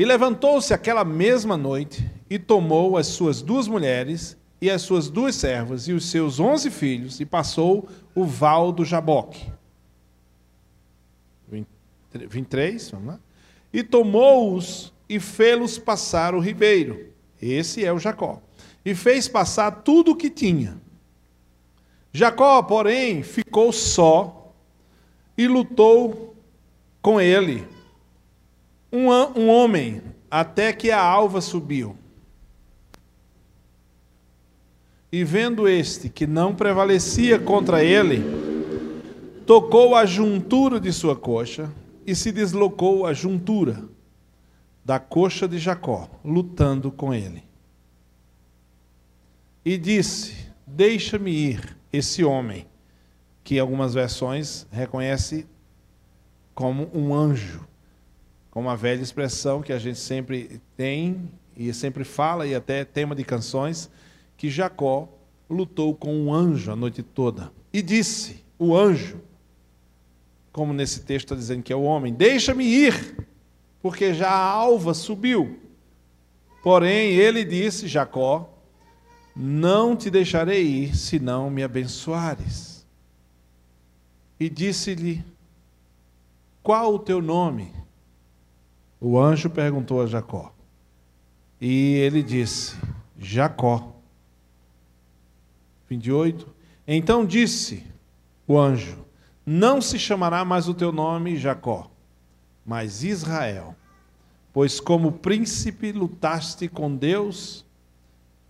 E 0.00 0.04
levantou-se 0.06 0.72
aquela 0.72 1.04
mesma 1.04 1.58
noite 1.58 2.10
e 2.30 2.38
tomou 2.38 2.96
as 2.96 3.06
suas 3.06 3.42
duas 3.42 3.68
mulheres 3.68 4.34
e 4.58 4.70
as 4.70 4.80
suas 4.80 5.10
duas 5.10 5.34
servas 5.34 5.88
e 5.88 5.92
os 5.92 6.06
seus 6.06 6.40
onze 6.40 6.70
filhos 6.70 7.20
e 7.20 7.26
passou 7.26 7.86
o 8.14 8.24
val 8.24 8.72
do 8.72 8.82
Jaboque. 8.82 9.52
23, 12.14 12.90
vamos 12.92 13.08
lá. 13.08 13.20
E 13.70 13.82
tomou-os 13.82 14.90
e 15.06 15.20
fê-los 15.20 15.76
passar 15.76 16.34
o 16.34 16.40
ribeiro. 16.40 17.12
Esse 17.38 17.84
é 17.84 17.92
o 17.92 17.98
Jacó. 17.98 18.40
E 18.82 18.94
fez 18.94 19.28
passar 19.28 19.82
tudo 19.82 20.12
o 20.12 20.16
que 20.16 20.30
tinha. 20.30 20.80
Jacó, 22.10 22.62
porém, 22.62 23.22
ficou 23.22 23.70
só 23.70 24.50
e 25.36 25.46
lutou 25.46 26.34
com 27.02 27.20
ele 27.20 27.68
um, 28.92 29.08
um 29.08 29.48
homem 29.48 30.02
até 30.30 30.72
que 30.72 30.90
a 30.90 31.02
alva 31.02 31.40
subiu. 31.40 31.96
E 35.12 35.24
vendo 35.24 35.68
este 35.68 36.08
que 36.08 36.26
não 36.26 36.54
prevalecia 36.54 37.38
contra 37.38 37.82
ele, 37.82 38.22
tocou 39.44 39.96
a 39.96 40.06
juntura 40.06 40.78
de 40.78 40.92
sua 40.92 41.16
coxa 41.16 41.70
e 42.06 42.14
se 42.14 42.30
deslocou 42.30 43.04
a 43.04 43.12
juntura 43.12 43.84
da 44.84 44.98
coxa 45.00 45.48
de 45.48 45.58
Jacó, 45.58 46.08
lutando 46.24 46.92
com 46.92 47.12
ele. 47.12 47.42
E 49.64 49.76
disse: 49.76 50.46
Deixa-me 50.66 51.30
ir, 51.30 51.76
esse 51.92 52.24
homem, 52.24 52.66
que 53.42 53.58
algumas 53.58 53.92
versões 53.92 54.66
reconhece 54.70 55.46
como 56.54 56.88
um 56.94 57.12
anjo, 57.12 57.66
como 58.50 58.68
uma 58.68 58.76
velha 58.76 59.00
expressão 59.00 59.62
que 59.62 59.72
a 59.72 59.78
gente 59.78 59.98
sempre 59.98 60.60
tem 60.76 61.30
e 61.56 61.72
sempre 61.72 62.04
fala, 62.04 62.46
e 62.46 62.54
até 62.54 62.84
tema 62.84 63.14
de 63.14 63.24
canções 63.24 63.90
que 64.36 64.50
Jacó 64.50 65.08
lutou 65.48 65.94
com 65.94 66.14
um 66.14 66.32
anjo 66.32 66.72
a 66.72 66.76
noite 66.76 67.02
toda. 67.02 67.52
E 67.72 67.82
disse: 67.82 68.42
O 68.58 68.76
anjo, 68.76 69.20
como 70.52 70.72
nesse 70.72 71.00
texto 71.02 71.26
está 71.26 71.34
dizendo 71.34 71.62
que 71.62 71.72
é 71.72 71.76
o 71.76 71.82
homem, 71.82 72.12
deixa-me 72.12 72.64
ir, 72.64 73.26
porque 73.82 74.14
já 74.14 74.30
a 74.30 74.50
alva 74.50 74.94
subiu. 74.94 75.58
Porém, 76.62 77.12
ele 77.12 77.44
disse: 77.44 77.86
Jacó, 77.86 78.52
não 79.36 79.96
te 79.96 80.10
deixarei 80.10 80.62
ir, 80.62 80.96
se 80.96 81.18
não 81.18 81.50
me 81.50 81.62
abençoares. 81.62 82.86
E 84.38 84.48
disse-lhe: 84.48 85.24
Qual 86.62 86.94
o 86.94 86.98
teu 86.98 87.20
nome? 87.20 87.79
O 89.00 89.18
anjo 89.18 89.48
perguntou 89.48 90.02
a 90.02 90.06
Jacó. 90.06 90.52
E 91.60 91.94
ele 91.94 92.22
disse: 92.22 92.76
Jacó. 93.18 93.94
28. 95.88 96.46
Então 96.86 97.24
disse 97.24 97.86
o 98.46 98.58
anjo: 98.58 99.04
Não 99.46 99.80
se 99.80 99.98
chamará 99.98 100.44
mais 100.44 100.68
o 100.68 100.74
teu 100.74 100.92
nome 100.92 101.36
Jacó, 101.36 101.90
mas 102.64 103.02
Israel, 103.02 103.74
pois 104.52 104.78
como 104.78 105.12
príncipe 105.12 105.92
lutaste 105.92 106.68
com 106.68 106.94
Deus 106.94 107.64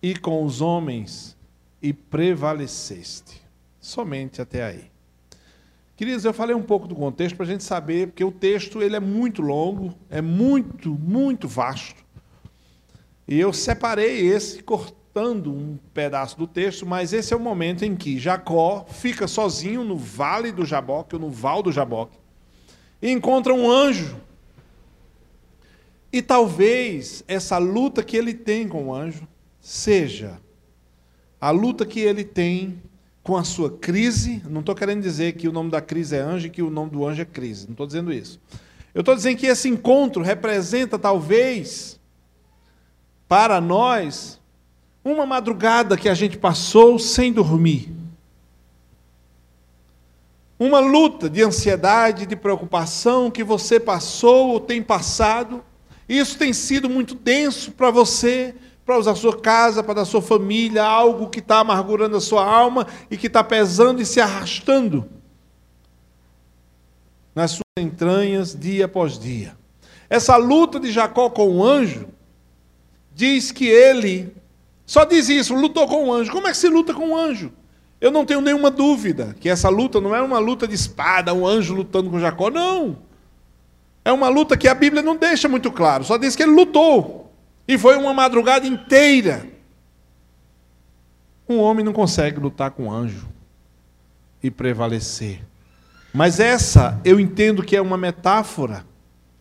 e 0.01 0.15
com 0.15 0.43
os 0.43 0.59
homens 0.59 1.37
e 1.81 1.93
prevaleceste. 1.93 3.41
Somente 3.79 4.41
até 4.41 4.63
aí. 4.63 4.91
Queridos, 5.95 6.25
eu 6.25 6.33
falei 6.33 6.55
um 6.55 6.63
pouco 6.63 6.87
do 6.87 6.95
contexto 6.95 7.35
para 7.35 7.45
a 7.45 7.49
gente 7.49 7.63
saber, 7.63 8.07
porque 8.07 8.23
o 8.23 8.31
texto 8.31 8.81
ele 8.81 8.95
é 8.95 8.99
muito 8.99 9.41
longo, 9.41 9.93
é 10.09 10.21
muito, 10.21 10.91
muito 10.91 11.47
vasto. 11.47 12.03
E 13.27 13.39
eu 13.39 13.53
separei 13.53 14.27
esse, 14.27 14.63
cortando 14.63 15.51
um 15.51 15.77
pedaço 15.93 16.37
do 16.37 16.47
texto, 16.47 16.85
mas 16.85 17.13
esse 17.13 17.33
é 17.33 17.37
o 17.37 17.39
momento 17.39 17.85
em 17.85 17.95
que 17.95 18.17
Jacó 18.17 18.85
fica 18.89 19.27
sozinho 19.27 19.83
no 19.83 19.95
vale 19.95 20.51
do 20.51 20.65
Jaboque, 20.65 21.15
ou 21.15 21.21
no 21.21 21.29
val 21.29 21.61
do 21.61 21.71
Jaboque, 21.71 22.17
e 23.01 23.11
encontra 23.11 23.53
um 23.53 23.69
anjo. 23.69 24.19
E 26.11 26.21
talvez 26.21 27.23
essa 27.27 27.57
luta 27.57 28.03
que 28.03 28.17
ele 28.17 28.33
tem 28.33 28.67
com 28.67 28.87
o 28.87 28.93
anjo 28.93 29.27
seja 29.59 30.41
a 31.39 31.51
luta 31.51 31.85
que 31.85 31.99
ele 31.99 32.23
tem 32.23 32.81
com 33.23 33.37
a 33.37 33.43
sua 33.43 33.69
crise. 33.69 34.41
Não 34.49 34.61
estou 34.61 34.75
querendo 34.75 35.01
dizer 35.01 35.33
que 35.33 35.47
o 35.47 35.51
nome 35.51 35.69
da 35.69 35.81
crise 35.81 36.15
é 36.15 36.19
anjo 36.19 36.47
e 36.47 36.49
que 36.49 36.61
o 36.61 36.69
nome 36.69 36.91
do 36.91 37.05
anjo 37.05 37.21
é 37.21 37.25
crise. 37.25 37.65
Não 37.65 37.73
estou 37.73 37.85
dizendo 37.85 38.11
isso. 38.11 38.39
Eu 38.93 39.01
estou 39.01 39.15
dizendo 39.15 39.37
que 39.37 39.45
esse 39.45 39.69
encontro 39.69 40.21
representa, 40.21 40.99
talvez, 40.99 41.99
para 43.27 43.61
nós, 43.61 44.39
uma 45.03 45.25
madrugada 45.25 45.97
que 45.97 46.09
a 46.09 46.13
gente 46.13 46.37
passou 46.37 46.99
sem 46.99 47.31
dormir. 47.31 47.93
Uma 50.59 50.79
luta 50.79 51.29
de 51.29 51.41
ansiedade, 51.41 52.25
de 52.25 52.35
preocupação 52.35 53.31
que 53.31 53.43
você 53.43 53.79
passou 53.79 54.49
ou 54.49 54.59
tem 54.59 54.81
passado. 54.81 55.63
Isso 56.07 56.37
tem 56.37 56.53
sido 56.53 56.89
muito 56.89 57.15
denso 57.15 57.71
para 57.71 57.89
você, 57.89 58.53
para 58.85 58.97
a 58.97 59.15
sua 59.15 59.39
casa, 59.39 59.83
para 59.83 60.01
a 60.01 60.05
sua 60.05 60.21
família, 60.21 60.83
algo 60.83 61.29
que 61.29 61.39
está 61.39 61.59
amargurando 61.59 62.17
a 62.17 62.21
sua 62.21 62.45
alma 62.45 62.87
e 63.09 63.17
que 63.17 63.27
está 63.27 63.43
pesando 63.43 64.01
e 64.01 64.05
se 64.05 64.19
arrastando 64.19 65.07
nas 67.33 67.51
suas 67.51 67.61
entranhas 67.79 68.57
dia 68.57 68.85
após 68.85 69.17
dia. 69.17 69.55
Essa 70.09 70.35
luta 70.35 70.79
de 70.79 70.91
Jacó 70.91 71.29
com 71.29 71.57
o 71.57 71.63
anjo 71.63 72.07
diz 73.15 73.51
que 73.51 73.65
ele 73.65 74.33
só 74.85 75.05
diz 75.05 75.29
isso, 75.29 75.55
lutou 75.55 75.87
com 75.87 76.07
um 76.07 76.13
anjo. 76.13 76.33
Como 76.33 76.47
é 76.47 76.51
que 76.51 76.57
se 76.57 76.67
luta 76.67 76.93
com 76.93 77.11
um 77.11 77.15
anjo? 77.15 77.53
Eu 78.01 78.11
não 78.11 78.25
tenho 78.25 78.41
nenhuma 78.41 78.69
dúvida 78.69 79.35
que 79.39 79.47
essa 79.47 79.69
luta 79.69 80.01
não 80.01 80.13
é 80.13 80.21
uma 80.21 80.39
luta 80.39 80.67
de 80.67 80.75
espada, 80.75 81.33
um 81.33 81.47
anjo 81.47 81.73
lutando 81.73 82.09
com 82.09 82.19
Jacó. 82.19 82.49
Não. 82.49 82.97
É 84.03 84.11
uma 84.11 84.27
luta 84.27 84.57
que 84.57 84.67
a 84.67 84.73
Bíblia 84.73 85.01
não 85.01 85.15
deixa 85.15 85.47
muito 85.47 85.71
claro. 85.71 86.03
Só 86.03 86.17
diz 86.17 86.35
que 86.35 86.43
ele 86.43 86.51
lutou. 86.51 87.20
E 87.67 87.77
foi 87.77 87.95
uma 87.97 88.13
madrugada 88.13 88.65
inteira. 88.67 89.47
Um 91.47 91.59
homem 91.59 91.83
não 91.83 91.93
consegue 91.93 92.39
lutar 92.39 92.71
com 92.71 92.85
um 92.85 92.91
anjo 92.91 93.27
e 94.41 94.49
prevalecer. 94.49 95.41
Mas 96.13 96.39
essa 96.39 96.99
eu 97.05 97.19
entendo 97.19 97.63
que 97.63 97.75
é 97.75 97.81
uma 97.81 97.97
metáfora. 97.97 98.85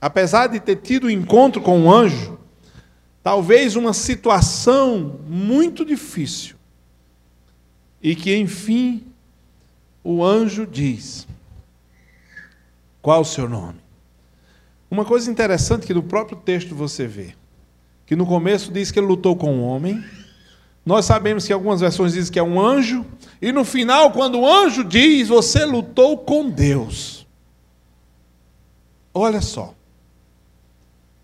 Apesar 0.01 0.47
de 0.47 0.61
ter 0.61 0.77
tido 0.77 1.07
um 1.07 1.11
encontro 1.11 1.61
com 1.61 1.79
um 1.79 1.93
anjo, 1.93 2.39
talvez 3.23 3.77
uma 3.77 3.93
situação 3.93 5.21
muito 5.27 5.85
difícil, 5.85 6.57
e 8.03 8.15
que, 8.17 8.35
enfim, 8.35 9.07
o 10.03 10.25
anjo 10.25 10.67
diz: 10.67 11.27
Qual 13.03 13.21
o 13.21 13.25
seu 13.25 13.49
nome? 13.49 13.81
Uma 14.91 15.05
coisa 15.05 15.31
interessante 15.31 15.87
que 15.87 15.95
no 15.95 16.03
próprio 16.03 16.39
texto 16.39 16.75
você 16.75 17.07
vê, 17.07 17.35
que 18.11 18.17
no 18.17 18.27
começo 18.27 18.73
diz 18.73 18.91
que 18.91 18.99
ele 18.99 19.07
lutou 19.07 19.37
com 19.37 19.55
um 19.55 19.63
homem, 19.63 20.05
nós 20.85 21.05
sabemos 21.05 21.47
que 21.47 21.53
algumas 21.53 21.81
versões 21.81 22.15
dizem 22.15 22.33
que 22.33 22.41
é 22.41 22.43
um 22.43 22.61
anjo, 22.61 23.07
e 23.41 23.53
no 23.53 23.65
final, 23.65 24.11
quando 24.11 24.41
o 24.41 24.47
anjo 24.51 24.83
diz, 24.83 25.29
você 25.29 25.65
lutou 25.65 26.19
com 26.19 26.51
Deus. 26.51 27.25
Olha 29.15 29.41
só 29.41 29.75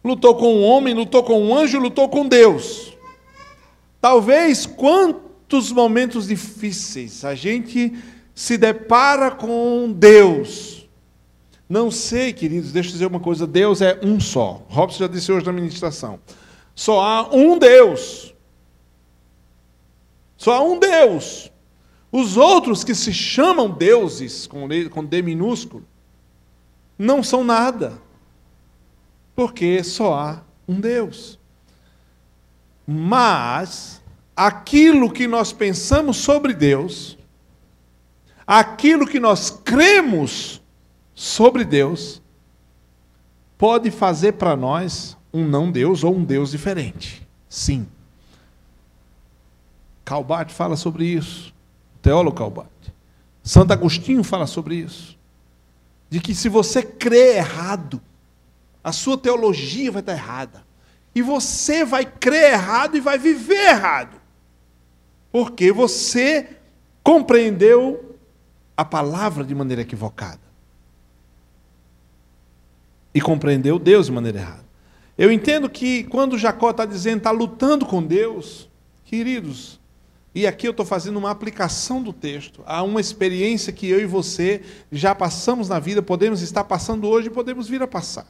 lutou 0.06 0.36
com 0.36 0.54
um 0.54 0.62
homem, 0.62 0.94
lutou 0.94 1.22
com 1.24 1.42
um 1.42 1.54
anjo, 1.54 1.78
lutou 1.78 2.08
com 2.08 2.26
Deus. 2.26 2.96
Talvez 4.00 4.64
quantos 4.64 5.72
momentos 5.72 6.28
difíceis 6.28 7.24
a 7.24 7.34
gente 7.34 7.92
se 8.32 8.56
depara 8.56 9.32
com 9.32 9.92
Deus. 9.92 10.88
Não 11.68 11.90
sei, 11.90 12.32
queridos, 12.32 12.70
deixa 12.70 12.90
eu 12.90 12.92
dizer 12.92 13.06
uma 13.06 13.18
coisa: 13.18 13.46
Deus 13.46 13.82
é 13.82 13.98
um 14.00 14.20
só. 14.20 14.64
Robson 14.68 15.00
já 15.00 15.08
disse 15.08 15.32
hoje 15.32 15.44
na 15.44 15.52
ministração. 15.52 16.20
Só 16.76 17.00
há 17.00 17.34
um 17.34 17.58
Deus. 17.58 18.32
Só 20.36 20.52
há 20.52 20.62
um 20.62 20.78
Deus. 20.78 21.50
Os 22.12 22.36
outros 22.36 22.84
que 22.84 22.94
se 22.94 23.12
chamam 23.12 23.68
deuses, 23.68 24.46
com 24.46 25.04
D 25.04 25.22
minúsculo, 25.22 25.84
não 26.96 27.22
são 27.22 27.42
nada 27.42 28.00
porque 29.34 29.84
só 29.84 30.14
há 30.14 30.42
um 30.66 30.80
Deus. 30.80 31.38
Mas 32.86 34.02
aquilo 34.34 35.12
que 35.12 35.26
nós 35.26 35.52
pensamos 35.52 36.16
sobre 36.16 36.54
Deus, 36.54 37.18
aquilo 38.46 39.06
que 39.06 39.20
nós 39.20 39.50
cremos 39.50 40.62
sobre 41.14 41.64
Deus, 41.64 42.22
pode 43.58 43.90
fazer 43.90 44.32
para 44.32 44.56
nós 44.56 45.15
um 45.36 45.46
não 45.46 45.70
Deus 45.70 46.02
ou 46.02 46.14
um 46.14 46.24
Deus 46.24 46.50
diferente. 46.50 47.26
Sim. 47.48 47.86
Calbart 50.04 50.50
fala 50.50 50.76
sobre 50.76 51.04
isso. 51.04 51.52
O 51.96 51.98
teólogo 51.98 52.36
Calbart. 52.36 52.70
Santo 53.42 53.72
Agostinho 53.72 54.24
fala 54.24 54.46
sobre 54.46 54.76
isso. 54.76 55.16
De 56.08 56.20
que 56.20 56.34
se 56.34 56.48
você 56.48 56.82
crê 56.82 57.36
errado, 57.36 58.00
a 58.82 58.92
sua 58.92 59.18
teologia 59.18 59.92
vai 59.92 60.00
estar 60.00 60.12
errada. 60.12 60.64
E 61.14 61.20
você 61.20 61.84
vai 61.84 62.06
crer 62.06 62.52
errado 62.52 62.96
e 62.96 63.00
vai 63.00 63.18
viver 63.18 63.68
errado. 63.68 64.20
Porque 65.30 65.72
você 65.72 66.56
compreendeu 67.02 68.16
a 68.76 68.84
palavra 68.84 69.44
de 69.44 69.54
maneira 69.54 69.82
equivocada. 69.82 70.40
E 73.12 73.20
compreendeu 73.20 73.78
Deus 73.78 74.06
de 74.06 74.12
maneira 74.12 74.38
errada. 74.38 74.65
Eu 75.18 75.32
entendo 75.32 75.68
que 75.68 76.04
quando 76.04 76.36
Jacó 76.36 76.70
está 76.70 76.84
dizendo, 76.84 77.18
está 77.18 77.30
lutando 77.30 77.86
com 77.86 78.02
Deus, 78.02 78.68
queridos, 79.04 79.80
e 80.34 80.46
aqui 80.46 80.68
eu 80.68 80.72
estou 80.72 80.84
fazendo 80.84 81.16
uma 81.16 81.30
aplicação 81.30 82.02
do 82.02 82.12
texto 82.12 82.62
a 82.66 82.82
uma 82.82 83.00
experiência 83.00 83.72
que 83.72 83.88
eu 83.88 83.98
e 83.98 84.04
você 84.04 84.60
já 84.92 85.14
passamos 85.14 85.70
na 85.70 85.78
vida, 85.78 86.02
podemos 86.02 86.42
estar 86.42 86.64
passando 86.64 87.08
hoje 87.08 87.28
e 87.28 87.30
podemos 87.30 87.66
vir 87.66 87.82
a 87.82 87.86
passar. 87.86 88.26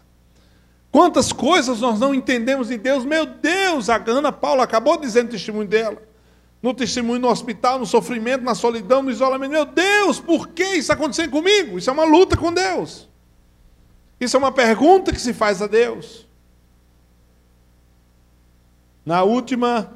Quantas 0.93 1.33
coisas 1.33 1.81
nós 1.81 1.99
não 1.99 2.15
entendemos 2.15 2.69
de 2.69 2.79
Deus, 2.79 3.05
meu 3.05 3.27
Deus, 3.27 3.91
a 3.91 3.97
Ana 4.07 4.31
Paula 4.31 4.63
acabou 4.63 4.97
dizendo 4.97 5.27
o 5.27 5.33
testemunho 5.33 5.67
dela. 5.67 6.01
No 6.63 6.73
testemunho 6.73 7.21
no 7.21 7.29
hospital, 7.29 7.79
no 7.79 7.87
sofrimento, 7.87 8.45
na 8.45 8.55
solidão, 8.55 9.03
no 9.03 9.11
isolamento. 9.11 9.51
Meu 9.51 9.65
Deus, 9.65 10.21
por 10.21 10.49
que 10.49 10.65
isso 10.77 10.93
acontecendo 10.93 11.31
comigo? 11.31 11.77
Isso 11.77 11.91
é 11.91 11.93
uma 11.93 12.05
luta 12.05 12.37
com 12.37 12.53
Deus. 12.53 13.09
Isso 14.21 14.37
é 14.37 14.39
uma 14.39 14.53
pergunta 14.53 15.13
que 15.13 15.21
se 15.21 15.35
faz 15.35 15.61
a 15.61 15.67
Deus. 15.67 16.26
Na 19.07 19.23
última 19.23 19.93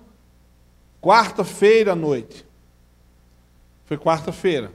quarta-feira 1.03 1.93
à 1.93 1.97
noite, 1.97 2.47
foi 3.85 3.99
quarta-feira, 3.99 4.71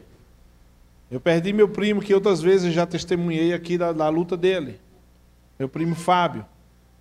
eu 1.09 1.21
perdi 1.21 1.53
meu 1.53 1.69
primo, 1.69 2.01
que 2.01 2.13
outras 2.13 2.41
vezes 2.41 2.73
já 2.73 2.85
testemunhei 2.85 3.53
aqui 3.53 3.77
da, 3.77 3.93
da 3.93 4.09
luta 4.09 4.35
dele, 4.35 4.77
meu 5.57 5.69
primo 5.69 5.95
Fábio. 5.95 6.45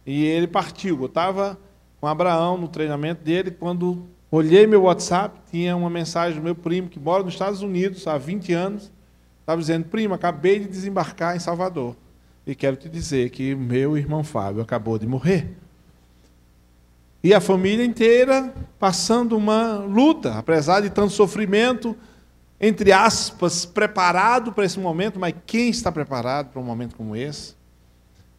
E 0.07 0.25
ele 0.25 0.47
partiu. 0.47 1.01
Eu 1.01 1.07
estava 1.07 1.59
com 2.01 2.07
Abraão 2.07 2.57
no 2.57 2.69
treinamento 2.69 3.25
dele, 3.25 3.51
quando 3.51 4.07
olhei 4.31 4.67
meu 4.67 4.83
WhatsApp, 4.83 5.41
tinha 5.51 5.75
uma 5.75 5.91
mensagem 5.91 6.39
do 6.39 6.45
meu 6.45 6.55
primo, 6.55 6.89
que 6.89 7.01
mora 7.01 7.25
nos 7.25 7.33
Estados 7.33 7.63
Unidos 7.63 8.07
há 8.07 8.17
20 8.17 8.53
anos, 8.53 8.93
estava 9.41 9.61
dizendo, 9.61 9.87
primo, 9.87 10.15
acabei 10.15 10.61
de 10.61 10.69
desembarcar 10.69 11.35
em 11.35 11.41
Salvador. 11.41 11.97
E 12.47 12.55
quero 12.55 12.77
te 12.77 12.89
dizer 12.89 13.31
que 13.31 13.57
meu 13.57 13.97
irmão 13.97 14.23
Fábio 14.23 14.63
acabou 14.63 14.99
de 15.01 15.07
morrer. 15.09 15.64
E 17.25 17.33
a 17.33 17.41
família 17.41 17.83
inteira 17.83 18.53
passando 18.79 19.35
uma 19.35 19.77
luta, 19.79 20.35
apesar 20.35 20.83
de 20.83 20.91
tanto 20.91 21.11
sofrimento, 21.11 21.97
entre 22.61 22.93
aspas, 22.93 23.65
preparado 23.65 24.53
para 24.53 24.67
esse 24.67 24.79
momento, 24.79 25.19
mas 25.19 25.35
quem 25.47 25.71
está 25.71 25.91
preparado 25.91 26.51
para 26.51 26.61
um 26.61 26.65
momento 26.65 26.95
como 26.95 27.17
esse? 27.17 27.55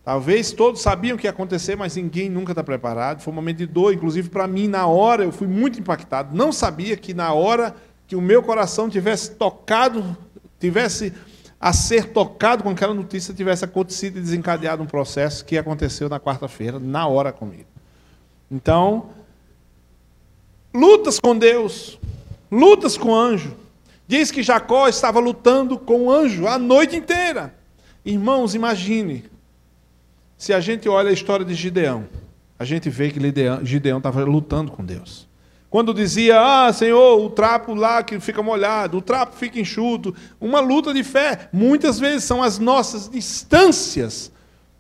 Talvez 0.04 0.52
todos 0.52 0.84
sabiam 0.84 1.16
o 1.16 1.20
que 1.20 1.26
ia 1.26 1.32
acontecer, 1.32 1.76
mas 1.76 1.96
ninguém 1.96 2.30
nunca 2.30 2.52
está 2.52 2.64
preparado. 2.64 3.24
Foi 3.24 3.34
um 3.34 3.36
momento 3.36 3.58
de 3.58 3.66
dor, 3.66 3.92
inclusive 3.92 4.30
para 4.30 4.46
mim, 4.46 4.68
na 4.68 4.86
hora, 4.86 5.24
eu 5.24 5.32
fui 5.32 5.48
muito 5.48 5.80
impactado. 5.80 6.38
Não 6.38 6.52
sabia 6.52 6.96
que 6.96 7.12
na 7.12 7.34
hora 7.34 7.76
que 8.06 8.16
o 8.16 8.22
meu 8.22 8.44
coração 8.44 8.88
tivesse 8.88 9.32
tocado, 9.32 10.16
tivesse 10.60 11.12
a 11.60 11.74
ser 11.74 12.10
tocado 12.10 12.62
com 12.62 12.70
aquela 12.70 12.94
notícia, 12.94 13.34
tivesse 13.34 13.66
acontecido 13.66 14.20
e 14.20 14.22
desencadeado 14.22 14.84
um 14.84 14.86
processo 14.86 15.44
que 15.44 15.58
aconteceu 15.58 16.08
na 16.08 16.20
quarta-feira, 16.20 16.78
na 16.78 17.08
hora 17.08 17.34
comigo. 17.34 17.75
Então, 18.50 19.10
lutas 20.74 21.20
com 21.20 21.38
Deus, 21.38 21.98
lutas 22.52 22.98
com 22.98 23.10
o 23.10 23.16
anjo. 23.16 23.56
Diz 24.08 24.30
que 24.30 24.44
Jacó 24.44 24.88
estava 24.88 25.20
lutando 25.20 25.78
com 25.80 26.06
o 26.06 26.12
anjo 26.12 26.48
a 26.48 26.60
noite 26.60 26.96
inteira. 26.96 27.56
Irmãos, 28.06 28.54
imagine, 28.54 29.26
se 30.38 30.54
a 30.54 30.60
gente 30.60 30.88
olha 30.88 31.10
a 31.10 31.14
história 31.14 31.46
de 31.46 31.56
Gideão, 31.56 32.08
a 32.58 32.64
gente 32.64 32.90
vê 32.90 33.10
que 33.10 33.20
Gideão 33.64 33.98
estava 33.98 34.24
lutando 34.24 34.72
com 34.72 34.86
Deus. 34.86 35.28
Quando 35.70 35.94
dizia, 35.94 36.40
ah, 36.40 36.72
Senhor, 36.72 37.20
o 37.20 37.30
trapo 37.30 37.74
lá 37.74 38.02
que 38.04 38.20
fica 38.20 38.42
molhado, 38.42 39.00
o 39.00 39.02
trapo 39.02 39.36
fica 39.36 39.60
enxuto, 39.60 40.16
uma 40.40 40.60
luta 40.60 40.94
de 40.94 41.04
fé, 41.04 41.50
muitas 41.52 42.00
vezes 42.00 42.24
são 42.24 42.42
as 42.42 42.60
nossas 42.60 43.10
distâncias 43.10 44.32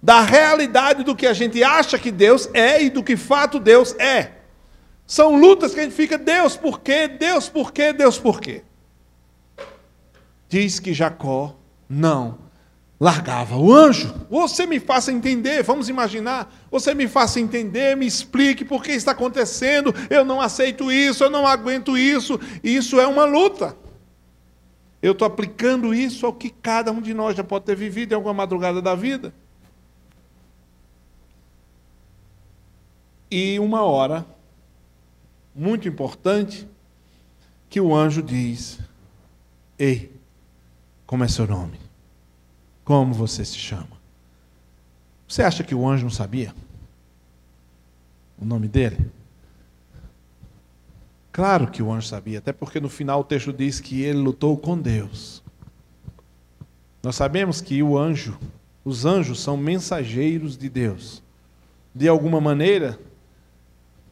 da 0.05 0.21
realidade 0.21 1.03
do 1.03 1.15
que 1.15 1.25
a 1.25 1.33
gente 1.33 1.63
acha 1.63 1.97
que 1.97 2.11
Deus 2.11 2.47
é 2.53 2.83
e 2.83 2.91
do 2.91 3.01
que 3.01 3.17
fato 3.17 3.59
Deus 3.59 3.95
é. 3.95 4.33
São 5.07 5.35
lutas 5.35 5.73
que 5.73 5.79
a 5.79 5.83
gente 5.83 5.95
fica, 5.95 6.15
Deus 6.15 6.55
por 6.55 6.81
quê? 6.81 7.07
Deus 7.07 7.49
por 7.49 7.73
quê? 7.73 7.91
Deus 7.91 8.19
por 8.19 8.39
quê? 8.39 8.61
Diz 10.47 10.79
que 10.79 10.93
Jacó 10.93 11.55
não 11.89 12.37
largava 12.99 13.57
o 13.57 13.73
anjo. 13.73 14.13
Você 14.29 14.67
me 14.67 14.79
faça 14.79 15.11
entender, 15.11 15.63
vamos 15.63 15.89
imaginar, 15.89 16.53
você 16.69 16.93
me 16.93 17.07
faça 17.07 17.39
entender, 17.39 17.97
me 17.97 18.05
explique 18.05 18.63
por 18.63 18.83
que 18.83 18.91
está 18.91 19.09
acontecendo, 19.09 19.91
eu 20.07 20.23
não 20.23 20.39
aceito 20.39 20.91
isso, 20.91 21.23
eu 21.23 21.31
não 21.31 21.47
aguento 21.47 21.97
isso, 21.97 22.39
isso 22.63 22.99
é 22.99 23.07
uma 23.07 23.25
luta. 23.25 23.75
Eu 25.01 25.13
estou 25.13 25.25
aplicando 25.25 25.95
isso 25.95 26.27
ao 26.27 26.33
que 26.33 26.51
cada 26.51 26.91
um 26.91 27.01
de 27.01 27.11
nós 27.11 27.35
já 27.35 27.43
pode 27.43 27.65
ter 27.65 27.75
vivido 27.75 28.11
em 28.11 28.15
alguma 28.15 28.35
madrugada 28.35 28.83
da 28.83 28.93
vida. 28.93 29.33
E 33.37 33.59
uma 33.59 33.81
hora, 33.81 34.25
muito 35.53 35.89
importante, 35.89 36.65
que 37.69 37.81
o 37.81 37.93
anjo 37.93 38.23
diz: 38.23 38.79
Ei, 39.77 40.09
como 41.05 41.21
é 41.21 41.27
seu 41.27 41.45
nome? 41.45 41.77
Como 42.85 43.13
você 43.13 43.43
se 43.43 43.57
chama? 43.57 43.89
Você 45.27 45.43
acha 45.43 45.65
que 45.65 45.75
o 45.75 45.85
anjo 45.85 46.03
não 46.03 46.09
sabia 46.09 46.55
o 48.39 48.45
nome 48.45 48.69
dele? 48.69 49.11
Claro 51.29 51.69
que 51.69 51.83
o 51.83 51.91
anjo 51.91 52.07
sabia, 52.07 52.39
até 52.39 52.53
porque 52.53 52.79
no 52.79 52.87
final 52.87 53.19
o 53.19 53.25
texto 53.25 53.51
diz 53.51 53.81
que 53.81 54.01
ele 54.01 54.19
lutou 54.19 54.55
com 54.55 54.79
Deus. 54.79 55.43
Nós 57.03 57.17
sabemos 57.17 57.59
que 57.59 57.83
o 57.83 57.97
anjo, 57.97 58.39
os 58.85 59.03
anjos 59.03 59.41
são 59.41 59.57
mensageiros 59.57 60.57
de 60.57 60.69
Deus. 60.69 61.21
De 61.93 62.07
alguma 62.07 62.39
maneira, 62.39 62.97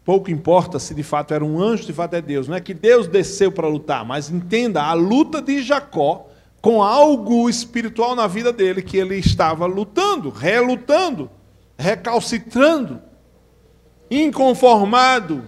Pouco 0.06 0.30
importa 0.30 0.80
se 0.80 0.94
de 0.94 1.04
fato 1.04 1.34
era 1.34 1.46
um 1.46 1.62
anjo, 1.62 1.86
de 1.86 1.94
fato 1.94 2.14
é 2.16 2.22
Deus. 2.22 2.48
Não 2.48 2.56
é 2.56 2.62
que 2.62 2.74
Deus 2.74 3.08
desceu 3.08 3.52
para 3.52 3.68
lutar, 3.68 4.04
mas 4.04 4.30
entenda 4.30 4.84
a 4.84 4.94
luta 4.94 5.42
de 5.42 5.62
Jacó 5.62 6.28
com 6.62 6.82
algo 6.82 7.50
espiritual 7.50 8.16
na 8.16 8.28
vida 8.28 8.52
dele 8.52 8.82
que 8.82 8.98
ele 8.98 9.18
estava 9.18 9.66
lutando, 9.66 10.30
relutando, 10.30 11.30
recalcitrando, 11.78 13.02
inconformado, 14.10 15.44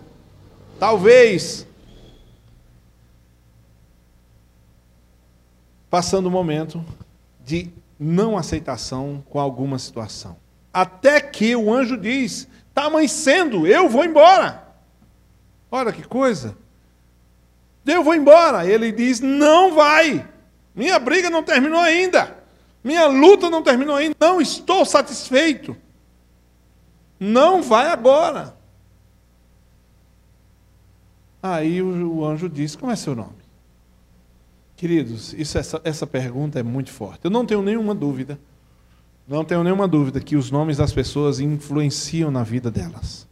talvez 0.79 1.67
passando 5.89 6.27
um 6.27 6.31
momento 6.31 6.83
de 7.45 7.69
não 7.97 8.37
aceitação 8.37 9.23
com 9.29 9.39
alguma 9.39 9.79
situação. 9.79 10.35
Até 10.73 11.21
que 11.21 11.55
o 11.55 11.73
anjo 11.73 11.95
diz: 11.95 12.49
Está 12.75 12.87
amanhecendo, 12.87 13.65
eu 13.65 13.87
vou 13.87 14.03
embora. 14.03 14.67
Olha 15.71 15.93
que 15.93 16.03
coisa. 16.03 16.57
Eu 17.85 18.03
vou 18.03 18.13
embora. 18.13 18.65
Ele 18.65 18.91
diz: 18.91 19.21
Não 19.21 19.73
vai. 19.73 20.27
Minha 20.75 20.99
briga 20.99 21.29
não 21.29 21.41
terminou 21.41 21.79
ainda. 21.79 22.37
Minha 22.83 23.07
luta 23.07 23.49
não 23.49 23.63
terminou 23.63 23.95
ainda. 23.95 24.13
Não 24.19 24.41
estou 24.41 24.83
satisfeito. 24.83 25.77
Não 27.17 27.63
vai 27.63 27.87
agora. 27.87 28.57
Aí 31.41 31.81
o, 31.81 32.25
anjo 32.25 32.49
diz: 32.49 32.75
Como 32.75 32.91
é 32.91 32.97
seu 32.97 33.15
nome? 33.15 33.45
Queridos, 34.75 35.31
isso, 35.31 35.57
essa, 35.57 35.79
essa 35.85 36.05
pergunta 36.05 36.59
é 36.59 36.63
muito 36.63 36.91
forte. 36.91 37.23
Eu 37.23 37.31
não 37.31 37.45
tenho 37.45 37.61
nenhuma 37.61 37.95
dúvida 37.95 38.37
não 39.27 39.43
tenho 39.43 39.63
nenhuma 39.63 39.87
dúvida 39.87 40.19
que 40.19 40.35
os 40.35 40.51
nomes 40.51 40.77
das 40.77 40.93
pessoas 40.93 41.39
influenciam 41.39 42.29
na 42.29 42.43
vida 42.43 42.69
delas. 42.69 43.27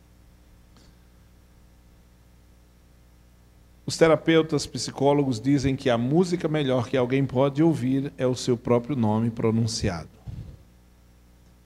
Os 3.86 3.98
terapeutas, 3.98 4.66
psicólogos 4.66 5.40
dizem 5.40 5.76
que 5.76 5.90
a 5.90 5.98
música 5.98 6.48
melhor 6.48 6.88
que 6.88 6.96
alguém 6.96 7.26
pode 7.26 7.62
ouvir 7.62 8.14
é 8.18 8.26
o 8.26 8.36
seu 8.36 8.58
próprio 8.58 8.96
nome 8.96 9.30
pronunciado. 9.30 10.10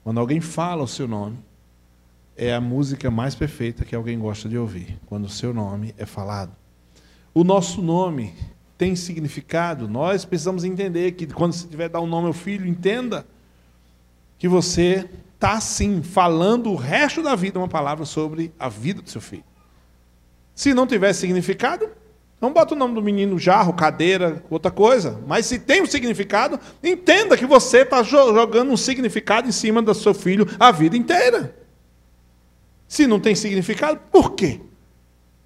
Quando 0.02 0.18
alguém 0.18 0.40
fala 0.40 0.82
o 0.82 0.88
seu 0.88 1.06
nome, 1.06 1.38
é 2.36 2.52
a 2.52 2.60
música 2.60 3.10
mais 3.10 3.34
perfeita 3.34 3.84
que 3.84 3.94
alguém 3.94 4.18
gosta 4.18 4.48
de 4.48 4.58
ouvir, 4.58 4.98
quando 5.06 5.26
o 5.26 5.28
seu 5.28 5.54
nome 5.54 5.94
é 5.96 6.04
falado. 6.04 6.52
O 7.32 7.44
nosso 7.44 7.80
nome 7.80 8.34
tem 8.76 8.96
significado. 8.96 9.88
Nós 9.88 10.24
precisamos 10.24 10.64
entender 10.64 11.12
que 11.12 11.26
quando 11.26 11.52
você 11.52 11.68
tiver 11.68 11.88
dar 11.88 12.00
um 12.00 12.06
nome 12.06 12.26
ao 12.26 12.32
filho, 12.32 12.66
entenda 12.66 13.26
que 14.38 14.46
você 14.48 15.08
está, 15.34 15.60
sim, 15.60 16.02
falando 16.02 16.70
o 16.70 16.76
resto 16.76 17.22
da 17.22 17.34
vida 17.34 17.58
uma 17.58 17.68
palavra 17.68 18.04
sobre 18.04 18.52
a 18.58 18.68
vida 18.68 19.02
do 19.02 19.10
seu 19.10 19.20
filho. 19.20 19.44
Se 20.54 20.72
não 20.72 20.86
tiver 20.86 21.12
significado, 21.12 21.88
não 22.40 22.52
bota 22.52 22.74
o 22.74 22.78
nome 22.78 22.94
do 22.94 23.02
menino 23.02 23.38
jarro, 23.38 23.72
cadeira, 23.72 24.42
outra 24.48 24.70
coisa. 24.70 25.20
Mas 25.26 25.46
se 25.46 25.58
tem 25.58 25.82
um 25.82 25.86
significado, 25.86 26.58
entenda 26.82 27.36
que 27.36 27.46
você 27.46 27.78
está 27.78 28.02
jogando 28.02 28.70
um 28.70 28.76
significado 28.76 29.48
em 29.48 29.52
cima 29.52 29.82
do 29.82 29.92
seu 29.94 30.14
filho 30.14 30.46
a 30.58 30.70
vida 30.70 30.96
inteira. 30.96 31.54
Se 32.86 33.06
não 33.06 33.20
tem 33.20 33.34
significado, 33.34 34.00
por 34.10 34.32
que 34.32 34.60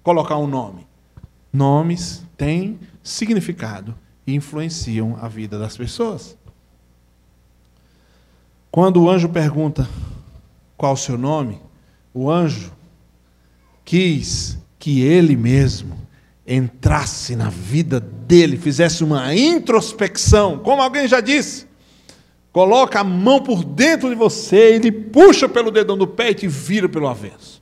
colocar 0.03 0.37
um 0.37 0.47
nome? 0.47 0.87
Nomes 1.51 2.23
têm 2.37 2.79
significado 3.03 3.95
e 4.25 4.35
influenciam 4.35 5.17
a 5.21 5.27
vida 5.27 5.59
das 5.59 5.75
pessoas. 5.75 6.37
Quando 8.73 9.03
o 9.03 9.07
anjo 9.07 9.29
pergunta 9.29 9.87
qual 10.75 10.93
o 10.93 10.97
seu 10.97 11.15
nome, 11.15 11.61
o 12.11 12.31
anjo 12.31 12.71
quis 13.85 14.57
que 14.79 15.03
ele 15.03 15.35
mesmo 15.35 15.95
entrasse 16.45 17.35
na 17.35 17.51
vida 17.51 17.99
dele, 17.99 18.57
fizesse 18.57 19.03
uma 19.03 19.31
introspecção, 19.35 20.57
como 20.57 20.81
alguém 20.81 21.07
já 21.07 21.21
disse. 21.21 21.67
Coloca 22.51 23.01
a 23.01 23.03
mão 23.03 23.43
por 23.43 23.63
dentro 23.63 24.09
de 24.09 24.15
você, 24.15 24.73
ele 24.73 24.91
puxa 24.91 25.47
pelo 25.47 25.69
dedão 25.69 25.95
do 25.95 26.07
pé 26.07 26.31
e 26.31 26.33
te 26.33 26.47
vira 26.47 26.89
pelo 26.89 27.07
avesso. 27.07 27.61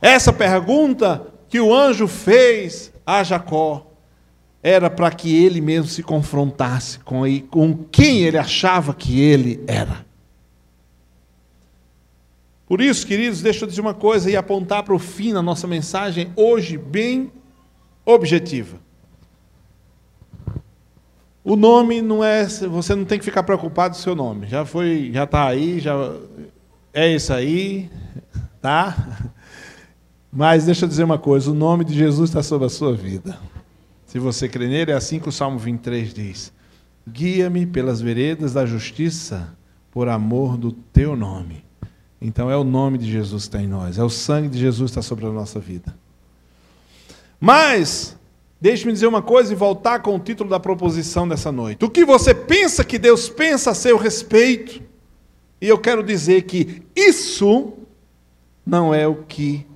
Essa 0.00 0.32
pergunta 0.32 1.24
que 1.48 1.60
o 1.60 1.72
anjo 1.72 2.08
fez 2.08 2.92
a 3.06 3.22
Jacó 3.22 3.86
era 4.60 4.90
para 4.90 5.12
que 5.12 5.44
ele 5.44 5.60
mesmo 5.60 5.88
se 5.88 6.02
confrontasse 6.02 6.98
com, 6.98 7.22
com 7.48 7.78
quem 7.92 8.22
ele 8.22 8.38
achava 8.38 8.92
que 8.92 9.20
ele 9.20 9.62
era. 9.68 10.10
Por 12.72 12.80
isso, 12.80 13.06
queridos, 13.06 13.42
deixa 13.42 13.66
eu 13.66 13.68
dizer 13.68 13.82
uma 13.82 13.92
coisa 13.92 14.30
e 14.30 14.34
apontar 14.34 14.82
para 14.82 14.94
o 14.94 14.98
fim 14.98 15.34
na 15.34 15.42
nossa 15.42 15.66
mensagem 15.66 16.32
hoje, 16.34 16.78
bem 16.78 17.30
objetiva. 18.02 18.78
O 21.44 21.54
nome 21.54 22.00
não 22.00 22.24
é, 22.24 22.46
você 22.46 22.94
não 22.94 23.04
tem 23.04 23.18
que 23.18 23.26
ficar 23.26 23.42
preocupado 23.42 23.92
com 23.92 24.00
o 24.00 24.02
seu 24.02 24.16
nome. 24.16 24.46
Já 24.46 24.64
foi, 24.64 25.10
já 25.12 25.24
está 25.24 25.46
aí, 25.46 25.80
já 25.80 26.16
é 26.94 27.14
isso 27.14 27.34
aí, 27.34 27.90
tá? 28.62 29.20
Mas 30.32 30.64
deixa 30.64 30.86
eu 30.86 30.88
dizer 30.88 31.04
uma 31.04 31.18
coisa, 31.18 31.50
o 31.50 31.54
nome 31.54 31.84
de 31.84 31.92
Jesus 31.92 32.30
está 32.30 32.42
sobre 32.42 32.68
a 32.68 32.70
sua 32.70 32.94
vida. 32.94 33.38
Se 34.06 34.18
você 34.18 34.48
crê 34.48 34.66
nele, 34.66 34.92
é 34.92 34.94
assim 34.94 35.20
que 35.20 35.28
o 35.28 35.32
Salmo 35.32 35.58
23 35.58 36.14
diz: 36.14 36.50
Guia-me 37.06 37.66
pelas 37.66 38.00
veredas 38.00 38.54
da 38.54 38.64
justiça, 38.64 39.54
por 39.90 40.08
amor 40.08 40.56
do 40.56 40.72
teu 40.72 41.14
nome. 41.14 41.70
Então 42.24 42.48
é 42.48 42.56
o 42.56 42.62
nome 42.62 42.98
de 42.98 43.10
Jesus 43.10 43.42
que 43.42 43.48
está 43.48 43.60
em 43.60 43.66
nós, 43.66 43.98
é 43.98 44.04
o 44.04 44.08
sangue 44.08 44.48
de 44.48 44.58
Jesus 44.58 44.92
que 44.92 44.98
está 44.98 45.02
sobre 45.02 45.26
a 45.26 45.30
nossa 45.30 45.58
vida. 45.58 45.92
Mas, 47.40 48.16
deixe-me 48.60 48.92
dizer 48.92 49.08
uma 49.08 49.20
coisa 49.20 49.52
e 49.52 49.56
voltar 49.56 50.00
com 50.00 50.14
o 50.14 50.20
título 50.20 50.48
da 50.48 50.60
proposição 50.60 51.26
dessa 51.26 51.50
noite. 51.50 51.84
O 51.84 51.90
que 51.90 52.04
você 52.04 52.32
pensa 52.32 52.84
que 52.84 52.96
Deus 52.96 53.28
pensa 53.28 53.72
a 53.72 53.74
seu 53.74 53.96
respeito? 53.96 54.80
E 55.60 55.68
eu 55.68 55.76
quero 55.78 56.00
dizer 56.04 56.42
que 56.42 56.82
isso 56.94 57.72
não 58.64 58.94
é 58.94 59.08
o 59.08 59.16
que 59.16 59.66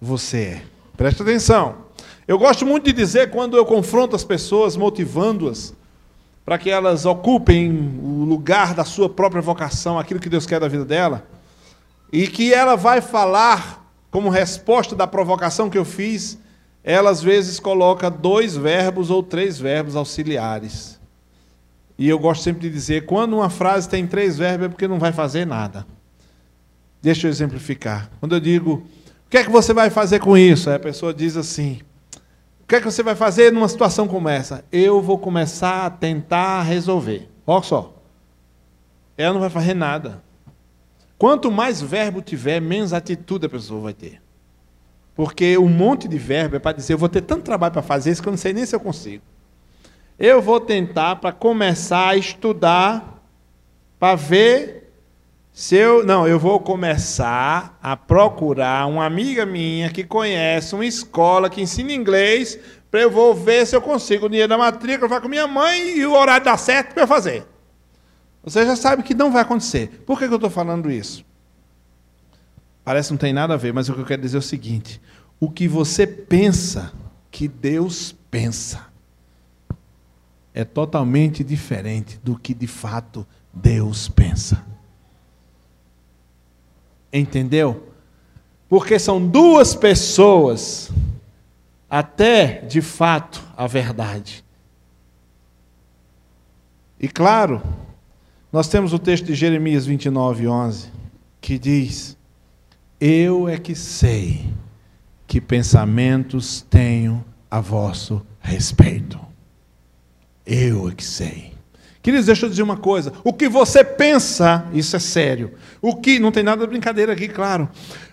você 0.00 0.38
é. 0.38 0.62
Preste 0.96 1.22
atenção. 1.22 1.86
Eu 2.28 2.38
gosto 2.38 2.64
muito 2.64 2.84
de 2.84 2.92
dizer 2.92 3.30
quando 3.30 3.56
eu 3.56 3.66
confronto 3.66 4.14
as 4.14 4.22
pessoas, 4.22 4.76
motivando-as, 4.76 5.74
para 6.44 6.56
que 6.56 6.70
elas 6.70 7.04
ocupem 7.04 7.98
o 8.00 8.24
lugar 8.24 8.74
da 8.74 8.84
sua 8.84 9.08
própria 9.08 9.42
vocação, 9.42 9.98
aquilo 9.98 10.20
que 10.20 10.28
Deus 10.28 10.46
quer 10.46 10.60
da 10.60 10.68
vida 10.68 10.84
dela 10.84 11.35
e 12.12 12.26
que 12.26 12.52
ela 12.52 12.76
vai 12.76 13.00
falar 13.00 13.84
como 14.10 14.28
resposta 14.28 14.94
da 14.94 15.06
provocação 15.06 15.68
que 15.68 15.76
eu 15.76 15.84
fiz, 15.84 16.38
ela 16.82 17.10
às 17.10 17.22
vezes 17.22 17.58
coloca 17.58 18.08
dois 18.08 18.56
verbos 18.56 19.10
ou 19.10 19.22
três 19.22 19.58
verbos 19.58 19.96
auxiliares. 19.96 21.00
E 21.98 22.08
eu 22.08 22.18
gosto 22.18 22.42
sempre 22.42 22.62
de 22.62 22.70
dizer, 22.70 23.06
quando 23.06 23.34
uma 23.34 23.50
frase 23.50 23.88
tem 23.88 24.06
três 24.06 24.38
verbos 24.38 24.66
é 24.66 24.68
porque 24.68 24.86
não 24.86 24.98
vai 24.98 25.12
fazer 25.12 25.46
nada. 25.46 25.86
Deixa 27.02 27.26
eu 27.26 27.30
exemplificar. 27.30 28.10
Quando 28.20 28.34
eu 28.34 28.40
digo, 28.40 28.74
o 29.26 29.30
que 29.30 29.38
é 29.38 29.44
que 29.44 29.50
você 29.50 29.72
vai 29.72 29.90
fazer 29.90 30.20
com 30.20 30.36
isso? 30.36 30.68
Aí 30.68 30.76
a 30.76 30.80
pessoa 30.80 31.12
diz 31.12 31.36
assim, 31.36 31.80
o 32.62 32.66
que 32.66 32.76
é 32.76 32.80
que 32.80 32.90
você 32.90 33.02
vai 33.02 33.14
fazer 33.14 33.52
numa 33.52 33.68
situação 33.68 34.06
como 34.06 34.28
essa? 34.28 34.64
Eu 34.70 35.00
vou 35.00 35.18
começar 35.18 35.86
a 35.86 35.90
tentar 35.90 36.62
resolver. 36.62 37.28
Olha 37.46 37.62
só. 37.62 37.94
Ela 39.16 39.34
não 39.34 39.40
vai 39.40 39.50
fazer 39.50 39.74
nada. 39.74 40.22
Quanto 41.18 41.50
mais 41.50 41.80
verbo 41.80 42.20
tiver, 42.20 42.60
menos 42.60 42.92
atitude 42.92 43.46
a 43.46 43.48
pessoa 43.48 43.80
vai 43.80 43.94
ter. 43.94 44.20
Porque 45.14 45.56
um 45.56 45.68
monte 45.68 46.06
de 46.06 46.18
verbo 46.18 46.56
é 46.56 46.58
para 46.58 46.76
dizer, 46.76 46.92
eu 46.92 46.98
vou 46.98 47.08
ter 47.08 47.22
tanto 47.22 47.42
trabalho 47.42 47.72
para 47.72 47.82
fazer 47.82 48.10
isso 48.10 48.22
que 48.22 48.28
eu 48.28 48.32
não 48.32 48.38
sei 48.38 48.52
nem 48.52 48.66
se 48.66 48.76
eu 48.76 48.80
consigo. 48.80 49.22
Eu 50.18 50.42
vou 50.42 50.60
tentar 50.60 51.16
para 51.16 51.32
começar 51.32 52.08
a 52.08 52.16
estudar, 52.16 53.22
para 53.98 54.14
ver 54.14 54.92
se 55.52 55.74
eu. 55.74 56.04
Não, 56.04 56.28
eu 56.28 56.38
vou 56.38 56.60
começar 56.60 57.78
a 57.82 57.96
procurar 57.96 58.86
uma 58.86 59.06
amiga 59.06 59.46
minha 59.46 59.88
que 59.88 60.04
conhece 60.04 60.74
uma 60.74 60.84
escola 60.84 61.48
que 61.48 61.62
ensina 61.62 61.92
inglês, 61.92 62.58
para 62.90 63.00
eu 63.00 63.10
vou 63.10 63.34
ver 63.34 63.66
se 63.66 63.74
eu 63.74 63.80
consigo 63.80 64.26
o 64.26 64.28
dinheiro 64.28 64.50
da 64.50 64.58
matrícula, 64.58 65.08
vai 65.08 65.20
com 65.20 65.28
minha 65.28 65.46
mãe 65.46 65.96
e 65.96 66.04
o 66.04 66.12
horário 66.12 66.44
dá 66.44 66.58
certo 66.58 66.92
para 66.92 67.04
eu 67.04 67.08
fazer. 67.08 67.46
Você 68.46 68.64
já 68.64 68.76
sabe 68.76 69.02
que 69.02 69.12
não 69.12 69.32
vai 69.32 69.42
acontecer. 69.42 70.04
Por 70.06 70.16
que, 70.16 70.24
eu 70.24 70.34
estou 70.36 70.48
falando 70.48 70.88
isso? 70.88 71.26
Parece 72.84 73.08
que 73.08 73.14
não 73.14 73.18
tem 73.18 73.32
nada 73.32 73.54
a 73.54 73.56
ver, 73.56 73.74
mas 73.74 73.88
o 73.88 73.94
que 73.94 74.00
eu 74.00 74.06
quero 74.06 74.22
dizer 74.22 74.36
é 74.36 74.38
o 74.38 74.42
seguinte: 74.42 75.00
o 75.40 75.50
que 75.50 75.66
você 75.66 76.06
pensa 76.06 76.92
que 77.28 77.48
Deus 77.48 78.14
pensa 78.30 78.86
é 80.54 80.64
totalmente 80.64 81.42
diferente 81.42 82.20
do 82.22 82.38
que 82.38 82.54
de 82.54 82.68
fato 82.68 83.26
Deus 83.52 84.08
pensa. 84.08 84.64
Entendeu? 87.12 87.92
Porque 88.68 88.96
são 88.96 89.26
duas 89.26 89.74
pessoas, 89.74 90.92
até 91.90 92.60
de 92.60 92.80
fato 92.80 93.42
a 93.56 93.66
verdade. 93.66 94.44
E 97.00 97.08
claro, 97.08 97.60
nós 98.56 98.68
temos 98.68 98.94
o 98.94 98.98
texto 98.98 99.26
de 99.26 99.34
Jeremias 99.34 99.84
29, 99.84 100.48
11, 100.48 100.88
que 101.42 101.58
diz: 101.58 102.16
Eu 102.98 103.46
é 103.50 103.58
que 103.58 103.74
sei 103.74 104.46
que 105.26 105.42
pensamentos 105.42 106.64
tenho 106.70 107.22
a 107.50 107.60
vosso 107.60 108.24
respeito. 108.40 109.20
Eu 110.46 110.88
é 110.88 110.94
que 110.94 111.04
sei. 111.04 111.52
Queridos, 112.00 112.24
deixa 112.24 112.46
eu 112.46 112.48
dizer 112.48 112.62
uma 112.62 112.78
coisa. 112.78 113.12
O 113.22 113.30
que 113.30 113.46
você 113.46 113.84
pensa, 113.84 114.66
isso 114.72 114.96
é 114.96 115.00
sério. 115.00 115.52
O 115.82 115.94
que, 115.94 116.18
não 116.18 116.32
tem 116.32 116.42
nada 116.42 116.62
de 116.62 116.70
brincadeira 116.70 117.12
aqui, 117.12 117.28
claro. 117.28 117.68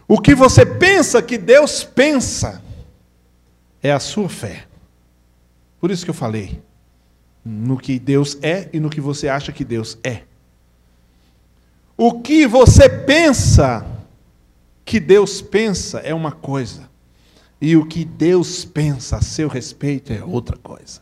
O 0.06 0.20
que 0.20 0.36
você 0.36 0.66
pensa 0.66 1.22
que 1.22 1.38
Deus 1.38 1.86
pensa, 1.86 2.62
é 3.82 3.94
a 3.94 4.00
sua 4.02 4.28
fé. 4.28 4.66
Por 5.80 5.90
isso 5.90 6.04
que 6.04 6.10
eu 6.10 6.14
falei. 6.14 6.62
No 7.46 7.78
que 7.78 7.98
Deus 7.98 8.38
é 8.42 8.68
e 8.74 8.80
no 8.82 8.90
que 8.90 9.00
você 9.00 9.30
acha 9.30 9.50
que 9.54 9.64
Deus 9.64 9.98
é. 10.04 10.24
O 11.96 12.22
que 12.22 12.48
você 12.48 12.90
pensa 12.90 13.86
que 14.84 15.00
Deus 15.00 15.42
pensa 15.42 16.00
é 16.00 16.14
uma 16.14 16.32
coisa, 16.32 16.90
e 17.62 17.78
o 17.78 17.86
que 17.86 18.04
Deus 18.04 18.66
pensa 18.66 19.18
a 19.18 19.22
seu 19.22 19.48
respeito 19.48 20.12
é 20.12 20.24
outra 20.24 20.58
coisa. 20.58 21.02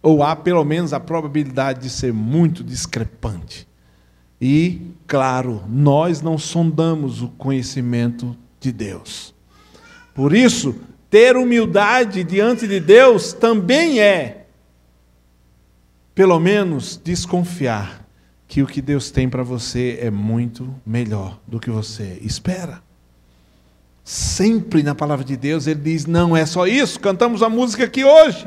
Ou 0.00 0.22
há 0.22 0.34
pelo 0.34 0.64
menos 0.64 0.92
a 0.92 1.00
probabilidade 1.00 1.80
de 1.80 1.90
ser 1.90 2.12
muito 2.12 2.64
discrepante. 2.64 3.68
E, 4.40 4.94
claro, 5.06 5.62
nós 5.68 6.20
não 6.20 6.38
sondamos 6.38 7.20
o 7.20 7.28
conhecimento 7.28 8.36
de 8.58 8.72
Deus. 8.72 9.34
Por 10.14 10.34
isso, 10.34 10.74
ter 11.10 11.36
humildade 11.36 12.24
diante 12.24 12.66
de 12.66 12.80
Deus 12.80 13.32
também 13.32 14.00
é, 14.00 14.46
pelo 16.14 16.38
menos, 16.40 17.00
desconfiar 17.02 18.01
que 18.52 18.62
o 18.62 18.66
que 18.66 18.82
Deus 18.82 19.10
tem 19.10 19.30
para 19.30 19.42
você 19.42 19.98
é 19.98 20.10
muito 20.10 20.74
melhor 20.84 21.40
do 21.46 21.58
que 21.58 21.70
você 21.70 22.18
espera. 22.20 22.82
Sempre 24.04 24.82
na 24.82 24.94
palavra 24.94 25.24
de 25.24 25.38
Deus 25.38 25.66
ele 25.66 25.80
diz: 25.80 26.04
não 26.04 26.36
é 26.36 26.44
só 26.44 26.66
isso, 26.66 27.00
cantamos 27.00 27.42
a 27.42 27.48
música 27.48 27.84
aqui 27.84 28.04
hoje. 28.04 28.46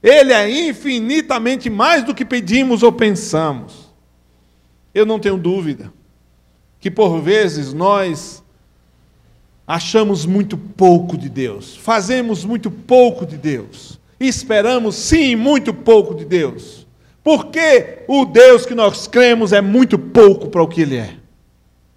Ele 0.00 0.32
é 0.32 0.68
infinitamente 0.68 1.68
mais 1.68 2.04
do 2.04 2.14
que 2.14 2.24
pedimos 2.24 2.84
ou 2.84 2.92
pensamos. 2.92 3.92
Eu 4.94 5.04
não 5.04 5.18
tenho 5.18 5.36
dúvida 5.36 5.92
que 6.78 6.88
por 6.88 7.20
vezes 7.20 7.72
nós 7.72 8.40
achamos 9.66 10.24
muito 10.24 10.56
pouco 10.56 11.18
de 11.18 11.28
Deus, 11.28 11.76
fazemos 11.76 12.44
muito 12.44 12.70
pouco 12.70 13.26
de 13.26 13.36
Deus, 13.36 13.98
esperamos 14.20 14.94
sim 14.94 15.34
muito 15.34 15.74
pouco 15.74 16.14
de 16.14 16.24
Deus. 16.24 16.83
Porque 17.24 18.04
o 18.06 18.26
Deus 18.26 18.66
que 18.66 18.74
nós 18.74 19.08
cremos 19.08 19.54
é 19.54 19.62
muito 19.62 19.98
pouco 19.98 20.48
para 20.50 20.62
o 20.62 20.68
que 20.68 20.82
ele 20.82 20.98
é. 20.98 21.16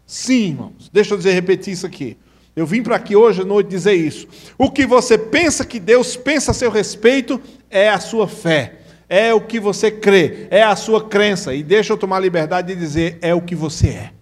Sim, 0.05 0.51
irmãos. 0.51 0.89
Deixa 0.91 1.13
eu 1.13 1.17
dizer, 1.17 1.33
repetir 1.33 1.73
isso 1.73 1.85
aqui. 1.85 2.17
Eu 2.55 2.65
vim 2.65 2.81
para 2.81 2.95
aqui 2.95 3.13
hoje 3.15 3.41
à 3.41 3.45
noite 3.45 3.67
dizer 3.67 3.93
isso. 3.93 4.25
O 4.57 4.71
que 4.71 4.85
você 4.85 5.17
pensa 5.17 5.65
que 5.65 5.79
Deus 5.81 6.15
pensa 6.15 6.51
a 6.51 6.53
seu 6.53 6.71
respeito 6.71 7.41
é 7.69 7.89
a 7.89 7.99
sua 7.99 8.27
fé. 8.27 8.79
É 9.09 9.33
o 9.33 9.41
que 9.41 9.59
você 9.59 9.91
crê, 9.91 10.47
é 10.49 10.63
a 10.63 10.75
sua 10.75 11.03
crença. 11.03 11.53
E 11.53 11.61
deixa 11.61 11.93
eu 11.93 11.97
tomar 11.97 12.19
liberdade 12.19 12.73
de 12.73 12.79
dizer, 12.79 13.17
é 13.21 13.33
o 13.33 13.41
que 13.41 13.53
você 13.55 13.89
é. 13.89 14.13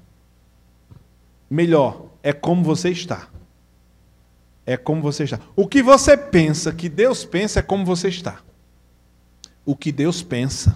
Melhor, 1.50 2.08
é 2.22 2.34
como 2.34 2.64
você 2.64 2.90
está. 2.90 3.30
é 4.66 4.76
como 4.76 5.02
você 5.02 5.24
está. 5.24 5.40
O 5.56 5.68
que 5.68 5.84
você 5.84 6.18
pensa 6.18 6.74
que 6.74 6.90
Deus 6.90 7.24
pensa 7.24 7.60
é 7.60 7.62
como 7.62 7.86
você 7.86 8.10
está. 8.10 8.40
O 9.64 9.76
que 9.76 9.92
Deus 9.92 10.24
pensa 10.24 10.76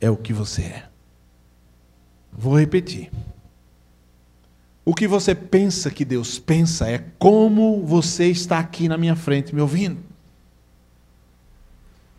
é 0.00 0.10
o 0.10 0.16
que 0.16 0.32
você 0.32 0.62
é. 0.62 0.84
Vou 2.32 2.58
repetir. 2.58 3.10
O 4.84 4.94
que 4.94 5.06
você 5.06 5.34
pensa 5.34 5.90
que 5.90 6.04
Deus 6.04 6.38
pensa 6.38 6.88
é 6.88 7.04
como 7.18 7.84
você 7.84 8.26
está 8.26 8.58
aqui 8.58 8.88
na 8.88 8.96
minha 8.96 9.14
frente 9.14 9.54
me 9.54 9.60
ouvindo. 9.60 9.98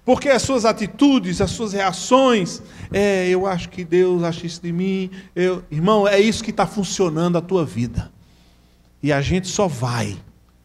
Porque 0.04 0.30
as 0.30 0.42
suas 0.42 0.66
atitudes, 0.66 1.42
as 1.42 1.52
suas 1.52 1.74
reações, 1.74 2.62
é, 2.92 3.28
eu 3.30 3.46
acho 3.46 3.70
que 3.70 3.84
Deus 3.84 4.24
acha 4.24 4.46
isso 4.46 4.62
de 4.62 4.72
mim. 4.72 5.12
Eu, 5.36 5.64
irmão, 5.70 6.08
é 6.08 6.20
isso 6.20 6.44
que 6.44 6.50
está 6.50 6.66
funcionando 6.66 7.38
a 7.38 7.42
tua 7.42 7.66
vida. 7.66 8.12
E 9.02 9.12
a 9.12 9.22
gente 9.22 9.48
só 9.48 9.68
vai 9.68 10.18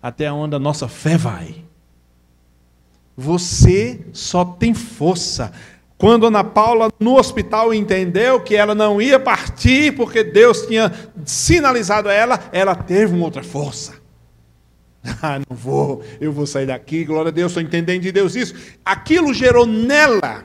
até 0.03 0.31
onde 0.33 0.55
a 0.55 0.59
nossa 0.59 0.89
fé 0.89 1.17
vai. 1.17 1.65
Você 3.17 4.07
só 4.13 4.45
tem 4.45 4.75
força. 4.75 5.53
Quando 5.99 6.26
Ana 6.26 6.45
Paula, 6.45 6.91
no 7.00 7.17
hospital, 7.17 7.73
entendeu 7.73 8.41
que 8.41 8.55
ela 8.55 8.75
não 8.75 9.00
ia 9.00 9.19
partir 9.19 9.95
porque 9.97 10.23
Deus 10.23 10.67
tinha 10.67 10.93
sinalizado 11.25 12.09
a 12.09 12.12
ela, 12.12 12.38
ela 12.53 12.75
teve 12.75 13.15
uma 13.15 13.25
outra 13.25 13.43
força. 13.43 13.95
Ah, 15.23 15.38
não 15.38 15.57
vou, 15.57 16.03
eu 16.21 16.33
vou 16.33 16.49
sair 16.49 16.67
daqui, 16.67 17.05
glória 17.05 17.29
a 17.29 17.33
Deus, 17.33 17.53
estou 17.53 17.62
entendendo 17.62 18.03
de 18.03 18.11
Deus 18.11 18.35
isso. 18.35 18.55
Aquilo 18.85 19.33
gerou 19.33 19.65
nela, 19.65 20.45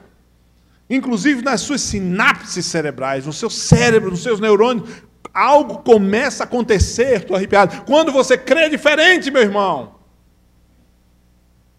inclusive 0.88 1.42
nas 1.42 1.62
suas 1.62 1.82
sinapses 1.82 2.68
cerebrais, 2.68 3.26
no 3.26 3.34
seu 3.34 3.50
cérebro, 3.50 4.12
nos 4.12 4.22
seus 4.22 4.40
neurônios, 4.40 4.88
algo 5.34 5.80
começa 5.80 6.44
a 6.44 6.46
acontecer, 6.46 7.22
estou 7.22 7.36
arrepiado. 7.36 7.84
Quando 7.88 8.12
você 8.12 8.38
crê 8.38 8.70
diferente, 8.70 9.32
meu 9.32 9.42
irmão, 9.42 9.96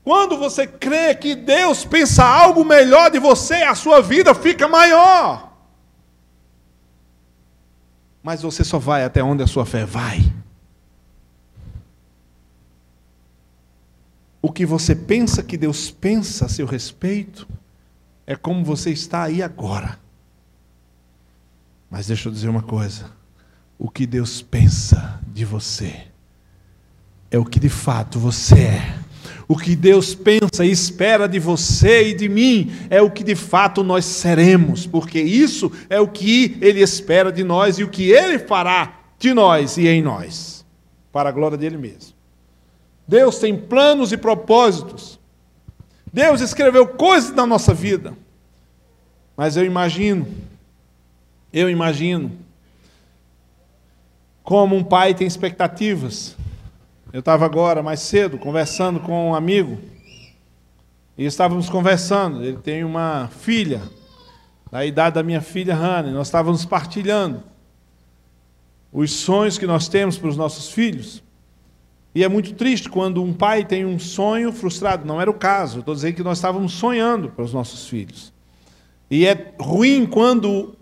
quando 0.04 0.36
você 0.36 0.66
crê 0.66 1.14
que 1.14 1.34
Deus 1.34 1.84
pensa 1.84 2.24
algo 2.24 2.64
melhor 2.64 3.10
de 3.10 3.18
você, 3.18 3.54
a 3.54 3.74
sua 3.74 4.00
vida 4.00 4.34
fica 4.34 4.66
maior. 4.68 5.52
Mas 8.22 8.42
você 8.42 8.64
só 8.64 8.78
vai 8.78 9.04
até 9.04 9.22
onde 9.22 9.42
a 9.42 9.46
sua 9.46 9.66
fé 9.66 9.84
vai. 9.84 10.32
o 14.42 14.50
que 14.50 14.66
você 14.66 14.96
pensa 14.96 15.42
que 15.42 15.56
Deus 15.56 15.92
pensa 15.92 16.46
a 16.46 16.48
seu 16.48 16.66
respeito 16.66 17.48
é 18.26 18.34
como 18.34 18.64
você 18.64 18.90
está 18.90 19.22
aí 19.22 19.40
agora. 19.40 20.00
Mas 21.88 22.08
deixa 22.08 22.28
eu 22.28 22.32
dizer 22.32 22.48
uma 22.48 22.62
coisa: 22.62 23.10
o 23.78 23.88
que 23.88 24.04
Deus 24.04 24.42
pensa 24.42 25.20
de 25.28 25.44
você 25.44 26.08
é 27.30 27.38
o 27.38 27.44
que 27.44 27.60
de 27.60 27.68
fato 27.68 28.18
você 28.18 28.64
é. 28.64 29.01
O 29.52 29.56
que 29.58 29.76
Deus 29.76 30.14
pensa 30.14 30.64
e 30.64 30.70
espera 30.70 31.28
de 31.28 31.38
você 31.38 32.08
e 32.08 32.14
de 32.14 32.26
mim 32.26 32.72
é 32.88 33.02
o 33.02 33.10
que 33.10 33.22
de 33.22 33.34
fato 33.34 33.82
nós 33.82 34.06
seremos, 34.06 34.86
porque 34.86 35.20
isso 35.20 35.70
é 35.90 36.00
o 36.00 36.08
que 36.08 36.56
Ele 36.58 36.80
espera 36.80 37.30
de 37.30 37.44
nós 37.44 37.78
e 37.78 37.84
o 37.84 37.88
que 37.90 38.10
Ele 38.10 38.38
fará 38.38 39.00
de 39.18 39.34
nós 39.34 39.76
e 39.76 39.86
em 39.86 40.00
nós, 40.00 40.64
para 41.12 41.28
a 41.28 41.32
glória 41.32 41.58
dele 41.58 41.76
mesmo. 41.76 42.14
Deus 43.06 43.38
tem 43.40 43.54
planos 43.54 44.10
e 44.10 44.16
propósitos. 44.16 45.20
Deus 46.10 46.40
escreveu 46.40 46.86
coisas 46.86 47.34
na 47.34 47.44
nossa 47.44 47.74
vida. 47.74 48.14
Mas 49.36 49.54
eu 49.54 49.66
imagino, 49.66 50.26
eu 51.52 51.68
imagino, 51.68 52.32
como 54.42 54.74
um 54.74 54.82
pai 54.82 55.12
tem 55.12 55.26
expectativas. 55.26 56.38
Eu 57.12 57.20
estava 57.20 57.44
agora, 57.44 57.82
mais 57.82 58.00
cedo, 58.00 58.38
conversando 58.38 58.98
com 58.98 59.28
um 59.28 59.34
amigo, 59.34 59.78
e 61.18 61.26
estávamos 61.26 61.68
conversando. 61.68 62.42
Ele 62.42 62.56
tem 62.56 62.84
uma 62.84 63.28
filha, 63.28 63.82
da 64.70 64.86
idade 64.86 65.16
da 65.16 65.22
minha 65.22 65.42
filha 65.42 65.74
Hannah, 65.74 66.10
nós 66.10 66.28
estávamos 66.28 66.64
partilhando 66.64 67.42
os 68.90 69.12
sonhos 69.12 69.58
que 69.58 69.66
nós 69.66 69.88
temos 69.88 70.16
para 70.16 70.30
os 70.30 70.38
nossos 70.38 70.70
filhos. 70.70 71.22
E 72.14 72.24
é 72.24 72.28
muito 72.30 72.54
triste 72.54 72.88
quando 72.88 73.22
um 73.22 73.34
pai 73.34 73.62
tem 73.62 73.84
um 73.84 73.98
sonho 73.98 74.50
frustrado. 74.50 75.06
Não 75.06 75.20
era 75.20 75.30
o 75.30 75.34
caso. 75.34 75.80
Estou 75.80 75.94
dizendo 75.94 76.14
que 76.14 76.22
nós 76.22 76.38
estávamos 76.38 76.72
sonhando 76.72 77.28
para 77.28 77.44
os 77.44 77.52
nossos 77.52 77.88
filhos. 77.88 78.32
E 79.10 79.26
é 79.26 79.54
ruim 79.60 80.06
quando 80.06 80.74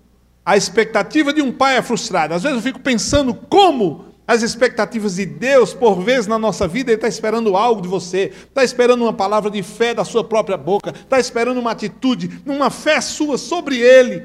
a 0.46 0.56
expectativa 0.56 1.32
de 1.32 1.42
um 1.42 1.50
pai 1.50 1.76
é 1.76 1.82
frustrada. 1.82 2.36
Às 2.36 2.44
vezes 2.44 2.58
eu 2.58 2.62
fico 2.62 2.78
pensando 2.78 3.34
como 3.34 4.09
as 4.30 4.42
expectativas 4.42 5.16
de 5.16 5.26
Deus, 5.26 5.74
por 5.74 6.04
vezes 6.04 6.28
na 6.28 6.38
nossa 6.38 6.68
vida, 6.68 6.92
Ele 6.92 6.98
está 6.98 7.08
esperando 7.08 7.56
algo 7.56 7.82
de 7.82 7.88
você, 7.88 8.30
está 8.46 8.62
esperando 8.62 9.02
uma 9.02 9.12
palavra 9.12 9.50
de 9.50 9.60
fé 9.60 9.92
da 9.92 10.04
sua 10.04 10.22
própria 10.22 10.56
boca, 10.56 10.90
está 10.90 11.18
esperando 11.18 11.58
uma 11.58 11.72
atitude, 11.72 12.40
uma 12.46 12.70
fé 12.70 13.00
sua 13.00 13.36
sobre 13.36 13.80
Ele. 13.80 14.24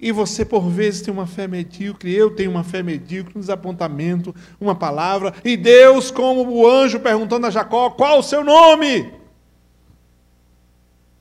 E 0.00 0.10
você, 0.10 0.44
por 0.44 0.68
vezes, 0.68 1.02
tem 1.02 1.14
uma 1.14 1.28
fé 1.28 1.46
medíocre, 1.46 2.12
eu 2.12 2.34
tenho 2.34 2.50
uma 2.50 2.64
fé 2.64 2.82
medíocre, 2.82 3.34
um 3.36 3.40
desapontamento, 3.40 4.34
uma 4.60 4.74
palavra, 4.74 5.32
e 5.44 5.56
Deus, 5.56 6.10
como 6.10 6.44
o 6.50 6.68
anjo 6.68 6.98
perguntando 6.98 7.46
a 7.46 7.50
Jacó: 7.50 7.90
qual 7.90 8.18
o 8.18 8.24
seu 8.24 8.42
nome? 8.42 9.12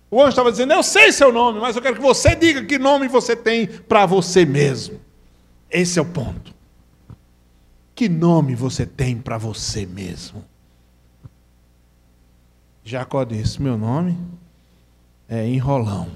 O 0.10 0.20
anjo 0.20 0.30
estava 0.30 0.50
dizendo: 0.50 0.74
Eu 0.74 0.82
sei 0.82 1.12
seu 1.12 1.32
nome, 1.32 1.60
mas 1.60 1.76
eu 1.76 1.82
quero 1.82 1.98
que 1.98 2.02
você 2.02 2.34
diga 2.34 2.66
que 2.66 2.80
nome 2.80 3.08
você 3.08 3.36
tem 3.36 3.68
para 3.68 4.08
você 4.08 4.48
mesmo. 4.48 5.00
Esse 5.70 6.00
é 6.00 6.02
o 6.02 6.06
ponto. 6.06 6.56
Que 7.96 8.10
nome 8.10 8.56
você 8.56 8.86
tem 8.86 9.18
para 9.18 9.38
você 9.38 9.86
mesmo? 9.86 10.44
Jacó 12.84 13.24
disse: 13.24 13.62
Meu 13.62 13.78
nome 13.78 14.18
é 15.30 15.48
Enrolão. 15.48 16.10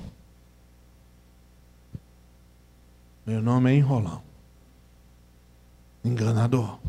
Meu 3.25 3.41
nome 3.41 3.71
é 3.71 3.75
Enrolão. 3.75 4.21
Enganador. 6.03 6.79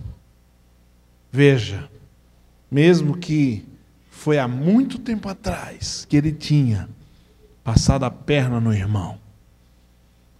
Veja, 1.30 1.88
mesmo 2.68 3.16
que 3.16 3.64
foi 4.10 4.38
há 4.38 4.48
muito 4.48 4.98
tempo 4.98 5.28
atrás 5.28 6.04
que 6.04 6.16
ele 6.16 6.32
tinha 6.32 6.88
passado 7.62 8.04
a 8.04 8.10
perna 8.10 8.58
no 8.58 8.74
irmão, 8.74 9.18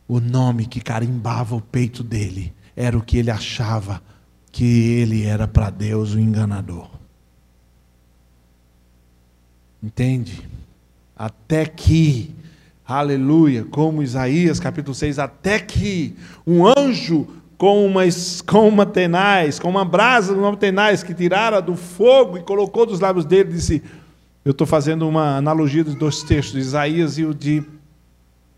o 0.09 0.19
nome 0.19 0.67
que 0.67 0.81
carimbava 0.81 1.55
o 1.55 1.61
peito 1.61 2.03
dele 2.03 2.53
era 2.75 2.99
o 2.99 3.03
que 3.03 3.17
ele 3.17 3.31
achava 3.31 4.03
que 4.53 4.93
ele 5.01 5.25
era 5.25 5.47
para 5.47 5.71
Deus 5.71 6.15
o 6.15 6.19
enganador. 6.19 6.89
Entende? 9.83 10.49
Até 11.17 11.67
que 11.67 12.35
Aleluia, 12.91 13.65
como 13.65 14.03
Isaías 14.03 14.59
capítulo 14.59 14.97
6, 14.97 15.21
até 15.21 15.61
que 15.61 16.17
um 16.45 16.67
anjo 16.67 17.25
com 17.57 17.87
uma, 17.87 18.03
com 18.45 18.69
uma 18.69 18.85
tenaz, 18.85 19.61
com 19.61 19.69
uma 19.69 19.85
brasa 19.85 20.35
de 20.35 20.41
uma 20.41 20.57
tenaz 20.57 21.05
que 21.05 21.15
tirara 21.15 21.63
do 21.63 21.77
fogo 21.77 22.37
e 22.37 22.43
colocou 22.43 22.85
dos 22.85 22.99
lábios 22.99 23.25
dele, 23.25 23.53
disse: 23.53 23.81
Eu 24.45 24.51
estou 24.51 24.67
fazendo 24.67 25.09
uma 25.09 25.37
analogia 25.37 25.85
dos 25.85 25.95
dois 25.95 26.25
textos, 26.25 26.55
de 26.55 26.59
Isaías 26.59 27.17
e 27.17 27.25
o 27.25 27.33
de 27.33 27.63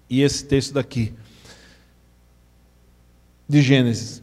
e 0.08 0.22
esse 0.22 0.46
texto 0.46 0.72
daqui, 0.72 1.12
de 3.46 3.60
Gênesis. 3.60 4.21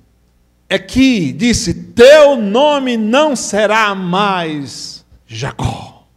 É 0.70 0.78
que 0.78 1.34
disse: 1.34 1.74
Teu 1.74 2.36
nome 2.40 2.96
não 2.96 3.36
será 3.36 3.96
mais 3.96 5.04
Jacó. 5.26 6.08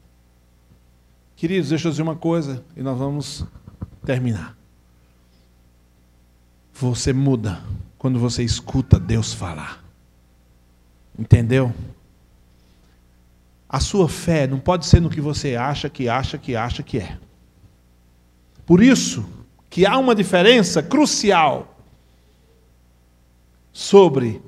Queridos, 1.34 1.70
deixa 1.70 1.88
eu 1.88 1.90
dizer 1.90 2.02
uma 2.02 2.14
coisa, 2.14 2.62
e 2.76 2.82
nós 2.82 2.96
vamos 2.96 3.44
terminar. 4.04 4.56
Você 6.74 7.12
muda 7.12 7.60
quando 7.98 8.18
você 8.18 8.44
escuta 8.44 9.00
Deus 9.00 9.32
falar. 9.32 9.82
Entendeu? 11.18 11.72
A 13.68 13.80
sua 13.80 14.08
fé 14.08 14.46
não 14.46 14.58
pode 14.58 14.86
ser 14.86 15.00
no 15.00 15.08
que 15.08 15.20
você 15.20 15.56
acha, 15.56 15.88
que 15.88 16.08
acha, 16.08 16.36
que 16.36 16.54
acha 16.54 16.82
que 16.82 16.98
é. 16.98 17.18
Por 18.66 18.82
isso 18.82 19.24
que 19.70 19.86
há 19.86 19.96
uma 19.96 20.14
diferença 20.14 20.82
crucial 20.82 21.71
sobre 23.92 24.40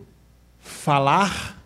falar 0.58 1.62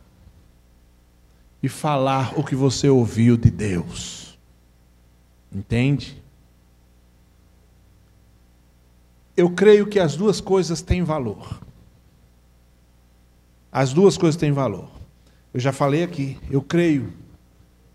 e 1.63 1.69
falar 1.69 2.37
o 2.37 2.43
que 2.43 2.57
você 2.57 2.89
ouviu 2.89 3.37
de 3.37 3.51
Deus. 3.51 4.37
Entende? 5.51 6.21
eu 9.39 9.49
creio 9.49 9.87
que 9.87 10.01
as 10.01 10.17
duas 10.17 10.41
coisas 10.41 10.83
têm 10.83 11.05
valor. 11.05 11.61
As 13.71 13.93
duas 13.93 14.19
coisas 14.19 14.37
têm 14.37 14.51
valor. 14.51 14.91
Eu 15.55 15.61
já 15.61 15.73
falei 15.73 16.03
aqui, 16.03 16.37
eu 16.51 16.61
creio. 16.61 17.13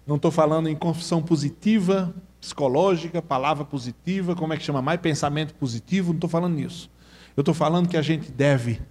Não 0.07 0.15
estou 0.15 0.31
falando 0.31 0.69
em 0.69 0.75
confissão 0.75 1.21
positiva, 1.21 2.15
psicológica, 2.39 3.21
palavra 3.21 3.65
positiva, 3.65 4.37
como 4.37 4.53
é 4.53 4.57
que 4.57 4.63
chama 4.63 4.81
mais? 4.81 5.01
Pensamento 5.01 5.53
positivo, 5.55 6.13
não 6.13 6.17
estou 6.17 6.29
falando 6.29 6.55
nisso. 6.55 6.89
Eu 7.35 7.41
estou 7.41 7.53
falando 7.53 7.89
que 7.89 7.97
a 7.97 8.01
gente 8.01 8.31
deve 8.31 8.81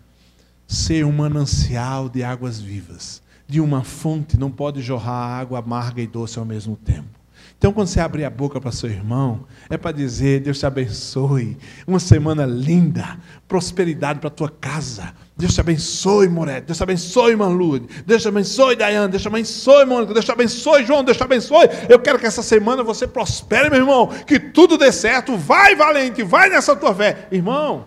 ser 0.67 1.05
um 1.05 1.13
manancial 1.13 2.09
de 2.09 2.23
águas 2.23 2.61
vivas 2.61 3.23
de 3.53 3.61
uma 3.61 3.85
fonte 3.85 4.39
não 4.39 4.51
pode 4.51 4.81
jorrar 4.81 5.39
água 5.39 5.59
amarga 5.59 6.01
e 6.01 6.07
doce 6.07 6.39
ao 6.39 6.45
mesmo 6.45 6.75
tempo. 6.75 7.21
Então, 7.59 7.71
quando 7.71 7.87
você 7.87 8.01
abrir 8.01 8.25
a 8.25 8.31
boca 8.31 8.59
para 8.61 8.73
seu 8.73 8.89
irmão, 8.89 9.45
é 9.69 9.77
para 9.77 9.93
dizer: 9.93 10.41
Deus 10.41 10.59
te 10.59 10.65
abençoe, 10.65 11.57
uma 11.87 12.01
semana 12.01 12.47
linda, 12.47 13.19
prosperidade 13.47 14.21
para 14.21 14.29
a 14.29 14.33
tua 14.33 14.49
casa. 14.49 15.13
Deus 15.37 15.53
te 15.53 15.61
abençoe, 15.61 16.29
Moretti. 16.29 16.67
Deus 16.67 16.79
te 16.79 16.83
abençoe, 16.83 17.37
Manlude. 17.37 17.87
Deus 18.07 18.23
te 18.23 18.29
abençoe, 18.29 18.75
Dayane. 18.75 19.11
Deus 19.11 19.23
te 19.23 19.29
abençoe, 19.29 19.85
Mônica. 19.85 20.15
Deus 20.15 20.25
te 20.25 20.33
abençoe, 20.33 20.87
João. 20.87 21.05
Deus 21.05 21.17
te 21.17 21.23
abençoe. 21.23 21.69
Eu 21.89 22.01
quero 22.01 22.19
que 22.19 22.27
essa 22.27 22.43
semana 22.43 22.83
você 22.83 23.07
prospere, 23.07 23.69
meu 23.69 23.81
irmão. 23.81 24.09
Que 24.27 24.41
tudo 24.41 24.79
dê 24.79 24.91
certo. 24.91 25.37
Vai, 25.37 25.77
valente. 25.77 26.23
Vai 26.23 26.49
nessa 26.49 26.75
tua 26.75 26.95
fé. 26.95 27.29
Irmão, 27.31 27.87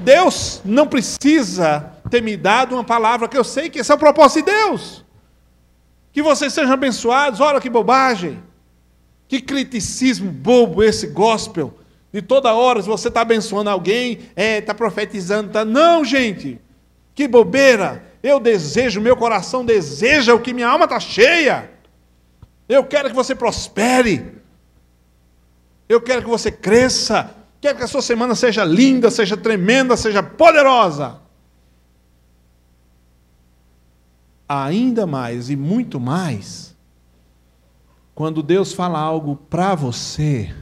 Deus 0.00 0.60
não 0.64 0.86
precisa 0.86 1.92
ter 2.10 2.22
me 2.22 2.36
dado 2.36 2.74
uma 2.74 2.84
palavra 2.84 3.28
que 3.28 3.36
eu 3.36 3.44
sei 3.44 3.70
que 3.70 3.78
esse 3.78 3.92
é 3.92 3.94
o 3.94 3.98
propósito 3.98 4.44
de 4.44 4.52
Deus. 4.52 5.04
Que 6.12 6.22
vocês 6.22 6.52
sejam 6.52 6.72
abençoados. 6.72 7.40
Olha 7.40 7.60
que 7.60 7.70
bobagem. 7.70 8.42
Que 9.28 9.40
criticismo 9.40 10.30
bobo 10.30 10.82
esse 10.82 11.06
gospel. 11.06 11.74
De 12.12 12.20
toda 12.20 12.52
hora, 12.52 12.82
se 12.82 12.88
você 12.88 13.06
está 13.06 13.20
abençoando 13.20 13.70
alguém, 13.70 14.14
está 14.14 14.32
é, 14.34 14.60
tá 14.60 14.74
profetizando, 14.74 15.50
tá... 15.50 15.64
não, 15.64 16.04
gente. 16.04 16.60
Que 17.14 17.28
bobeira. 17.28 18.04
Eu 18.22 18.40
desejo, 18.40 19.00
meu 19.00 19.16
coração 19.16 19.64
deseja 19.64 20.34
o 20.34 20.40
que 20.40 20.52
minha 20.52 20.68
alma 20.68 20.84
está 20.84 20.98
cheia. 20.98 21.70
Eu 22.68 22.84
quero 22.84 23.08
que 23.08 23.14
você 23.14 23.34
prospere. 23.34 24.40
Eu 25.88 26.00
quero 26.00 26.22
que 26.22 26.28
você 26.28 26.50
cresça. 26.50 27.34
Quero 27.60 27.78
que 27.78 27.84
a 27.84 27.88
sua 27.88 28.02
semana 28.02 28.34
seja 28.34 28.64
linda, 28.64 29.10
seja 29.10 29.36
tremenda, 29.36 29.96
seja 29.96 30.22
poderosa. 30.22 31.20
ainda 34.50 35.06
mais 35.06 35.48
e 35.48 35.54
muito 35.54 36.00
mais, 36.00 36.76
quando 38.16 38.42
Deus 38.42 38.72
fala 38.72 38.98
algo 38.98 39.36
para 39.36 39.76
você, 39.76 40.52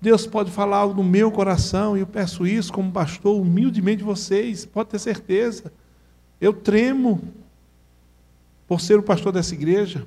Deus 0.00 0.28
pode 0.28 0.52
falar 0.52 0.76
algo 0.76 1.02
no 1.02 1.02
meu 1.02 1.32
coração, 1.32 1.96
e 1.96 2.00
eu 2.00 2.06
peço 2.06 2.46
isso 2.46 2.72
como 2.72 2.92
pastor, 2.92 3.38
humildemente 3.40 3.98
de 3.98 4.04
vocês, 4.04 4.64
pode 4.64 4.90
ter 4.90 5.00
certeza. 5.00 5.72
Eu 6.40 6.52
tremo 6.52 7.20
por 8.68 8.80
ser 8.80 8.96
o 8.96 9.02
pastor 9.02 9.32
dessa 9.32 9.54
igreja. 9.54 10.06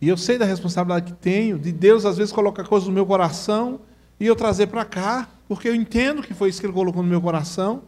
E 0.00 0.08
eu 0.08 0.16
sei 0.16 0.38
da 0.38 0.46
responsabilidade 0.46 1.12
que 1.12 1.18
tenho, 1.18 1.58
de 1.58 1.70
Deus 1.70 2.06
às 2.06 2.16
vezes 2.16 2.32
colocar 2.32 2.64
coisas 2.64 2.88
no 2.88 2.94
meu 2.94 3.04
coração 3.04 3.80
e 4.18 4.26
eu 4.26 4.34
trazer 4.34 4.68
para 4.68 4.84
cá, 4.84 5.28
porque 5.48 5.68
eu 5.68 5.74
entendo 5.74 6.22
que 6.22 6.34
foi 6.34 6.48
isso 6.48 6.60
que 6.60 6.66
Ele 6.66 6.72
colocou 6.72 7.02
no 7.02 7.08
meu 7.08 7.20
coração. 7.20 7.82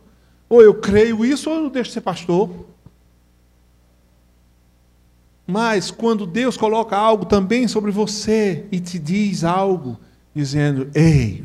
Ou 0.49 0.63
eu 0.63 0.75
creio 0.75 1.25
isso, 1.25 1.51
ou 1.51 1.65
eu 1.65 1.71
deixo 1.71 1.91
de 1.91 1.95
ser 1.95 2.01
pastor. 2.01 2.51
Mas 5.47 5.91
quando 5.91 6.27
Deus 6.27 6.57
coloca 6.57 6.97
algo 6.97 7.25
também 7.25 7.67
sobre 7.67 7.91
você 7.91 8.67
e 8.71 8.79
te 8.79 8.99
diz 8.99 9.45
algo, 9.45 9.99
dizendo: 10.35 10.91
Ei, 10.95 11.43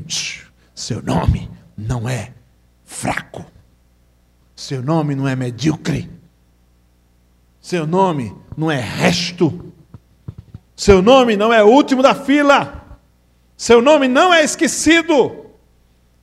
seu 0.76 1.02
nome 1.02 1.50
não 1.78 2.08
é 2.08 2.34
fraco, 2.84 3.46
seu 4.54 4.84
nome 4.84 5.16
não 5.16 5.28
é 5.28 5.36
medíocre, 5.36 6.10
seu 7.62 7.88
nome 7.88 8.36
não 8.58 8.70
é 8.70 8.80
resto, 8.80 9.72
seu 10.76 11.02
nome 11.02 11.38
não 11.38 11.54
é 11.54 11.64
último 11.64 12.04
da 12.04 12.14
fila, 12.14 12.83
seu 13.64 13.82
nome 13.82 14.10
não 14.10 14.34
é 14.34 14.44
esquecido, 14.44 15.46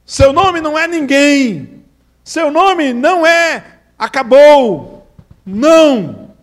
seu 0.04 0.30
nome 0.30 0.60
não 0.60 0.78
é 0.78 0.86
ninguém, 0.86 1.82
seu 2.22 2.50
nome 2.50 2.92
não 2.92 3.26
é 3.26 3.78
acabou, 3.98 5.10
não. 5.42 6.34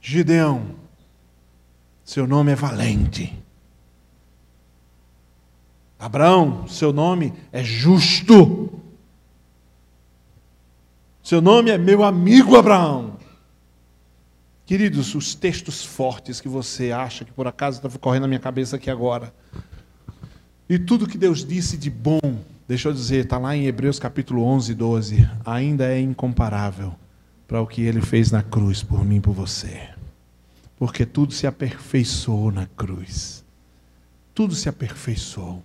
Gideão, 0.00 0.74
seu 2.02 2.26
nome 2.26 2.52
é 2.52 2.54
valente. 2.54 3.38
Abraão, 5.98 6.66
seu 6.66 6.90
nome 6.90 7.34
é 7.52 7.62
justo. 7.62 8.80
Seu 11.22 11.42
nome 11.42 11.70
é 11.70 11.76
meu 11.76 12.02
amigo 12.02 12.56
Abraão. 12.56 13.17
Queridos, 14.68 15.16
os 15.16 15.34
textos 15.34 15.84
fortes 15.84 16.40
que 16.40 16.48
você 16.48 16.92
acha 16.92 17.24
que 17.24 17.32
por 17.32 17.48
acaso 17.48 17.84
está 17.84 17.98
correndo 17.98 18.22
na 18.22 18.28
minha 18.28 18.38
cabeça 18.38 18.76
aqui 18.76 18.88
agora. 18.88 19.34
E 20.68 20.78
tudo 20.78 21.08
que 21.08 21.18
Deus 21.18 21.44
disse 21.44 21.76
de 21.76 21.90
bom, 21.90 22.20
deixa 22.68 22.88
eu 22.88 22.92
dizer, 22.92 23.24
está 23.24 23.36
lá 23.36 23.56
em 23.56 23.66
Hebreus 23.66 23.98
capítulo 23.98 24.44
11, 24.44 24.74
12, 24.74 25.30
ainda 25.44 25.86
é 25.86 25.98
incomparável 25.98 26.94
para 27.48 27.60
o 27.60 27.66
que 27.66 27.80
ele 27.80 28.00
fez 28.00 28.30
na 28.30 28.44
cruz 28.44 28.82
por 28.82 29.04
mim 29.04 29.16
e 29.16 29.20
por 29.20 29.32
você 29.32 29.98
porque 30.78 31.04
tudo 31.04 31.34
se 31.34 31.46
aperfeiçoou 31.46 32.52
na 32.52 32.66
cruz. 32.66 33.44
Tudo 34.32 34.54
se 34.54 34.68
aperfeiçoou. 34.68 35.62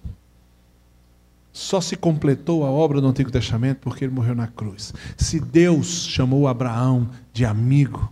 Só 1.51 1.79
se 1.79 1.95
completou 1.95 2.65
a 2.65 2.71
obra 2.71 2.99
do 2.99 3.07
Antigo 3.07 3.29
Testamento 3.29 3.81
porque 3.81 4.03
ele 4.03 4.13
morreu 4.13 4.33
na 4.33 4.47
cruz. 4.47 4.91
Se 5.15 5.39
Deus 5.39 6.07
chamou 6.07 6.47
Abraão 6.47 7.07
de 7.31 7.45
amigo, 7.45 8.11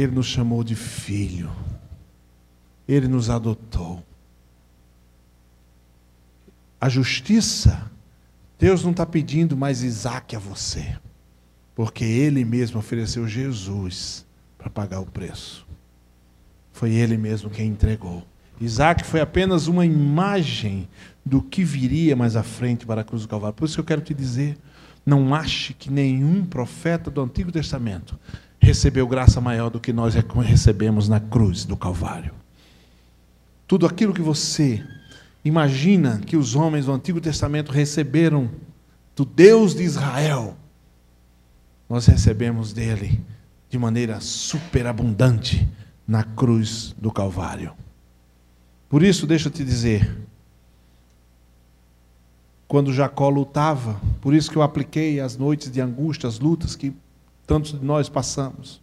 ele 0.00 0.12
nos 0.12 0.26
chamou 0.26 0.62
de 0.62 0.76
filho. 0.76 1.50
Ele 2.86 3.08
nos 3.08 3.28
adotou. 3.28 4.04
A 6.80 6.88
justiça, 6.88 7.90
Deus 8.58 8.84
não 8.84 8.92
está 8.92 9.04
pedindo 9.04 9.56
mais 9.56 9.82
Isaac 9.82 10.36
a 10.36 10.38
você, 10.38 10.96
porque 11.74 12.04
ele 12.04 12.44
mesmo 12.44 12.78
ofereceu 12.78 13.26
Jesus 13.26 14.24
para 14.56 14.70
pagar 14.70 15.00
o 15.00 15.06
preço. 15.06 15.66
Foi 16.72 16.92
ele 16.92 17.16
mesmo 17.16 17.50
quem 17.50 17.66
entregou. 17.66 18.24
Isaac 18.60 19.04
foi 19.04 19.20
apenas 19.20 19.66
uma 19.66 19.84
imagem 19.84 20.88
do 21.24 21.42
que 21.42 21.64
viria 21.64 22.14
mais 22.14 22.36
à 22.36 22.44
frente 22.44 22.86
para 22.86 23.00
a 23.00 23.04
cruz 23.04 23.22
do 23.22 23.28
Calvário. 23.28 23.54
Por 23.54 23.64
isso 23.64 23.74
que 23.74 23.80
eu 23.80 23.84
quero 23.84 24.00
te 24.00 24.14
dizer: 24.14 24.56
não 25.04 25.34
ache 25.34 25.74
que 25.74 25.90
nenhum 25.90 26.44
profeta 26.44 27.10
do 27.10 27.20
Antigo 27.20 27.50
Testamento 27.50 28.18
recebeu 28.60 29.06
graça 29.06 29.40
maior 29.40 29.70
do 29.70 29.80
que 29.80 29.92
nós 29.92 30.14
recebemos 30.14 31.08
na 31.08 31.20
cruz 31.20 31.64
do 31.64 31.76
Calvário. 31.76 32.32
Tudo 33.66 33.86
aquilo 33.86 34.14
que 34.14 34.22
você 34.22 34.84
imagina 35.44 36.20
que 36.24 36.36
os 36.36 36.54
homens 36.54 36.86
do 36.86 36.92
Antigo 36.92 37.20
Testamento 37.20 37.70
receberam 37.70 38.50
do 39.14 39.24
Deus 39.24 39.74
de 39.74 39.82
Israel, 39.82 40.56
nós 41.88 42.06
recebemos 42.06 42.72
dele 42.72 43.20
de 43.68 43.78
maneira 43.78 44.20
superabundante 44.20 45.68
na 46.06 46.22
cruz 46.22 46.94
do 46.98 47.10
Calvário. 47.10 47.72
Por 48.88 49.02
isso, 49.02 49.26
deixa 49.26 49.48
eu 49.48 49.52
te 49.52 49.64
dizer, 49.64 50.16
quando 52.66 52.92
Jacó 52.92 53.28
lutava, 53.28 54.00
por 54.20 54.34
isso 54.34 54.50
que 54.50 54.56
eu 54.56 54.62
apliquei 54.62 55.20
as 55.20 55.36
noites 55.36 55.70
de 55.70 55.80
angústia, 55.80 56.28
as 56.28 56.38
lutas 56.38 56.74
que 56.74 56.94
tantos 57.48 57.72
de 57.72 57.84
nós 57.84 58.10
passamos, 58.10 58.78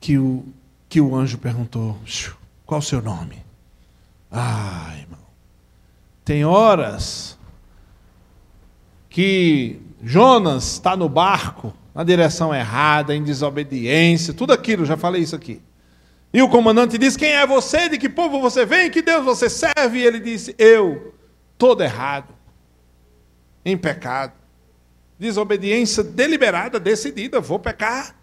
que 0.00 0.18
o, 0.18 0.46
que 0.88 0.98
o 0.98 1.14
anjo 1.14 1.36
perguntou: 1.36 1.96
qual 2.64 2.80
o 2.80 2.82
seu 2.82 3.02
nome? 3.02 3.44
Ah, 4.32 4.94
irmão, 4.98 5.20
tem 6.24 6.44
horas 6.44 7.38
que 9.10 9.78
Jonas 10.02 10.72
está 10.72 10.96
no 10.96 11.08
barco, 11.08 11.72
na 11.94 12.02
direção 12.02 12.54
errada, 12.54 13.14
em 13.14 13.22
desobediência, 13.22 14.32
tudo 14.32 14.54
aquilo, 14.54 14.86
já 14.86 14.96
falei 14.96 15.22
isso 15.22 15.36
aqui. 15.36 15.60
E 16.32 16.40
o 16.40 16.48
comandante 16.48 16.96
diz: 16.96 17.14
Quem 17.14 17.32
é 17.32 17.46
você? 17.46 17.90
De 17.90 17.98
que 17.98 18.08
povo 18.08 18.40
você 18.40 18.64
vem? 18.64 18.90
Que 18.90 19.02
Deus 19.02 19.22
você 19.22 19.50
serve? 19.50 19.98
E 19.98 20.04
ele 20.06 20.20
disse: 20.20 20.54
Eu, 20.58 21.14
todo 21.58 21.82
errado, 21.82 22.34
em 23.64 23.76
pecado, 23.76 24.32
desobediência 25.18 26.02
deliberada, 26.02 26.78
decidida, 26.78 27.40
vou 27.40 27.58
pecar. 27.58 28.14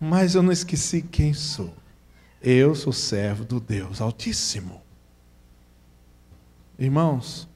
Mas 0.00 0.34
eu 0.34 0.42
não 0.42 0.52
esqueci 0.52 1.02
quem 1.02 1.32
sou. 1.32 1.74
Eu 2.40 2.74
sou 2.74 2.92
servo 2.92 3.44
do 3.44 3.60
Deus 3.60 4.00
Altíssimo. 4.00 4.82
Irmãos, 6.78 7.48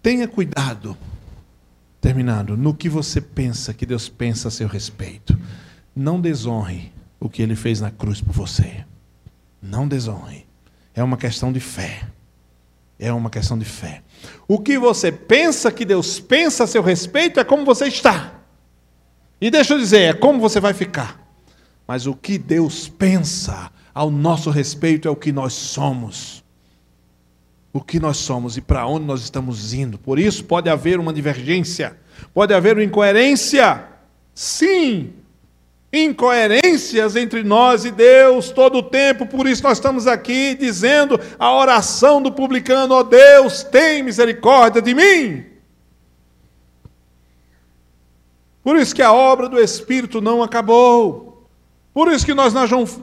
tenha 0.00 0.28
cuidado 0.28 0.96
Terminando, 2.02 2.56
no 2.56 2.74
que 2.74 2.88
você 2.88 3.20
pensa 3.20 3.72
que 3.72 3.86
Deus 3.86 4.08
pensa 4.08 4.48
a 4.48 4.50
seu 4.50 4.66
respeito. 4.66 5.38
Não 5.94 6.20
desonre 6.20 6.92
o 7.20 7.28
que 7.28 7.40
ele 7.40 7.54
fez 7.54 7.80
na 7.80 7.92
cruz 7.92 8.20
por 8.20 8.32
você. 8.32 8.84
Não 9.62 9.86
desonre. 9.86 10.44
É 10.96 11.02
uma 11.04 11.16
questão 11.16 11.52
de 11.52 11.60
fé. 11.60 12.02
É 12.98 13.12
uma 13.12 13.30
questão 13.30 13.56
de 13.56 13.64
fé. 13.64 14.02
O 14.46 14.58
que 14.58 14.78
você 14.78 15.10
pensa 15.10 15.72
que 15.72 15.84
Deus 15.84 16.20
pensa 16.20 16.64
a 16.64 16.66
seu 16.66 16.82
respeito 16.82 17.40
é 17.40 17.44
como 17.44 17.64
você 17.64 17.86
está. 17.86 18.40
E 19.40 19.50
deixa 19.50 19.74
eu 19.74 19.78
dizer, 19.78 20.02
é 20.02 20.12
como 20.12 20.40
você 20.40 20.60
vai 20.60 20.72
ficar. 20.72 21.20
Mas 21.86 22.06
o 22.06 22.14
que 22.14 22.38
Deus 22.38 22.88
pensa 22.88 23.70
ao 23.94 24.10
nosso 24.10 24.50
respeito 24.50 25.08
é 25.08 25.10
o 25.10 25.16
que 25.16 25.32
nós 25.32 25.52
somos 25.52 26.42
o 27.74 27.80
que 27.80 27.98
nós 27.98 28.18
somos 28.18 28.58
e 28.58 28.60
para 28.60 28.86
onde 28.86 29.06
nós 29.06 29.22
estamos 29.22 29.72
indo. 29.72 29.96
Por 29.96 30.18
isso 30.18 30.44
pode 30.44 30.68
haver 30.68 31.00
uma 31.00 31.10
divergência, 31.10 31.96
Pode 32.32 32.54
haver 32.54 32.76
uma 32.76 32.84
incoerência? 32.84 33.84
Sim. 34.34 35.12
Incoerências 35.92 37.16
entre 37.16 37.42
nós 37.42 37.84
e 37.84 37.90
Deus 37.90 38.50
todo 38.50 38.78
o 38.78 38.82
tempo, 38.82 39.26
por 39.26 39.46
isso 39.46 39.62
nós 39.62 39.76
estamos 39.76 40.06
aqui 40.06 40.54
dizendo 40.54 41.20
a 41.38 41.52
oração 41.54 42.22
do 42.22 42.32
publicano: 42.32 42.94
ó 42.94 43.00
oh 43.00 43.04
Deus, 43.04 43.62
tem 43.62 44.02
misericórdia 44.02 44.80
de 44.80 44.94
mim. 44.94 45.44
Por 48.62 48.76
isso 48.76 48.94
que 48.94 49.02
a 49.02 49.12
obra 49.12 49.48
do 49.48 49.60
Espírito 49.60 50.20
não 50.20 50.42
acabou. 50.42 51.31
Por 51.94 52.10
isso 52.10 52.24
que 52.24 52.32
nós, 52.32 52.54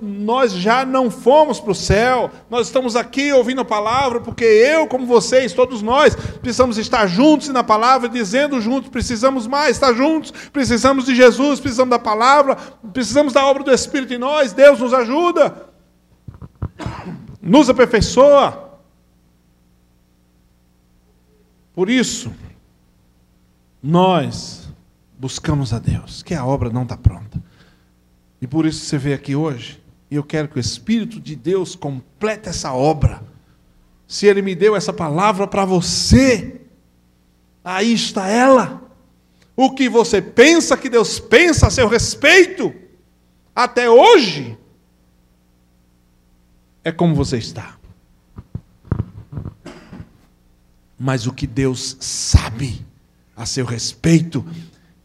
nós 0.02 0.52
já 0.52 0.84
não 0.84 1.12
fomos 1.12 1.60
para 1.60 1.72
o 1.72 1.76
céu, 1.76 2.32
nós 2.50 2.66
estamos 2.66 2.96
aqui 2.96 3.32
ouvindo 3.32 3.62
a 3.62 3.66
palavra, 3.66 4.20
porque 4.20 4.44
eu, 4.44 4.88
como 4.88 5.06
vocês, 5.06 5.54
todos 5.54 5.84
nós, 5.84 6.16
precisamos 6.16 6.76
estar 6.80 7.06
juntos 7.06 7.50
na 7.50 7.64
palavra, 7.64 8.10
dizendo 8.10 8.60
juntos, 8.60 8.90
precisamos 8.90 9.46
mais 9.46 9.76
estar 9.76 9.94
juntos, 9.94 10.32
precisamos 10.52 11.06
de 11.06 11.14
Jesus, 11.14 11.60
precisamos 11.60 11.92
da 11.92 12.00
palavra, 12.00 12.56
precisamos 12.92 13.32
da 13.32 13.46
obra 13.46 13.64
do 13.64 13.72
Espírito 13.72 14.16
em 14.16 14.18
nós, 14.18 14.54
Deus 14.54 14.80
nos 14.80 14.92
ajuda, 14.92 15.70
nos 17.40 17.70
aperfeiçoa. 17.70 18.80
Por 21.76 21.92
isso, 21.92 22.34
nós 23.84 24.68
buscamos 25.16 25.74
a 25.74 25.78
Deus, 25.78 26.24
que 26.24 26.34
a 26.34 26.44
obra 26.44 26.72
não 26.72 26.82
está 26.84 26.98
pronta. 26.98 27.49
E 28.42 28.48
por 28.48 28.66
isso 28.66 28.86
você 28.86 28.98
veio 28.98 29.16
aqui 29.16 29.36
hoje. 29.36 29.82
E 30.10 30.16
eu 30.16 30.24
quero 30.24 30.48
que 30.48 30.58
o 30.58 30.60
Espírito 30.60 31.20
de 31.20 31.36
Deus 31.36 31.76
complete 31.76 32.50
essa 32.50 32.74
obra. 32.74 33.22
Se 34.08 34.26
Ele 34.26 34.42
me 34.42 34.56
deu 34.56 34.76
essa 34.76 34.92
palavra 34.92 35.46
para 35.46 35.66
você, 35.66 36.62
aí 37.64 37.94
está 37.94 38.28
ela. 38.28 38.82
O 39.56 39.72
que 39.72 39.90
você 39.90 40.22
pensa 40.22 40.78
que 40.78 40.90
Deus 40.90 41.20
pensa 41.20 41.68
a 41.68 41.70
seu 41.70 41.88
respeito, 41.88 42.74
até 43.54 43.90
hoje, 43.90 44.58
é 46.84 46.92
como 46.92 47.14
você 47.14 47.38
está. 47.38 47.78
Mas 50.98 51.28
o 51.28 51.34
que 51.34 51.46
Deus 51.46 51.98
sabe 52.00 52.86
a 53.36 53.46
seu 53.46 53.66
respeito 53.66 54.46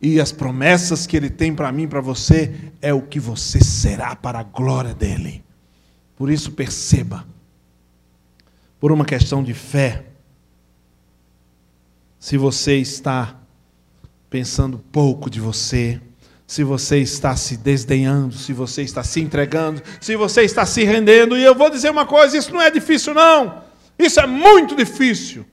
e 0.04 0.20
as 0.20 0.30
promessas 0.30 1.06
que 1.06 1.16
Ele 1.16 1.30
tem 1.30 1.54
para 1.54 1.72
mim, 1.72 1.88
para 1.88 2.02
você, 2.02 2.54
é 2.82 2.92
o 2.92 3.00
que 3.00 3.18
você 3.18 3.58
será 3.64 4.14
para 4.14 4.40
a 4.40 4.42
glória 4.42 4.92
dEle. 4.92 5.42
Por 6.14 6.30
isso, 6.30 6.52
perceba, 6.52 7.26
por 8.78 8.92
uma 8.92 9.06
questão 9.06 9.42
de 9.42 9.54
fé, 9.54 10.04
se 12.18 12.36
você 12.36 12.76
está 12.76 13.34
pensando 14.28 14.78
pouco 14.92 15.30
de 15.30 15.40
você, 15.40 15.98
se 16.46 16.62
você 16.62 16.98
está 16.98 17.34
se 17.34 17.56
desdenhando, 17.56 18.34
se 18.34 18.52
você 18.52 18.82
está 18.82 19.02
se 19.02 19.22
entregando, 19.22 19.82
se 20.02 20.14
você 20.16 20.42
está 20.42 20.66
se 20.66 20.84
rendendo, 20.84 21.34
e 21.34 21.42
eu 21.42 21.54
vou 21.54 21.70
dizer 21.70 21.88
uma 21.90 22.04
coisa: 22.04 22.36
isso 22.36 22.52
não 22.52 22.60
é 22.60 22.70
difícil, 22.70 23.14
não, 23.14 23.62
isso 23.98 24.20
é 24.20 24.26
muito 24.26 24.76
difícil. 24.76 25.46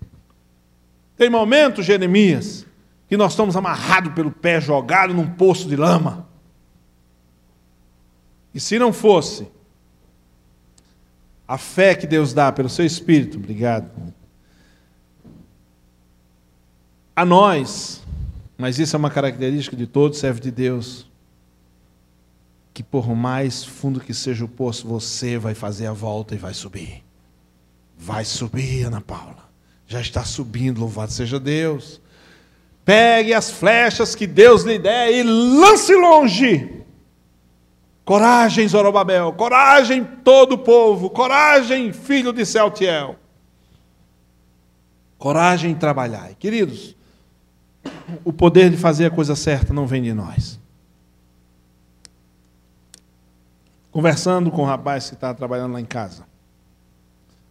Tem 1.16 1.30
momentos, 1.30 1.86
Jeremias, 1.86 2.66
que 3.12 3.18
nós 3.18 3.34
estamos 3.34 3.58
amarrados 3.58 4.14
pelo 4.14 4.32
pé, 4.32 4.62
jogados 4.62 5.14
num 5.14 5.28
poço 5.28 5.68
de 5.68 5.76
lama. 5.76 6.30
E 8.54 8.60
se 8.60 8.80
não 8.80 8.94
fosse 8.94 9.50
a 11.46 11.58
fé 11.58 11.94
que 11.94 12.08
Deus 12.08 12.32
dá 12.32 12.54
pelo 12.54 12.70
seu 12.70 12.86
Espírito, 12.86 13.38
obrigado, 13.38 13.92
a 17.14 17.26
nós, 17.26 18.02
mas 18.58 18.80
isso 18.80 18.96
é 18.96 19.00
uma 19.00 19.12
característica 19.12 19.76
de 19.76 19.88
todo 19.88 20.16
servo 20.16 20.40
de 20.40 20.50
Deus, 20.50 21.06
que 22.74 22.82
por 22.82 23.14
mais 23.14 23.62
fundo 23.62 24.00
que 24.00 24.14
seja 24.14 24.46
o 24.46 24.48
poço, 24.48 24.88
você 24.88 25.38
vai 25.38 25.54
fazer 25.54 25.88
a 25.88 25.92
volta 25.92 26.34
e 26.34 26.38
vai 26.38 26.54
subir. 26.54 27.04
Vai 27.98 28.24
subir, 28.24 28.86
Ana 28.86 29.02
Paula. 29.02 29.52
Já 29.86 30.00
está 30.00 30.24
subindo, 30.24 30.80
louvado 30.80 31.12
seja 31.12 31.38
Deus. 31.38 32.00
Pegue 32.84 33.34
as 33.34 33.52
flechas 33.52 34.16
que 34.16 34.26
Deus 34.26 34.64
lhe 34.64 34.80
der 34.80 35.12
e 35.12 35.24
lance 35.24 35.96
longe. 35.96 36.84
Coragem, 38.04 38.68
Zorobabel, 38.68 39.32
coragem, 39.34 40.04
todo 40.04 40.54
o 40.54 40.58
povo, 40.58 41.10
coragem, 41.10 41.94
filho 41.94 42.34
de 42.34 42.46
Celtiel. 42.46 43.16
Coragem 45.18 45.72
em 45.72 45.76
trabalhar. 45.76 46.34
Queridos, 46.36 46.96
o 48.26 48.34
poder 48.34 48.72
de 48.72 48.78
fazer 48.78 49.06
a 49.06 49.12
coisa 49.12 49.36
certa 49.36 49.72
não 49.72 49.86
vem 49.86 50.02
de 50.02 50.14
nós. 50.14 50.60
Conversando 53.92 54.50
com 54.50 54.64
o 54.64 54.66
rapaz 54.66 55.10
que 55.10 55.16
estava 55.16 55.38
trabalhando 55.38 55.74
lá 55.74 55.82
em 55.82 55.86
casa. 55.86 56.26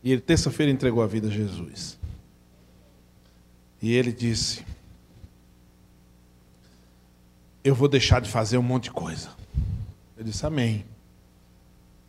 E 0.03 0.11
ele, 0.11 0.21
terça-feira, 0.21 0.73
entregou 0.73 1.03
a 1.03 1.07
vida 1.07 1.29
a 1.29 1.31
Jesus. 1.31 1.99
E 3.81 3.95
ele 3.95 4.13
disse: 4.13 4.65
eu 7.63 7.75
vou 7.75 7.89
deixar 7.89 8.21
de 8.21 8.31
fazer 8.31 8.59
um 8.59 8.63
monte 8.63 8.85
de 8.85 8.91
coisa. 8.91 9.29
Eu 10.17 10.25
disse, 10.25 10.45
amém. 10.45 10.85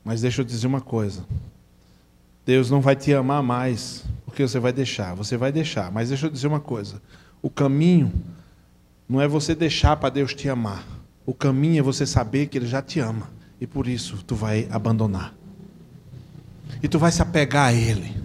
Mas 0.03 0.21
deixa 0.21 0.41
eu 0.41 0.45
dizer 0.45 0.67
uma 0.67 0.81
coisa. 0.81 1.25
Deus 2.45 2.69
não 2.71 2.81
vai 2.81 2.95
te 2.95 3.13
amar 3.13 3.43
mais, 3.43 4.03
porque 4.25 4.41
você 4.41 4.59
vai 4.59 4.73
deixar. 4.73 5.13
Você 5.15 5.37
vai 5.37 5.51
deixar. 5.51 5.91
Mas 5.91 6.09
deixa 6.09 6.25
eu 6.25 6.29
dizer 6.29 6.47
uma 6.47 6.59
coisa. 6.59 7.01
O 7.41 7.49
caminho 7.49 8.11
não 9.07 9.21
é 9.21 9.27
você 9.27 9.53
deixar 9.53 9.95
para 9.97 10.09
Deus 10.09 10.33
te 10.33 10.49
amar. 10.49 10.85
O 11.25 11.33
caminho 11.33 11.79
é 11.79 11.81
você 11.81 12.05
saber 12.05 12.47
que 12.47 12.57
Ele 12.57 12.67
já 12.67 12.81
te 12.81 12.99
ama. 12.99 13.29
E 13.59 13.67
por 13.67 13.87
isso 13.87 14.23
tu 14.25 14.35
vai 14.35 14.67
abandonar. 14.71 15.33
E 16.81 16.87
tu 16.87 16.97
vai 16.97 17.11
se 17.11 17.21
apegar 17.21 17.67
a 17.67 17.73
Ele 17.73 18.20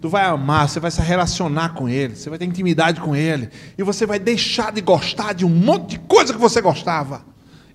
tu 0.00 0.08
vai 0.08 0.24
amar, 0.24 0.68
você 0.68 0.80
vai 0.80 0.90
se 0.90 1.00
relacionar 1.02 1.74
com 1.74 1.88
Ele, 1.88 2.16
você 2.16 2.30
vai 2.30 2.38
ter 2.38 2.46
intimidade 2.46 3.00
com 3.00 3.14
Ele, 3.14 3.50
e 3.76 3.82
você 3.82 4.06
vai 4.06 4.18
deixar 4.18 4.72
de 4.72 4.80
gostar 4.80 5.34
de 5.34 5.44
um 5.44 5.50
monte 5.50 5.90
de 5.90 5.98
coisa 5.98 6.32
que 6.32 6.38
você 6.38 6.60
gostava, 6.60 7.24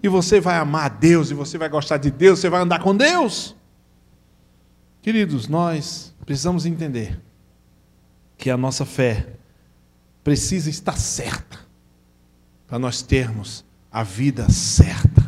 e 0.02 0.08
você 0.08 0.40
vai 0.40 0.58
amar 0.58 0.86
a 0.86 0.90
Deus, 0.90 1.30
e 1.30 1.34
você 1.34 1.58
vai 1.58 1.70
gostar 1.70 1.98
de 1.98 2.10
Deus, 2.10 2.40
você 2.40 2.50
vai 2.50 2.62
andar 2.62 2.80
com 2.80 2.96
Deus. 2.96 3.56
Queridos, 5.02 5.48
nós 5.48 6.14
precisamos 6.26 6.66
entender 6.66 7.22
que 8.38 8.50
a 8.50 8.58
nossa 8.58 8.86
fé 8.86 9.28
precisa 10.24 10.70
estar 10.70 10.98
certa, 10.98 11.60
para 12.68 12.80
nós 12.80 13.04
termos 13.04 13.64
a 13.92 14.02
vida 14.02 14.50
certa. 14.50 15.24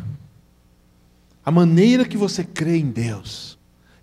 A 1.45 1.51
maneira 1.51 2.03
que 2.03 2.17
você 2.17 2.43
crê 2.43 2.77
em 2.77 2.89
Deus, 2.89 3.56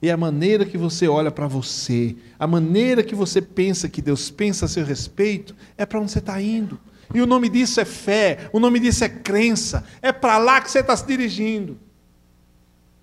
e 0.05 0.11
a 0.11 0.19
maneira 0.19 0.67
que 0.67 0.77
você 0.77 1.09
olha 1.09 1.31
para 1.31 1.47
você, 1.47 2.15
a 2.39 2.47
maneira 2.47 3.03
que 3.03 3.15
você 3.15 3.41
pensa 3.41 3.89
que 3.89 4.03
Deus 4.03 4.31
pensa 4.31 4.67
a 4.67 4.69
seu 4.69 4.85
respeito, 4.85 5.57
é 5.79 5.87
para 5.87 5.99
onde 5.99 6.13
você 6.13 6.19
está 6.19 6.39
indo. 6.43 6.79
E 7.15 7.23
o 7.23 7.27
nome 7.27 7.49
disso 7.49 7.81
é 7.81 7.87
fé, 7.87 8.51
o 8.53 8.61
nome 8.61 8.79
disso 8.81 9.03
é 9.03 9.09
crença, 9.09 9.83
é 10.03 10.13
para 10.13 10.37
lá 10.37 10.61
que 10.61 10.71
você 10.71 10.81
está 10.81 10.95
se 10.95 11.07
dirigindo. 11.07 11.79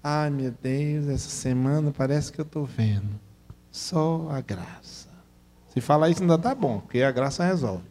Ai 0.03 0.29
meu 0.29 0.53
Deus, 0.61 1.07
essa 1.07 1.27
semana 1.27 1.91
parece 1.91 2.31
que 2.31 2.39
eu 2.39 2.45
estou 2.45 2.65
vendo. 2.65 3.19
Só 3.71 4.27
a 4.29 4.39
graça. 4.39 5.09
Se 5.73 5.81
falar 5.81 6.11
isso 6.11 6.21
ainda 6.21 6.35
está 6.35 6.53
bom, 6.53 6.81
porque 6.81 7.01
a 7.01 7.11
graça 7.11 7.43
resolve. 7.43 7.85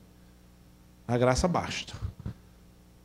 A 1.08 1.18
graça 1.18 1.48
basta. 1.48 1.94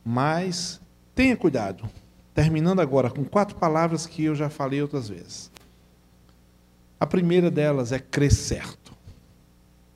Mas 0.04 0.80
tenha 1.16 1.36
cuidado. 1.36 1.90
Terminando 2.32 2.78
agora 2.78 3.10
com 3.10 3.24
quatro 3.24 3.56
palavras 3.56 4.06
que 4.06 4.22
eu 4.22 4.36
já 4.36 4.48
falei 4.48 4.80
outras 4.80 5.08
vezes. 5.08 5.50
A 6.98 7.06
primeira 7.06 7.50
delas 7.50 7.92
é 7.92 7.98
crer 7.98 8.32
certo. 8.32 8.94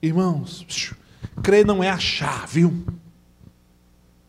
Irmãos, 0.01 0.65
crer 1.43 1.65
não 1.65 1.83
é 1.83 1.89
achar, 1.89 2.47
viu? 2.47 2.85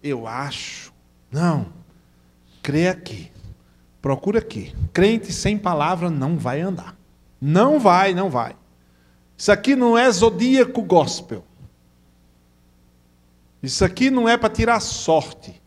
Eu 0.03 0.27
acho. 0.27 0.93
Não. 1.31 1.67
Crê 2.63 2.89
aqui. 2.89 3.31
Procura 4.01 4.41
aqui. 4.41 4.75
Crente 4.93 5.33
sem 5.33 5.57
palavra 5.57 6.11
não 6.11 6.37
vai 6.37 6.61
andar. 6.61 6.97
Não 7.41 7.79
vai, 7.79 8.15
não 8.15 8.29
vai. 8.29 8.57
Isso 9.37 9.53
aqui 9.53 9.77
não 9.77 9.97
é 9.97 10.11
zodíaco 10.11 10.83
gospel. 10.83 11.45
Isso 13.63 13.85
aqui 13.85 14.11
não 14.11 14.29
é 14.29 14.37
para 14.37 14.51
tirar 14.51 14.81
sorte. 14.81 15.61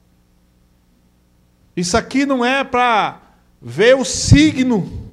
Isso 1.76 1.98
aqui 1.98 2.26
não 2.26 2.44
é 2.44 2.64
para 2.64 3.22
ver 3.62 3.96
o 3.96 4.06
signo 4.06 5.05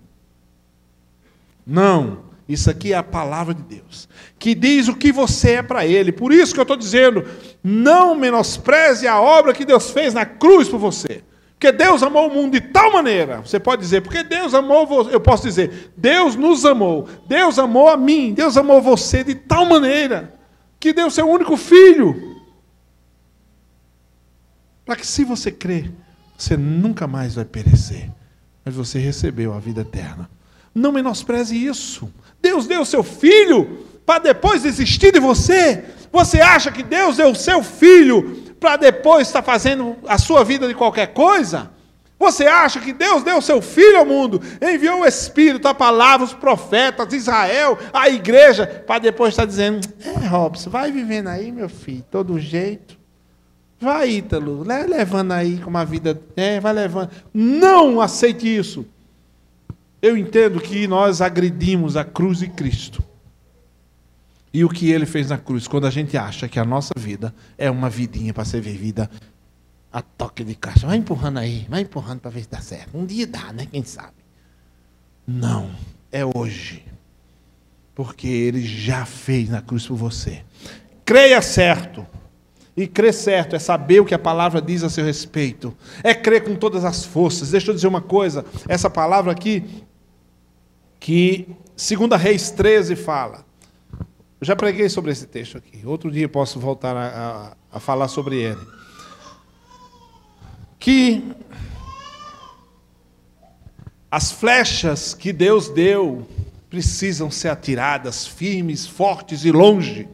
não. 1.66 2.32
Isso 2.48 2.68
aqui 2.68 2.92
é 2.92 2.96
a 2.96 3.02
palavra 3.02 3.54
de 3.54 3.62
Deus, 3.62 4.08
que 4.38 4.54
diz 4.54 4.88
o 4.88 4.96
que 4.96 5.12
você 5.12 5.52
é 5.52 5.62
para 5.62 5.86
Ele. 5.86 6.12
Por 6.12 6.32
isso 6.32 6.52
que 6.52 6.60
eu 6.60 6.64
estou 6.64 6.76
dizendo, 6.76 7.24
não 7.62 8.14
menospreze 8.14 9.06
a 9.06 9.20
obra 9.20 9.54
que 9.54 9.64
Deus 9.64 9.90
fez 9.90 10.12
na 10.12 10.26
cruz 10.26 10.68
por 10.68 10.78
você. 10.78 11.22
Porque 11.52 11.70
Deus 11.70 12.02
amou 12.02 12.28
o 12.28 12.34
mundo 12.34 12.52
de 12.54 12.60
tal 12.60 12.92
maneira, 12.92 13.40
você 13.40 13.60
pode 13.60 13.80
dizer, 13.80 14.00
porque 14.00 14.24
Deus 14.24 14.52
amou, 14.52 15.08
eu 15.08 15.20
posso 15.20 15.44
dizer, 15.44 15.92
Deus 15.96 16.34
nos 16.34 16.66
amou, 16.66 17.08
Deus 17.28 17.56
amou 17.56 17.88
a 17.88 17.96
mim, 17.96 18.34
Deus 18.34 18.56
amou 18.56 18.82
você 18.82 19.22
de 19.22 19.36
tal 19.36 19.64
maneira, 19.64 20.34
que 20.80 20.92
deu 20.92 21.08
seu 21.08 21.24
único 21.30 21.56
filho. 21.56 22.42
Para 24.84 24.96
que, 24.96 25.06
se 25.06 25.22
você 25.22 25.52
crer, 25.52 25.92
você 26.36 26.56
nunca 26.56 27.06
mais 27.06 27.36
vai 27.36 27.44
perecer, 27.44 28.10
mas 28.64 28.74
você 28.74 28.98
recebeu 28.98 29.54
a 29.54 29.60
vida 29.60 29.82
eterna. 29.82 30.28
Não 30.74 30.92
menospreze 30.92 31.56
isso. 31.56 32.12
Deus 32.40 32.66
deu 32.66 32.82
o 32.82 32.86
seu 32.86 33.02
filho 33.02 33.86
para 34.04 34.18
depois 34.18 34.62
desistir 34.62 35.12
de 35.12 35.20
você. 35.20 35.84
Você 36.10 36.40
acha 36.40 36.70
que 36.70 36.82
Deus 36.82 37.16
deu 37.16 37.30
o 37.30 37.36
seu 37.36 37.62
filho 37.62 38.42
para 38.58 38.76
depois 38.76 39.28
estar 39.28 39.42
fazendo 39.42 39.96
a 40.06 40.18
sua 40.18 40.44
vida 40.44 40.68
de 40.68 40.74
qualquer 40.74 41.08
coisa? 41.08 41.70
Você 42.18 42.46
acha 42.46 42.78
que 42.78 42.92
Deus 42.92 43.24
deu 43.24 43.38
o 43.38 43.42
seu 43.42 43.60
filho 43.60 43.98
ao 43.98 44.06
mundo, 44.06 44.40
enviou 44.60 45.00
o 45.00 45.04
Espírito, 45.04 45.66
a 45.66 45.74
palavra, 45.74 46.24
os 46.24 46.32
profetas, 46.32 47.12
Israel, 47.12 47.76
a 47.92 48.08
igreja, 48.08 48.64
para 48.64 49.00
depois 49.00 49.30
estar 49.30 49.44
dizendo: 49.44 49.80
É, 50.04 50.26
Robson, 50.28 50.70
vai 50.70 50.92
vivendo 50.92 51.26
aí, 51.28 51.50
meu 51.50 51.68
filho, 51.68 52.04
todo 52.08 52.38
jeito. 52.38 52.96
Vai, 53.80 54.10
Ítalo, 54.10 54.62
levando 54.62 55.32
aí 55.32 55.58
com 55.58 55.68
uma 55.68 55.84
vida. 55.84 56.20
É, 56.36 56.60
vai 56.60 56.72
levando. 56.72 57.10
Não 57.34 58.00
aceite 58.00 58.46
isso. 58.46 58.86
Eu 60.02 60.16
entendo 60.16 60.60
que 60.60 60.88
nós 60.88 61.20
agredimos 61.20 61.96
a 61.96 62.04
cruz 62.04 62.40
de 62.40 62.48
Cristo. 62.48 63.02
E 64.52 64.64
o 64.64 64.68
que 64.68 64.90
ele 64.90 65.06
fez 65.06 65.30
na 65.30 65.38
cruz, 65.38 65.68
quando 65.68 65.86
a 65.86 65.90
gente 65.90 66.16
acha 66.16 66.48
que 66.48 66.58
a 66.58 66.64
nossa 66.64 66.92
vida 66.96 67.32
é 67.56 67.70
uma 67.70 67.88
vidinha 67.88 68.34
para 68.34 68.44
ser 68.44 68.60
vivida 68.60 69.08
a 69.92 70.02
toque 70.02 70.42
de 70.42 70.54
caixa. 70.54 70.86
Vai 70.86 70.96
empurrando 70.96 71.38
aí, 71.38 71.66
vai 71.68 71.82
empurrando 71.82 72.20
para 72.20 72.30
ver 72.30 72.42
se 72.42 72.50
dá 72.50 72.60
certo. 72.60 72.98
Um 72.98 73.06
dia 73.06 73.26
dá, 73.26 73.52
né? 73.52 73.66
Quem 73.70 73.84
sabe? 73.84 74.14
Não, 75.26 75.70
é 76.10 76.24
hoje. 76.24 76.84
Porque 77.94 78.26
ele 78.26 78.60
já 78.60 79.06
fez 79.06 79.48
na 79.48 79.62
cruz 79.62 79.86
por 79.86 79.96
você. 79.96 80.42
Creia 81.04 81.40
certo. 81.40 82.06
E 82.76 82.86
crer 82.86 83.12
certo 83.12 83.54
é 83.54 83.58
saber 83.58 84.00
o 84.00 84.04
que 84.04 84.14
a 84.14 84.18
palavra 84.18 84.60
diz 84.60 84.82
a 84.82 84.88
seu 84.88 85.04
respeito. 85.04 85.76
É 86.02 86.14
crer 86.14 86.42
com 86.42 86.56
todas 86.56 86.84
as 86.84 87.04
forças. 87.04 87.50
Deixa 87.50 87.70
eu 87.70 87.74
dizer 87.74 87.86
uma 87.86 88.00
coisa. 88.00 88.44
Essa 88.66 88.88
palavra 88.88 89.30
aqui, 89.30 89.84
que 91.02 91.48
2 91.76 92.20
Reis 92.20 92.52
13 92.52 92.94
fala. 92.94 93.44
Eu 94.40 94.46
já 94.46 94.54
preguei 94.54 94.88
sobre 94.88 95.10
esse 95.10 95.26
texto 95.26 95.58
aqui. 95.58 95.84
Outro 95.84 96.12
dia 96.12 96.28
posso 96.28 96.60
voltar 96.60 96.96
a, 96.96 97.56
a, 97.72 97.76
a 97.76 97.80
falar 97.80 98.06
sobre 98.06 98.36
ele 98.36 98.60
que 100.78 101.24
as 104.10 104.30
flechas 104.30 105.12
que 105.12 105.32
Deus 105.32 105.68
deu 105.68 106.26
precisam 106.70 107.30
ser 107.30 107.48
atiradas 107.48 108.24
firmes, 108.26 108.86
fortes 108.86 109.44
e 109.44 109.50
longe. 109.50 110.08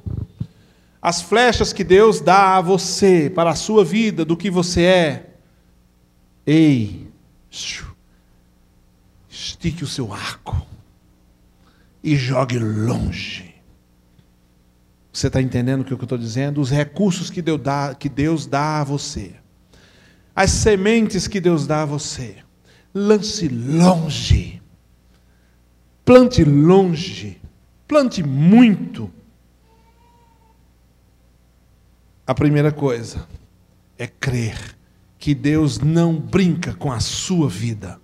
As 1.02 1.20
flechas 1.20 1.72
que 1.72 1.84
Deus 1.84 2.20
dá 2.20 2.56
a 2.56 2.60
você, 2.62 3.30
para 3.30 3.50
a 3.50 3.54
sua 3.54 3.84
vida, 3.84 4.24
do 4.24 4.36
que 4.36 4.50
você 4.50 4.82
é. 4.82 5.26
Ei, 6.46 7.06
estique 9.30 9.84
o 9.84 9.86
seu 9.86 10.12
arco 10.12 10.66
e 12.12 12.16
jogue 12.16 12.58
longe. 12.58 13.54
Você 15.12 15.26
está 15.26 15.40
entendendo 15.40 15.80
o 15.80 15.84
que 15.84 15.92
eu 15.92 16.00
estou 16.00 16.18
dizendo? 16.18 16.60
Os 16.60 16.70
recursos 16.70 17.30
que 17.30 17.42
Deus 17.42 17.60
dá, 17.60 17.94
que 17.94 18.08
Deus 18.08 18.46
dá 18.46 18.80
a 18.80 18.84
você 18.84 19.34
as 20.38 20.52
sementes 20.52 21.26
que 21.26 21.40
Deus 21.40 21.66
dá 21.66 21.82
a 21.82 21.84
você. 21.84 22.36
Lance 22.94 23.48
longe. 23.48 24.62
Plante 26.04 26.44
longe. 26.44 27.40
Plante 27.88 28.22
muito. 28.22 29.10
A 32.24 32.32
primeira 32.32 32.70
coisa 32.70 33.26
é 33.98 34.06
crer 34.06 34.56
que 35.18 35.34
Deus 35.34 35.80
não 35.80 36.14
brinca 36.14 36.72
com 36.72 36.92
a 36.92 37.00
sua 37.00 37.48
vida. 37.48 38.00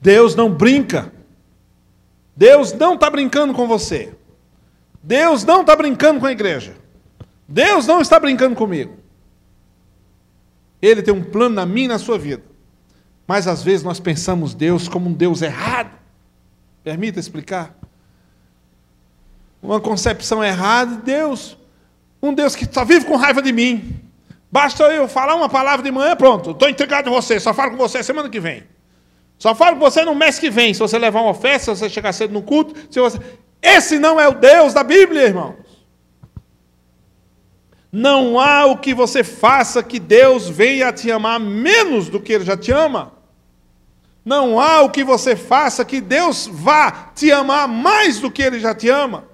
Deus 0.00 0.34
não 0.34 0.50
brinca. 0.50 1.12
Deus 2.38 2.72
não 2.72 2.94
está 2.94 3.10
brincando 3.10 3.52
com 3.52 3.66
você. 3.66 4.14
Deus 5.02 5.42
não 5.42 5.62
está 5.62 5.74
brincando 5.74 6.20
com 6.20 6.26
a 6.26 6.30
igreja. 6.30 6.76
Deus 7.48 7.84
não 7.84 8.00
está 8.00 8.20
brincando 8.20 8.54
comigo. 8.54 8.96
Ele 10.80 11.02
tem 11.02 11.12
um 11.12 11.24
plano 11.24 11.56
na 11.56 11.66
minha 11.66 11.86
e 11.86 11.88
na 11.88 11.98
sua 11.98 12.16
vida. 12.16 12.44
Mas 13.26 13.48
às 13.48 13.64
vezes 13.64 13.82
nós 13.82 13.98
pensamos 13.98 14.54
Deus 14.54 14.86
como 14.86 15.10
um 15.10 15.12
Deus 15.12 15.42
errado. 15.42 15.98
Permita 16.84 17.18
explicar. 17.18 17.74
Uma 19.60 19.80
concepção 19.80 20.42
errada 20.44 20.94
de 20.94 21.02
Deus. 21.02 21.58
Um 22.22 22.32
Deus 22.32 22.54
que 22.54 22.72
só 22.72 22.84
vive 22.84 23.04
com 23.04 23.16
raiva 23.16 23.42
de 23.42 23.52
mim. 23.52 24.00
Basta 24.48 24.84
eu 24.84 25.08
falar 25.08 25.34
uma 25.34 25.48
palavra 25.48 25.82
de 25.82 25.90
manhã, 25.90 26.14
pronto, 26.14 26.52
estou 26.52 26.68
entregado 26.68 27.08
em 27.08 27.12
você, 27.12 27.40
só 27.40 27.52
falo 27.52 27.72
com 27.72 27.76
você 27.76 28.00
semana 28.00 28.30
que 28.30 28.38
vem. 28.38 28.62
Só 29.38 29.54
falo 29.54 29.76
com 29.76 29.82
você 29.82 30.04
no 30.04 30.14
mês 30.14 30.38
que 30.38 30.50
vem, 30.50 30.74
se 30.74 30.80
você 30.80 30.98
levar 30.98 31.20
uma 31.20 31.30
oferta, 31.30 31.60
se 31.60 31.70
você 31.70 31.88
chegar 31.88 32.12
cedo 32.12 32.32
no 32.32 32.42
culto. 32.42 32.74
Se 32.90 33.00
você... 33.00 33.18
Esse 33.62 33.98
não 33.98 34.20
é 34.20 34.26
o 34.28 34.34
Deus 34.34 34.74
da 34.74 34.82
Bíblia, 34.82 35.22
irmão. 35.22 35.56
Não 37.90 38.38
há 38.38 38.66
o 38.66 38.78
que 38.78 38.92
você 38.92 39.24
faça 39.24 39.82
que 39.82 39.98
Deus 39.98 40.48
venha 40.48 40.92
te 40.92 41.10
amar 41.10 41.40
menos 41.40 42.08
do 42.08 42.20
que 42.20 42.32
Ele 42.32 42.44
já 42.44 42.56
te 42.56 42.72
ama. 42.72 43.12
Não 44.24 44.60
há 44.60 44.82
o 44.82 44.90
que 44.90 45.02
você 45.02 45.34
faça 45.34 45.84
que 45.84 46.00
Deus 46.00 46.48
vá 46.52 47.10
te 47.14 47.32
amar 47.32 47.66
mais 47.66 48.20
do 48.20 48.30
que 48.30 48.42
Ele 48.42 48.60
já 48.60 48.74
te 48.74 48.88
ama. 48.88 49.24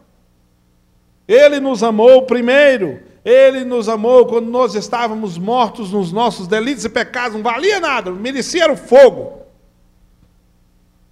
Ele 1.27 1.59
nos 1.59 1.83
amou 1.83 2.23
primeiro. 2.23 3.03
Ele 3.25 3.65
nos 3.65 3.89
amou 3.89 4.27
quando 4.27 4.47
nós 4.47 4.75
estávamos 4.75 5.39
mortos 5.39 5.91
nos 5.91 6.13
nossos 6.13 6.47
delitos 6.47 6.85
e 6.85 6.89
pecados. 6.89 7.37
Não 7.37 7.43
valia 7.43 7.81
nada, 7.81 8.11
merecia 8.13 8.71
o 8.71 8.77
fogo. 8.77 9.44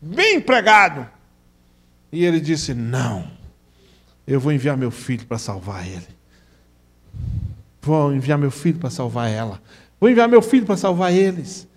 Bem 0.04 0.38
empregado. 0.38 1.08
E 2.10 2.24
ele 2.24 2.40
disse: 2.40 2.74
Não, 2.74 3.30
eu 4.26 4.40
vou 4.40 4.50
enviar 4.50 4.76
meu 4.76 4.90
filho 4.90 5.24
para 5.24 5.38
salvar 5.38 5.86
ele. 5.86 6.08
Vou 7.80 8.12
enviar 8.12 8.36
meu 8.36 8.50
filho 8.50 8.80
para 8.80 8.90
salvar 8.90 9.30
ela. 9.30 9.62
Vou 10.00 10.10
enviar 10.10 10.28
meu 10.28 10.42
filho 10.42 10.66
para 10.66 10.76
salvar 10.76 11.12
eles. 11.12 11.68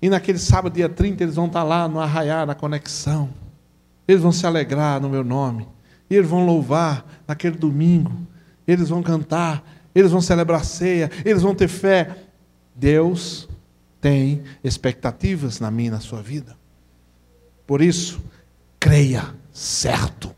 E 0.00 0.08
naquele 0.08 0.38
sábado, 0.38 0.72
dia 0.72 0.88
30, 0.88 1.22
eles 1.24 1.34
vão 1.34 1.46
estar 1.46 1.62
lá 1.62 1.86
no 1.86 2.00
arraiar, 2.00 2.46
na 2.46 2.54
conexão. 2.54 3.28
Eles 4.08 4.22
vão 4.22 4.32
se 4.32 4.46
alegrar 4.46 5.00
no 5.00 5.10
meu 5.10 5.22
nome. 5.22 5.68
E 6.08 6.14
eles 6.14 6.28
vão 6.28 6.46
louvar 6.46 7.04
naquele 7.28 7.56
domingo. 7.56 8.12
Eles 8.66 8.88
vão 8.88 9.02
cantar. 9.02 9.62
Eles 9.94 10.10
vão 10.10 10.20
celebrar 10.22 10.64
ceia. 10.64 11.10
Eles 11.24 11.42
vão 11.42 11.54
ter 11.54 11.68
fé. 11.68 12.16
Deus 12.74 13.48
tem 14.00 14.42
expectativas 14.62 15.60
na 15.60 15.70
minha 15.70 15.88
e 15.88 15.90
na 15.92 16.00
sua 16.00 16.22
vida. 16.22 16.56
Por 17.66 17.82
isso, 17.82 18.22
creia 18.78 19.34
certo. 19.52 20.34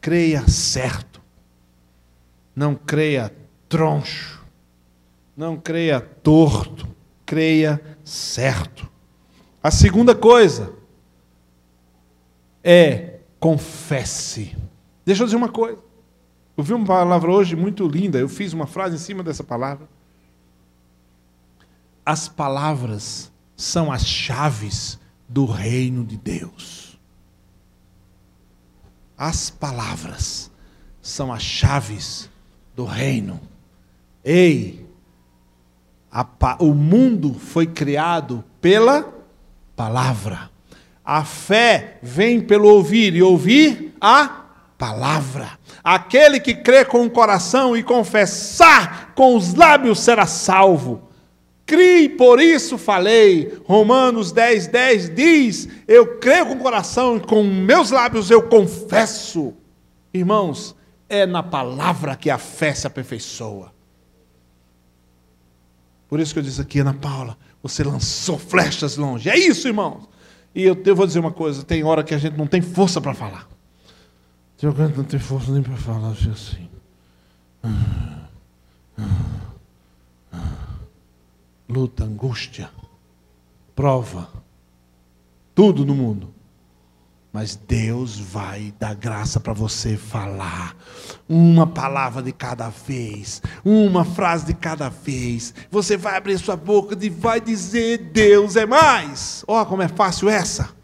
Creia 0.00 0.46
certo. 0.48 1.22
Não 2.54 2.74
creia 2.74 3.34
troncho. 3.68 4.44
Não 5.36 5.56
creia 5.56 6.00
torto. 6.00 6.86
Creia 7.24 7.80
certo. 8.04 8.90
A 9.62 9.70
segunda 9.70 10.14
coisa 10.14 10.74
é 12.62 13.20
confesse. 13.40 14.56
Deixa 15.04 15.22
eu 15.22 15.26
dizer 15.26 15.36
uma 15.36 15.48
coisa. 15.48 15.78
Eu 16.56 16.62
vi 16.62 16.74
uma 16.74 16.86
palavra 16.86 17.30
hoje 17.30 17.56
muito 17.56 17.86
linda. 17.88 18.18
Eu 18.18 18.28
fiz 18.28 18.52
uma 18.52 18.66
frase 18.66 18.96
em 18.96 18.98
cima 18.98 19.22
dessa 19.22 19.42
palavra. 19.42 19.88
As 22.04 22.28
palavras 22.28 23.32
são 23.56 23.90
as 23.90 24.04
chaves 24.04 24.98
do 25.32 25.46
reino 25.46 26.04
de 26.04 26.18
Deus. 26.18 26.98
As 29.16 29.48
palavras 29.48 30.50
são 31.00 31.32
as 31.32 31.42
chaves 31.42 32.28
do 32.76 32.84
reino. 32.84 33.40
Ei, 34.22 34.86
o 36.58 36.74
mundo 36.74 37.32
foi 37.32 37.66
criado 37.66 38.44
pela 38.60 39.10
palavra. 39.74 40.50
A 41.02 41.24
fé 41.24 41.98
vem 42.02 42.40
pelo 42.40 42.68
ouvir 42.68 43.14
e 43.14 43.22
ouvir 43.22 43.94
a 44.00 44.44
palavra. 44.76 45.58
Aquele 45.82 46.38
que 46.40 46.54
crê 46.54 46.84
com 46.84 47.06
o 47.06 47.10
coração 47.10 47.74
e 47.74 47.82
confessar 47.82 49.12
com 49.14 49.34
os 49.34 49.54
lábios 49.54 50.00
será 50.00 50.26
salvo. 50.26 51.08
Crie, 51.72 52.10
por 52.10 52.38
isso 52.38 52.76
falei. 52.76 53.58
Romanos 53.64 54.30
10, 54.30 54.66
10 54.66 55.14
diz: 55.14 55.68
Eu 55.88 56.18
creio 56.18 56.44
com 56.44 56.52
o 56.52 56.58
coração 56.58 57.16
e 57.16 57.20
com 57.20 57.42
meus 57.42 57.90
lábios 57.90 58.30
eu 58.30 58.42
confesso. 58.42 59.54
Irmãos, 60.12 60.76
é 61.08 61.24
na 61.24 61.42
palavra 61.42 62.14
que 62.14 62.28
a 62.28 62.36
fé 62.36 62.74
se 62.74 62.86
aperfeiçoa. 62.86 63.72
Por 66.06 66.20
isso 66.20 66.34
que 66.34 66.40
eu 66.40 66.42
disse 66.42 66.60
aqui, 66.60 66.80
Ana 66.80 66.92
Paula, 66.92 67.38
você 67.62 67.82
lançou 67.82 68.38
flechas 68.38 68.98
longe. 68.98 69.30
É 69.30 69.38
isso, 69.38 69.66
irmãos. 69.66 70.06
E 70.54 70.64
eu, 70.64 70.78
eu 70.84 70.94
vou 70.94 71.06
dizer 71.06 71.20
uma 71.20 71.32
coisa: 71.32 71.62
tem 71.62 71.82
hora 71.82 72.04
que 72.04 72.14
a 72.14 72.18
gente 72.18 72.36
não 72.36 72.46
tem 72.46 72.60
força 72.60 73.00
para 73.00 73.14
falar. 73.14 73.48
Tem 74.58 74.68
hora 74.68 74.90
que 74.90 74.98
não 74.98 75.04
tem 75.04 75.18
força 75.18 75.50
nem 75.50 75.62
para 75.62 75.76
falar 75.78 76.10
assim. 76.10 76.68
Luta, 81.68 82.04
angústia, 82.04 82.70
prova, 83.74 84.28
tudo 85.54 85.84
no 85.84 85.94
mundo. 85.94 86.32
Mas 87.32 87.56
Deus 87.56 88.18
vai 88.18 88.74
dar 88.78 88.94
graça 88.94 89.40
para 89.40 89.54
você 89.54 89.96
falar 89.96 90.76
uma 91.26 91.66
palavra 91.66 92.22
de 92.22 92.30
cada 92.30 92.68
vez, 92.68 93.40
uma 93.64 94.04
frase 94.04 94.44
de 94.44 94.52
cada 94.52 94.90
vez. 94.90 95.54
Você 95.70 95.96
vai 95.96 96.18
abrir 96.18 96.38
sua 96.38 96.56
boca 96.56 96.94
e 97.00 97.08
vai 97.08 97.40
dizer: 97.40 98.10
Deus 98.12 98.54
é 98.54 98.66
mais. 98.66 99.42
Olha 99.48 99.64
como 99.64 99.80
é 99.80 99.88
fácil 99.88 100.28
essa. 100.28 100.81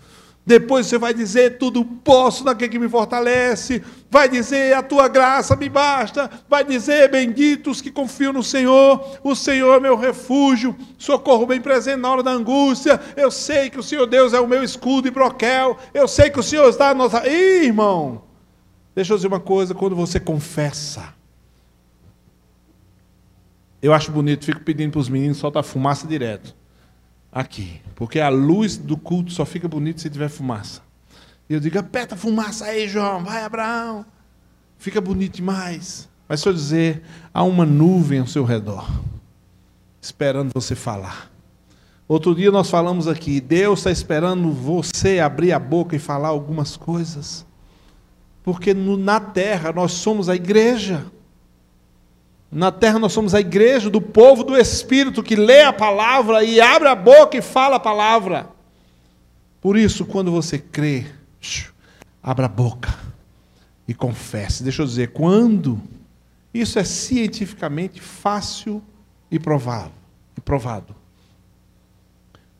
Depois 0.48 0.86
você 0.86 0.96
vai 0.96 1.12
dizer: 1.12 1.58
Tudo 1.58 1.84
posso 1.84 2.42
naquele 2.42 2.70
que 2.70 2.78
me 2.78 2.88
fortalece. 2.88 3.82
Vai 4.10 4.30
dizer: 4.30 4.74
A 4.74 4.82
tua 4.82 5.06
graça 5.06 5.54
me 5.54 5.68
basta. 5.68 6.30
Vai 6.48 6.64
dizer: 6.64 7.10
Benditos 7.10 7.82
que 7.82 7.90
confiam 7.90 8.32
no 8.32 8.42
Senhor. 8.42 9.18
O 9.22 9.34
Senhor 9.34 9.74
é 9.74 9.80
meu 9.80 9.94
refúgio. 9.94 10.74
Socorro 10.96 11.44
bem 11.44 11.60
presente 11.60 11.98
na 11.98 12.10
hora 12.10 12.22
da 12.22 12.30
angústia. 12.30 12.98
Eu 13.14 13.30
sei 13.30 13.68
que 13.68 13.78
o 13.78 13.82
Senhor 13.82 14.06
Deus 14.06 14.32
é 14.32 14.40
o 14.40 14.48
meu 14.48 14.64
escudo 14.64 15.06
e 15.06 15.10
broquel. 15.10 15.76
Eu 15.92 16.08
sei 16.08 16.30
que 16.30 16.40
o 16.40 16.42
Senhor 16.42 16.66
está 16.66 16.88
a 16.88 16.94
nossa. 16.94 17.28
Ih, 17.28 17.66
irmão. 17.66 18.22
Deixa 18.94 19.12
eu 19.12 19.18
dizer 19.18 19.28
uma 19.28 19.40
coisa: 19.40 19.74
quando 19.74 19.94
você 19.94 20.18
confessa. 20.18 21.12
Eu 23.82 23.92
acho 23.92 24.10
bonito, 24.10 24.46
fico 24.46 24.60
pedindo 24.60 24.92
para 24.92 25.00
os 25.00 25.10
meninos 25.10 25.36
soltar 25.36 25.62
fumaça 25.62 26.06
direto 26.06 26.56
aqui, 27.32 27.80
porque 27.94 28.20
a 28.20 28.28
luz 28.28 28.76
do 28.76 28.96
culto 28.96 29.32
só 29.32 29.44
fica 29.44 29.68
bonita 29.68 30.00
se 30.00 30.10
tiver 30.10 30.28
fumaça. 30.28 30.82
E 31.48 31.54
eu 31.54 31.60
digo, 31.60 31.78
aperta 31.78 32.14
a 32.14 32.18
fumaça 32.18 32.66
aí, 32.66 32.88
João, 32.88 33.24
vai, 33.24 33.42
Abraão. 33.42 34.04
Fica 34.76 35.00
bonito 35.00 35.36
demais. 35.36 36.08
Mas 36.28 36.40
se 36.40 36.48
eu 36.48 36.52
dizer, 36.52 37.02
há 37.32 37.42
uma 37.42 37.64
nuvem 37.64 38.20
ao 38.20 38.26
seu 38.26 38.44
redor, 38.44 38.86
esperando 40.00 40.50
você 40.52 40.74
falar. 40.74 41.30
Outro 42.06 42.34
dia 42.34 42.50
nós 42.50 42.70
falamos 42.70 43.08
aqui, 43.08 43.40
Deus 43.40 43.80
está 43.80 43.90
esperando 43.90 44.50
você 44.50 45.20
abrir 45.20 45.52
a 45.52 45.58
boca 45.58 45.96
e 45.96 45.98
falar 45.98 46.28
algumas 46.28 46.76
coisas. 46.76 47.46
Porque 48.42 48.72
no, 48.72 48.96
na 48.96 49.20
terra 49.20 49.72
nós 49.72 49.92
somos 49.92 50.28
a 50.28 50.34
igreja. 50.34 51.04
Na 52.50 52.72
terra 52.72 52.98
nós 52.98 53.12
somos 53.12 53.34
a 53.34 53.40
igreja 53.40 53.90
do 53.90 54.00
povo 54.00 54.42
do 54.42 54.56
Espírito 54.56 55.22
que 55.22 55.36
lê 55.36 55.62
a 55.62 55.72
palavra 55.72 56.42
e 56.42 56.60
abre 56.60 56.88
a 56.88 56.94
boca 56.94 57.36
e 57.36 57.42
fala 57.42 57.76
a 57.76 57.80
palavra. 57.80 58.48
Por 59.60 59.76
isso, 59.76 60.06
quando 60.06 60.30
você 60.30 60.58
crê, 60.58 61.06
abra 62.22 62.46
a 62.46 62.48
boca 62.48 62.96
e 63.86 63.92
confesse. 63.92 64.62
Deixa 64.62 64.82
eu 64.82 64.86
dizer, 64.86 65.12
quando 65.12 65.80
isso 66.54 66.78
é 66.78 66.84
cientificamente 66.84 68.00
fácil 68.00 68.82
e 69.30 69.38
provado, 69.38 69.92
e 70.36 70.40
provado. 70.40 70.96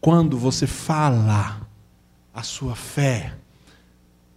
Quando 0.01 0.37
você 0.37 0.67
fala 0.67 1.67
a 2.33 2.43
sua 2.43 2.77
fé, 2.77 3.35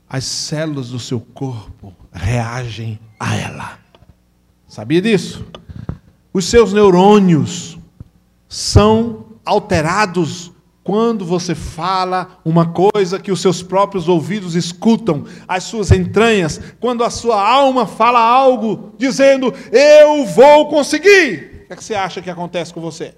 as 0.10 0.24
células 0.24 0.90
do 0.90 1.00
seu 1.00 1.20
corpo 1.20 1.94
reagem 2.12 3.00
a 3.20 3.36
ela. 3.36 3.81
Sabia 4.72 5.02
disso? 5.02 5.46
Os 6.32 6.46
seus 6.46 6.72
neurônios 6.72 7.78
são 8.48 9.26
alterados 9.44 10.50
quando 10.82 11.26
você 11.26 11.54
fala 11.54 12.40
uma 12.46 12.68
coisa 12.68 13.20
que 13.20 13.34
os 13.34 13.42
seus 13.42 13.62
próprios 13.62 14.08
ouvidos 14.08 14.56
escutam, 14.56 15.26
as 15.46 15.66
suas 15.66 15.92
entranhas, 15.92 16.62
quando 16.80 17.04
a 17.04 17.10
sua 17.10 17.46
alma 17.46 17.86
fala 17.86 18.22
algo 18.22 18.94
dizendo, 18.98 19.54
eu 19.74 20.26
vou 20.28 20.70
conseguir. 20.70 21.64
O 21.66 21.68
que, 21.68 21.74
é 21.74 21.76
que 21.76 21.84
você 21.84 21.94
acha 21.94 22.22
que 22.22 22.30
acontece 22.30 22.74
com 22.74 22.80
você? 22.80 23.14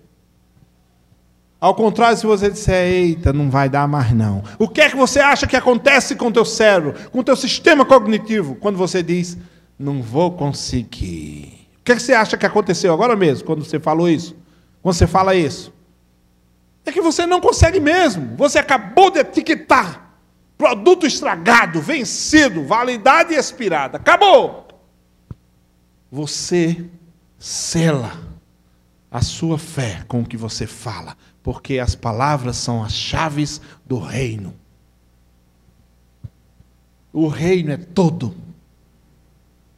Ao 1.62 1.76
contrário, 1.76 2.18
se 2.18 2.26
você 2.26 2.50
disser, 2.50 2.88
eita, 2.88 3.32
não 3.32 3.52
vai 3.52 3.70
dar 3.70 3.88
mais 3.88 4.12
não. 4.12 4.44
O 4.58 4.68
que 4.68 4.82
é 4.82 4.90
que 4.90 4.96
você 4.96 5.20
acha 5.20 5.46
que 5.46 5.56
acontece 5.56 6.16
com 6.16 6.30
o 6.30 6.32
teu 6.32 6.46
cérebro, 6.46 6.96
com 7.12 7.20
o 7.20 7.24
teu 7.24 7.36
sistema 7.36 7.86
cognitivo, 7.86 8.56
quando 8.56 8.76
você 8.76 9.04
diz, 9.04 9.38
não 9.84 10.02
vou 10.02 10.32
conseguir. 10.32 11.68
O 11.80 11.84
que, 11.84 12.00
você 12.00 12.14
acha 12.14 12.38
que 12.38 12.46
aconteceu 12.46 12.94
agora 12.94 13.16
mesmo, 13.16 13.46
quando 13.46 13.66
você 13.66 13.80
falou 13.80 14.10
isso? 14.10 14.36
Quando 14.82 14.96
você 14.96 15.06
fala 15.06 15.36
isso? 15.36 15.74
É 16.86 16.92
que 16.92 17.02
você 17.02 17.26
não 17.26 17.42
consegue 17.42 17.80
mesmo. 17.80 18.36
Você 18.38 18.60
acabou 18.60 19.12
de 19.12 19.20
etiquetar. 19.20 20.16
Produto 20.58 21.06
estragado, 21.06 21.82
vencido, 21.82 22.66
validade 22.66 23.34
expirada. 23.34 23.98
Acabou. 23.98 24.68
Você 26.10 26.86
sela 27.38 28.18
a 29.12 29.22
sua 29.22 29.58
fé 29.58 30.04
com 30.08 30.22
o 30.22 30.26
que 30.26 30.38
você 30.38 30.66
fala, 30.66 31.18
porque 31.42 31.80
as 31.80 31.96
palavras 31.96 32.56
são 32.56 32.84
as 32.84 32.94
chaves 32.94 33.60
do 33.86 34.00
reino. 34.00 34.54
O 37.12 37.28
reino 37.28 37.72
é 37.72 37.78
todo 37.78 38.36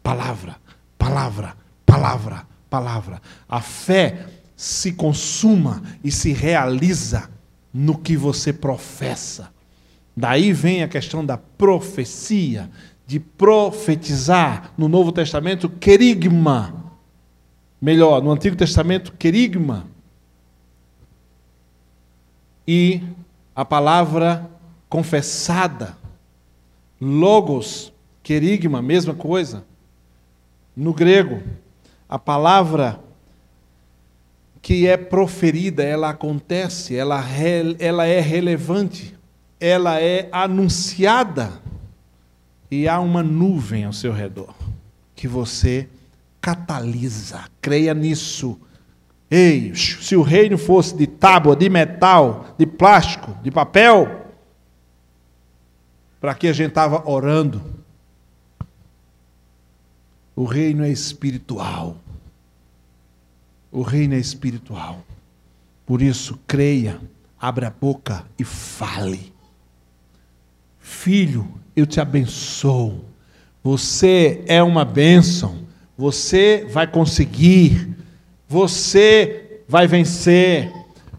palavra, 0.06 0.58
palavra, 1.00 1.58
palavra, 1.84 2.48
palavra. 2.70 3.22
A 3.50 3.60
fé 3.60 4.28
se 4.56 4.94
consuma 4.94 5.82
e 6.04 6.12
se 6.12 6.32
realiza 6.32 7.28
no 7.74 7.98
que 7.98 8.16
você 8.16 8.54
professa. 8.54 9.52
Daí 10.16 10.54
vem 10.54 10.84
a 10.84 10.88
questão 10.88 11.26
da 11.26 11.40
profecia, 11.40 12.70
de 13.08 13.20
profetizar. 13.20 14.72
No 14.78 14.88
Novo 14.88 15.12
Testamento, 15.12 15.68
querigma. 15.68 16.94
Melhor, 17.82 18.22
no 18.22 18.32
Antigo 18.32 18.56
Testamento, 18.56 19.12
querigma. 19.14 19.88
E 22.68 23.02
a 23.56 23.66
palavra 23.66 24.52
confessada, 24.88 25.98
logos, 27.02 27.92
querigma, 28.22 28.84
mesma 28.84 29.16
coisa. 29.16 29.66
No 30.76 30.94
grego, 30.94 31.42
a 32.08 32.20
palavra 32.20 33.00
que 34.62 34.88
é 34.88 34.98
proferida, 34.98 35.84
ela 35.84 36.10
acontece, 36.10 36.96
ela, 36.96 37.24
ela 37.80 38.06
é 38.06 38.20
relevante, 38.20 39.16
ela 39.60 40.02
é 40.02 40.28
anunciada, 40.32 41.62
e 42.70 42.88
há 42.88 43.00
uma 43.00 43.24
nuvem 43.24 43.86
ao 43.86 43.94
seu 43.94 44.12
redor 44.12 44.54
que 45.16 45.28
você 45.28 45.88
catalisa. 46.42 47.46
Creia 47.62 47.94
nisso. 47.94 48.60
Ei, 49.30 49.74
se 49.76 50.16
o 50.16 50.22
reino 50.22 50.58
fosse 50.58 50.96
de 50.96 51.08
tábua, 51.08 51.56
de 51.56 51.70
metal, 51.70 52.54
de 52.58 52.66
plástico, 52.66 53.36
de 53.42 53.50
papel, 53.50 54.26
para 56.20 56.36
que 56.36 56.48
a 56.48 56.54
gente 56.54 56.70
estava 56.70 57.10
orando? 57.10 57.62
O 60.36 60.44
reino 60.44 60.84
é 60.84 60.90
espiritual. 60.90 61.98
O 63.72 63.82
reino 63.82 64.16
é 64.16 64.18
espiritual. 64.18 65.04
Por 65.86 66.02
isso, 66.02 66.40
creia, 66.46 67.00
abra 67.40 67.68
a 67.68 67.72
boca 67.72 68.26
e 68.38 68.44
fale. 68.44 69.32
Filho, 70.80 71.48
eu 71.76 71.86
te 71.86 72.02
abençoo. 72.02 73.06
Você 73.64 74.44
é 74.48 74.62
uma 74.62 74.84
bênção. 74.84 75.66
Você 75.98 76.68
vai 76.70 76.86
conseguir. 76.86 77.96
Você 78.48 79.62
vai 79.68 79.88
vencer. 79.88 80.72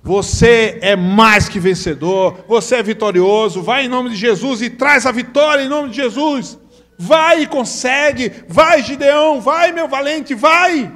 Você 0.03 0.79
é 0.83 0.95
mais 0.95 1.49
que 1.49 1.59
vencedor. 1.59 2.45
Você 2.47 2.77
é 2.77 2.83
vitorioso. 2.83 3.63
Vai 3.63 3.87
em 3.87 3.89
nome 3.89 4.11
de 4.11 4.17
Jesus 4.17 4.63
e 4.63 4.71
traz 4.71 5.07
a 5.07 5.13
vitória 5.13 5.63
em 5.63 5.69
nome 5.69 5.91
de 5.91 5.97
Jesus. 5.97 6.59
Vai 6.99 7.43
e 7.43 7.47
consegue. 7.47 8.33
Vai, 8.49 8.83
Gideão. 8.83 9.41
Vai, 9.41 9.73
meu 9.73 9.89
valente. 9.89 10.35
Vai. 10.35 10.93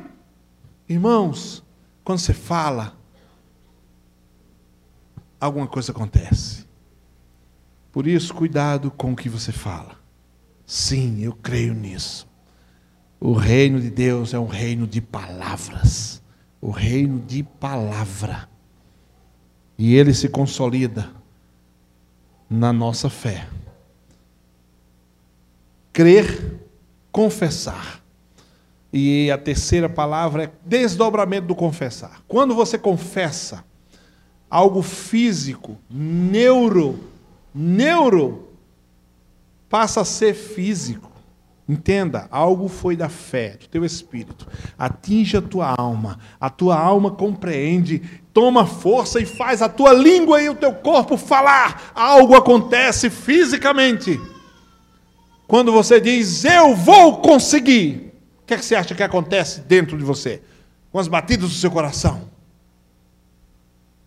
Irmãos, 0.88 1.62
quando 2.02 2.18
você 2.18 2.32
fala, 2.32 2.96
alguma 5.40 5.66
coisa 5.66 5.92
acontece. 5.92 6.66
Por 7.92 8.06
isso, 8.06 8.34
cuidado 8.34 8.90
com 8.90 9.12
o 9.12 9.16
que 9.16 9.28
você 9.28 9.52
fala. 9.52 9.96
Sim, 10.64 11.22
eu 11.22 11.32
creio 11.32 11.74
nisso. 11.74 12.28
O 13.20 13.32
reino 13.32 13.80
de 13.80 13.90
Deus 13.90 14.32
é 14.32 14.38
um 14.38 14.46
reino 14.46 14.86
de 14.86 15.00
palavras. 15.00 16.22
O 16.60 16.70
reino 16.70 17.18
de 17.20 17.42
palavra. 17.42 18.48
E 19.76 19.94
ele 19.94 20.14
se 20.14 20.28
consolida 20.28 21.10
na 22.48 22.72
nossa 22.72 23.10
fé 23.10 23.46
crer, 26.00 26.62
confessar. 27.12 28.00
E 28.90 29.30
a 29.30 29.36
terceira 29.36 29.86
palavra 29.86 30.44
é 30.44 30.50
desdobramento 30.64 31.48
do 31.48 31.54
confessar. 31.54 32.22
Quando 32.26 32.54
você 32.54 32.78
confessa 32.78 33.62
algo 34.48 34.80
físico, 34.80 35.76
neuro, 35.90 36.98
neuro, 37.54 38.48
passa 39.68 40.00
a 40.00 40.04
ser 40.06 40.32
físico. 40.32 41.10
Entenda, 41.68 42.26
algo 42.30 42.66
foi 42.66 42.96
da 42.96 43.10
fé, 43.10 43.58
do 43.60 43.68
teu 43.68 43.84
espírito. 43.84 44.48
Atinge 44.78 45.36
a 45.36 45.42
tua 45.42 45.74
alma. 45.76 46.18
A 46.40 46.48
tua 46.48 46.78
alma 46.78 47.10
compreende, 47.10 48.00
toma 48.32 48.64
força 48.64 49.20
e 49.20 49.26
faz 49.26 49.60
a 49.60 49.68
tua 49.68 49.92
língua 49.92 50.40
e 50.40 50.48
o 50.48 50.54
teu 50.54 50.72
corpo 50.72 51.18
falar. 51.18 51.92
Algo 51.94 52.34
acontece 52.34 53.10
fisicamente. 53.10 54.18
Quando 55.50 55.72
você 55.72 56.00
diz, 56.00 56.44
eu 56.44 56.76
vou 56.76 57.20
conseguir, 57.20 58.12
o 58.40 58.46
que, 58.46 58.54
é 58.54 58.56
que 58.56 58.64
você 58.64 58.76
acha 58.76 58.94
que 58.94 59.02
acontece 59.02 59.60
dentro 59.62 59.98
de 59.98 60.04
você? 60.04 60.40
Com 60.92 61.00
as 61.00 61.08
batidas 61.08 61.48
do 61.48 61.54
seu 61.56 61.72
coração. 61.72 62.30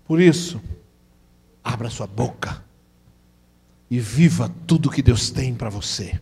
Por 0.06 0.22
isso, 0.22 0.62
abra 1.62 1.89
sua 1.89 2.08
boca 2.08 2.64
e 3.91 4.00
viva 4.00 4.50
tudo 4.66 4.89
que 4.89 5.02
Deus 5.02 5.32
tem 5.32 5.54
para 5.54 5.70
você. 5.70 6.18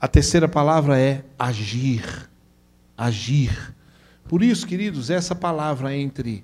A 0.00 0.08
terceira 0.08 0.48
palavra 0.48 0.98
é 0.98 1.22
agir. 1.38 2.30
Agir. 2.96 3.74
Por 4.26 4.42
isso, 4.42 4.66
queridos, 4.66 5.10
essa 5.10 5.34
palavra 5.34 5.94
entre 5.94 6.42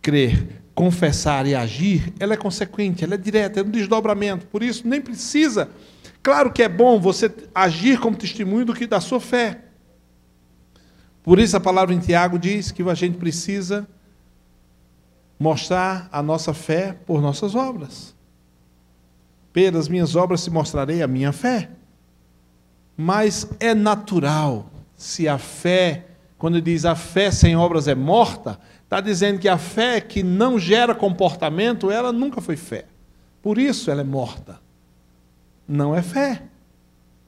crer, 0.00 0.62
confessar 0.74 1.46
e 1.46 1.54
agir, 1.54 2.10
ela 2.18 2.32
é 2.32 2.38
consequente, 2.38 3.04
ela 3.04 3.16
é 3.16 3.18
direta, 3.18 3.60
é 3.60 3.62
um 3.62 3.68
desdobramento. 3.68 4.46
Por 4.46 4.62
isso, 4.62 4.88
nem 4.88 5.02
precisa. 5.02 5.68
Claro 6.24 6.50
que 6.50 6.62
é 6.62 6.68
bom 6.70 6.98
você 6.98 7.30
agir 7.54 8.00
como 8.00 8.16
testemunho 8.16 8.64
do 8.64 8.72
que 8.72 8.86
da 8.86 8.98
sua 8.98 9.20
fé. 9.20 9.60
Por 11.22 11.38
isso 11.38 11.54
a 11.54 11.60
palavra 11.60 11.94
em 11.94 11.98
Tiago 11.98 12.38
diz 12.38 12.72
que 12.72 12.82
a 12.82 12.94
gente 12.94 13.18
precisa 13.18 13.86
mostrar 15.38 16.08
a 16.10 16.22
nossa 16.22 16.54
fé 16.54 16.98
por 17.04 17.20
nossas 17.20 17.54
obras. 17.54 18.16
Pelas 19.52 19.86
minhas 19.86 20.16
obras 20.16 20.40
se 20.40 20.48
mostrarei 20.48 21.02
a 21.02 21.06
minha 21.06 21.30
fé. 21.30 21.68
Mas 22.96 23.46
é 23.60 23.74
natural, 23.74 24.70
se 24.96 25.28
a 25.28 25.36
fé, 25.36 26.06
quando 26.38 26.58
diz 26.58 26.86
a 26.86 26.94
fé 26.94 27.30
sem 27.30 27.54
obras 27.54 27.86
é 27.86 27.94
morta, 27.94 28.58
está 28.82 28.98
dizendo 28.98 29.38
que 29.38 29.48
a 29.48 29.58
fé 29.58 30.00
que 30.00 30.22
não 30.22 30.58
gera 30.58 30.94
comportamento, 30.94 31.90
ela 31.90 32.14
nunca 32.14 32.40
foi 32.40 32.56
fé. 32.56 32.86
Por 33.42 33.58
isso 33.58 33.90
ela 33.90 34.00
é 34.00 34.04
morta. 34.04 34.63
Não 35.66 35.94
é 35.94 36.02
fé. 36.02 36.42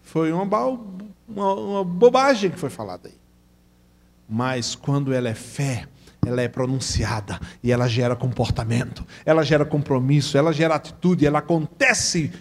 Foi 0.02 0.32
uma, 0.32 0.44
uma, 1.28 1.54
uma 1.54 1.84
bobagem 1.84 2.50
que 2.50 2.58
foi 2.58 2.70
falada 2.70 3.08
aí. 3.08 3.14
Mas 4.28 4.74
quando 4.74 5.12
ela 5.12 5.28
é 5.28 5.34
fé, 5.34 5.86
ela 6.24 6.42
é 6.42 6.48
pronunciada 6.48 7.40
e 7.62 7.70
ela 7.70 7.88
gera 7.88 8.16
comportamento, 8.16 9.06
ela 9.24 9.44
gera 9.44 9.64
compromisso, 9.64 10.36
ela 10.36 10.52
gera 10.52 10.74
atitude, 10.74 11.24
ela 11.24 11.38
acontece, 11.38 12.32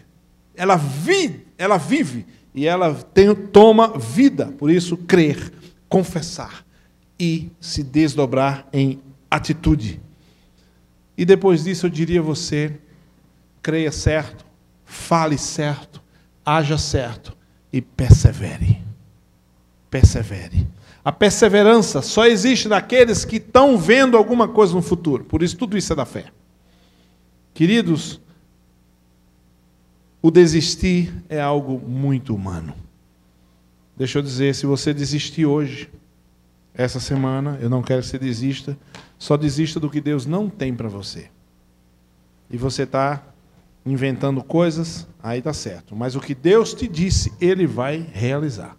ela 0.56 0.76
vive, 0.76 1.46
ela 1.58 1.78
vive 1.78 2.26
e 2.54 2.66
ela 2.66 2.94
tem, 2.96 3.34
toma 3.36 3.98
vida. 3.98 4.48
Por 4.58 4.72
isso, 4.72 4.98
crer, 4.98 5.54
confessar 5.88 6.66
e 7.20 7.52
se 7.60 7.84
desdobrar 7.84 8.68
em 8.74 9.00
atitude. 9.30 10.02
E 11.18 11.26
depois 11.26 11.64
disso, 11.64 11.86
eu 11.86 11.90
diria 11.90 12.20
a 12.20 12.24
você: 12.24 12.80
creia 13.62 13.92
certo, 13.92 14.45
fale 14.86 15.38
certo, 15.38 16.02
haja 16.46 16.78
certo 16.78 17.36
e 17.74 17.82
persevere. 17.82 18.82
Persevere. 19.90 20.68
A 21.04 21.12
perseverança 21.12 22.02
só 22.02 22.26
existe 22.26 22.68
naqueles 22.68 23.26
que 23.26 23.36
estão 23.36 23.78
vendo 23.78 24.18
alguma 24.18 24.48
coisa 24.48 24.74
no 24.74 24.82
futuro. 24.82 25.24
Por 25.24 25.44
isso, 25.44 25.58
tudo 25.58 25.78
isso 25.78 25.94
é 25.94 25.96
da 25.96 26.06
fé. 26.06 26.26
Queridos, 27.54 28.20
o 30.22 30.32
desistir 30.32 31.14
é 31.30 31.40
algo 31.40 31.80
muito 31.80 32.34
humano. 32.34 32.74
Deixa 33.96 34.18
eu 34.18 34.24
dizer, 34.24 34.56
se 34.56 34.66
você 34.66 34.94
desistir 34.94 35.46
hoje, 35.46 35.90
essa 36.74 37.00
semana, 37.00 37.58
eu 37.62 37.70
não 37.70 37.82
quero 37.82 38.02
que 38.02 38.08
você 38.08 38.18
desista, 38.20 38.78
só 39.18 39.38
desista 39.38 39.80
do 39.80 39.90
que 39.90 40.02
Deus 40.02 40.26
não 40.26 40.50
tem 40.50 40.76
para 40.76 40.90
você. 40.90 41.30
E 42.50 42.58
você 42.58 42.84
está 42.84 43.24
inventando 43.86 44.44
coisas, 44.44 45.08
aí 45.22 45.40
está 45.40 45.54
certo. 45.54 45.96
Mas 45.96 46.16
o 46.16 46.20
que 46.20 46.34
Deus 46.34 46.74
te 46.74 46.88
disse, 46.88 47.32
Ele 47.40 47.68
vai 47.68 48.06
realizar. 48.12 48.76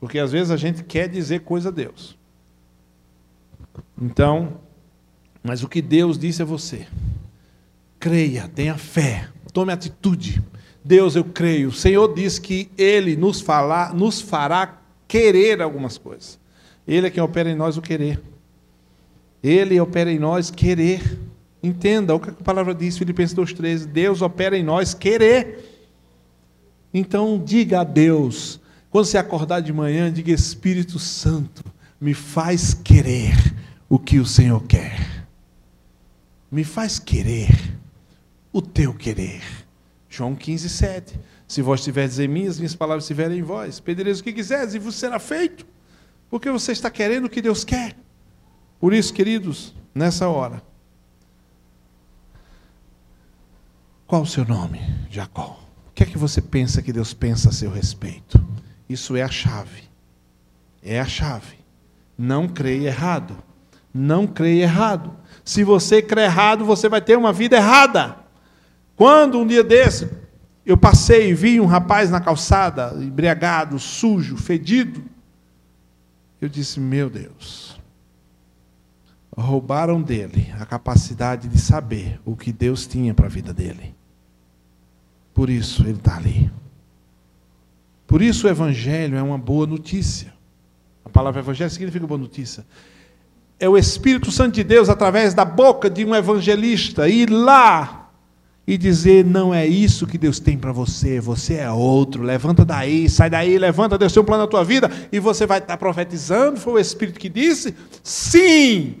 Porque 0.00 0.18
às 0.18 0.32
vezes 0.32 0.50
a 0.50 0.56
gente 0.56 0.82
quer 0.82 1.08
dizer 1.08 1.40
coisa 1.40 1.68
a 1.68 1.72
Deus. 1.72 2.16
Então, 4.00 4.60
mas 5.42 5.62
o 5.62 5.68
que 5.68 5.82
Deus 5.82 6.18
disse 6.18 6.42
a 6.42 6.44
você, 6.44 6.86
creia, 8.00 8.48
tenha 8.48 8.76
fé, 8.76 9.28
tome 9.52 9.72
atitude. 9.72 10.42
Deus, 10.84 11.14
eu 11.14 11.24
creio. 11.24 11.68
O 11.68 11.72
Senhor 11.72 12.12
diz 12.14 12.38
que 12.38 12.68
Ele 12.76 13.14
nos, 13.14 13.40
falar, 13.40 13.94
nos 13.94 14.20
fará 14.20 14.80
querer 15.06 15.62
algumas 15.62 15.98
coisas. 15.98 16.40
Ele 16.86 17.06
é 17.06 17.10
quem 17.10 17.22
opera 17.22 17.48
em 17.50 17.54
nós 17.54 17.76
o 17.76 17.82
querer. 17.82 18.20
Ele 19.42 19.78
opera 19.80 20.10
em 20.10 20.18
nós 20.18 20.50
querer. 20.50 21.18
Entenda 21.62 22.14
o 22.14 22.20
que 22.20 22.30
a 22.30 22.32
palavra 22.32 22.74
diz, 22.74 22.98
Filipenses 22.98 23.36
2,13. 23.36 23.86
Deus 23.86 24.20
opera 24.20 24.56
em 24.56 24.64
nós 24.64 24.94
querer. 24.94 25.88
Então, 26.92 27.40
diga 27.42 27.80
a 27.80 27.84
Deus, 27.84 28.60
quando 28.90 29.06
você 29.06 29.16
acordar 29.16 29.60
de 29.60 29.72
manhã, 29.72 30.12
diga: 30.12 30.32
Espírito 30.32 30.98
Santo, 30.98 31.64
me 32.00 32.14
faz 32.14 32.74
querer 32.74 33.34
o 33.88 33.98
que 33.98 34.18
o 34.18 34.26
Senhor 34.26 34.62
quer. 34.64 35.24
Me 36.50 36.64
faz 36.64 36.98
querer 36.98 37.48
o 38.52 38.60
teu 38.60 38.92
querer. 38.92 39.42
João 40.08 40.34
15, 40.34 40.68
7. 40.68 41.18
Se 41.46 41.62
vós 41.62 41.82
tiverdes 41.84 42.18
em 42.18 42.28
mim, 42.28 42.46
as 42.46 42.58
minhas 42.58 42.74
palavras 42.74 43.04
estiverem 43.04 43.38
em 43.38 43.42
vós, 43.42 43.78
pedireis 43.78 44.20
o 44.20 44.24
que 44.24 44.32
quiseres 44.32 44.74
e 44.74 44.78
vos 44.78 44.94
será 44.94 45.18
feito. 45.18 45.66
Porque 46.28 46.50
você 46.50 46.72
está 46.72 46.90
querendo 46.90 47.26
o 47.26 47.30
que 47.30 47.40
Deus 47.40 47.64
quer. 47.64 47.96
Por 48.80 48.92
isso, 48.92 49.14
queridos, 49.14 49.74
nessa 49.94 50.28
hora, 50.28 50.62
qual 54.12 54.24
o 54.24 54.26
seu 54.26 54.44
nome, 54.44 54.78
Jacó? 55.08 55.58
O 55.88 55.90
que 55.94 56.02
é 56.02 56.06
que 56.06 56.18
você 56.18 56.42
pensa 56.42 56.82
que 56.82 56.92
Deus 56.92 57.14
pensa 57.14 57.48
a 57.48 57.52
seu 57.52 57.70
respeito? 57.70 58.38
Isso 58.86 59.16
é 59.16 59.22
a 59.22 59.28
chave. 59.30 59.84
É 60.82 61.00
a 61.00 61.06
chave. 61.06 61.56
Não 62.18 62.46
creia 62.46 62.88
errado. 62.88 63.34
Não 63.94 64.26
creia 64.26 64.64
errado. 64.64 65.16
Se 65.42 65.64
você 65.64 66.02
crê 66.02 66.24
errado, 66.24 66.62
você 66.62 66.90
vai 66.90 67.00
ter 67.00 67.16
uma 67.16 67.32
vida 67.32 67.56
errada. 67.56 68.16
Quando 68.96 69.38
um 69.38 69.46
dia 69.46 69.64
desse, 69.64 70.10
eu 70.66 70.76
passei 70.76 71.30
e 71.30 71.34
vi 71.34 71.58
um 71.58 71.64
rapaz 71.64 72.10
na 72.10 72.20
calçada, 72.20 72.92
embriagado, 73.02 73.78
sujo, 73.78 74.36
fedido, 74.36 75.02
eu 76.38 76.50
disse: 76.50 76.78
Meu 76.78 77.08
Deus, 77.08 77.80
roubaram 79.34 80.02
dele 80.02 80.52
a 80.60 80.66
capacidade 80.66 81.48
de 81.48 81.58
saber 81.58 82.20
o 82.26 82.36
que 82.36 82.52
Deus 82.52 82.86
tinha 82.86 83.14
para 83.14 83.24
a 83.24 83.30
vida 83.30 83.54
dele. 83.54 84.01
Por 85.34 85.48
isso 85.48 85.82
ele 85.82 85.92
está 85.92 86.16
ali. 86.16 86.50
Por 88.06 88.20
isso 88.20 88.46
o 88.46 88.50
Evangelho 88.50 89.16
é 89.16 89.22
uma 89.22 89.38
boa 89.38 89.66
notícia. 89.66 90.32
A 91.04 91.08
palavra 91.08 91.40
Evangelho 91.40 91.70
significa 91.70 92.06
boa 92.06 92.18
notícia. 92.18 92.64
É 93.58 93.68
o 93.68 93.78
Espírito 93.78 94.30
Santo 94.30 94.54
de 94.54 94.64
Deus, 94.64 94.88
através 94.88 95.34
da 95.34 95.44
boca 95.44 95.88
de 95.88 96.04
um 96.04 96.14
evangelista, 96.14 97.08
ir 97.08 97.30
lá 97.30 98.10
e 98.66 98.76
dizer: 98.76 99.24
não 99.24 99.54
é 99.54 99.66
isso 99.66 100.06
que 100.06 100.18
Deus 100.18 100.40
tem 100.40 100.58
para 100.58 100.72
você, 100.72 101.20
você 101.20 101.54
é 101.54 101.70
outro, 101.70 102.22
levanta 102.22 102.64
daí, 102.64 103.08
sai 103.08 103.30
daí, 103.30 103.56
levanta, 103.58 103.96
Deus 103.96 104.12
tem 104.12 104.22
um 104.22 104.26
plano 104.26 104.42
na 104.42 104.48
tua 104.48 104.64
vida, 104.64 104.90
e 105.12 105.18
você 105.18 105.46
vai 105.46 105.58
estar 105.58 105.76
profetizando. 105.76 106.58
Foi 106.58 106.74
o 106.74 106.78
Espírito 106.78 107.20
que 107.20 107.28
disse? 107.28 107.74
Sim! 108.02 108.96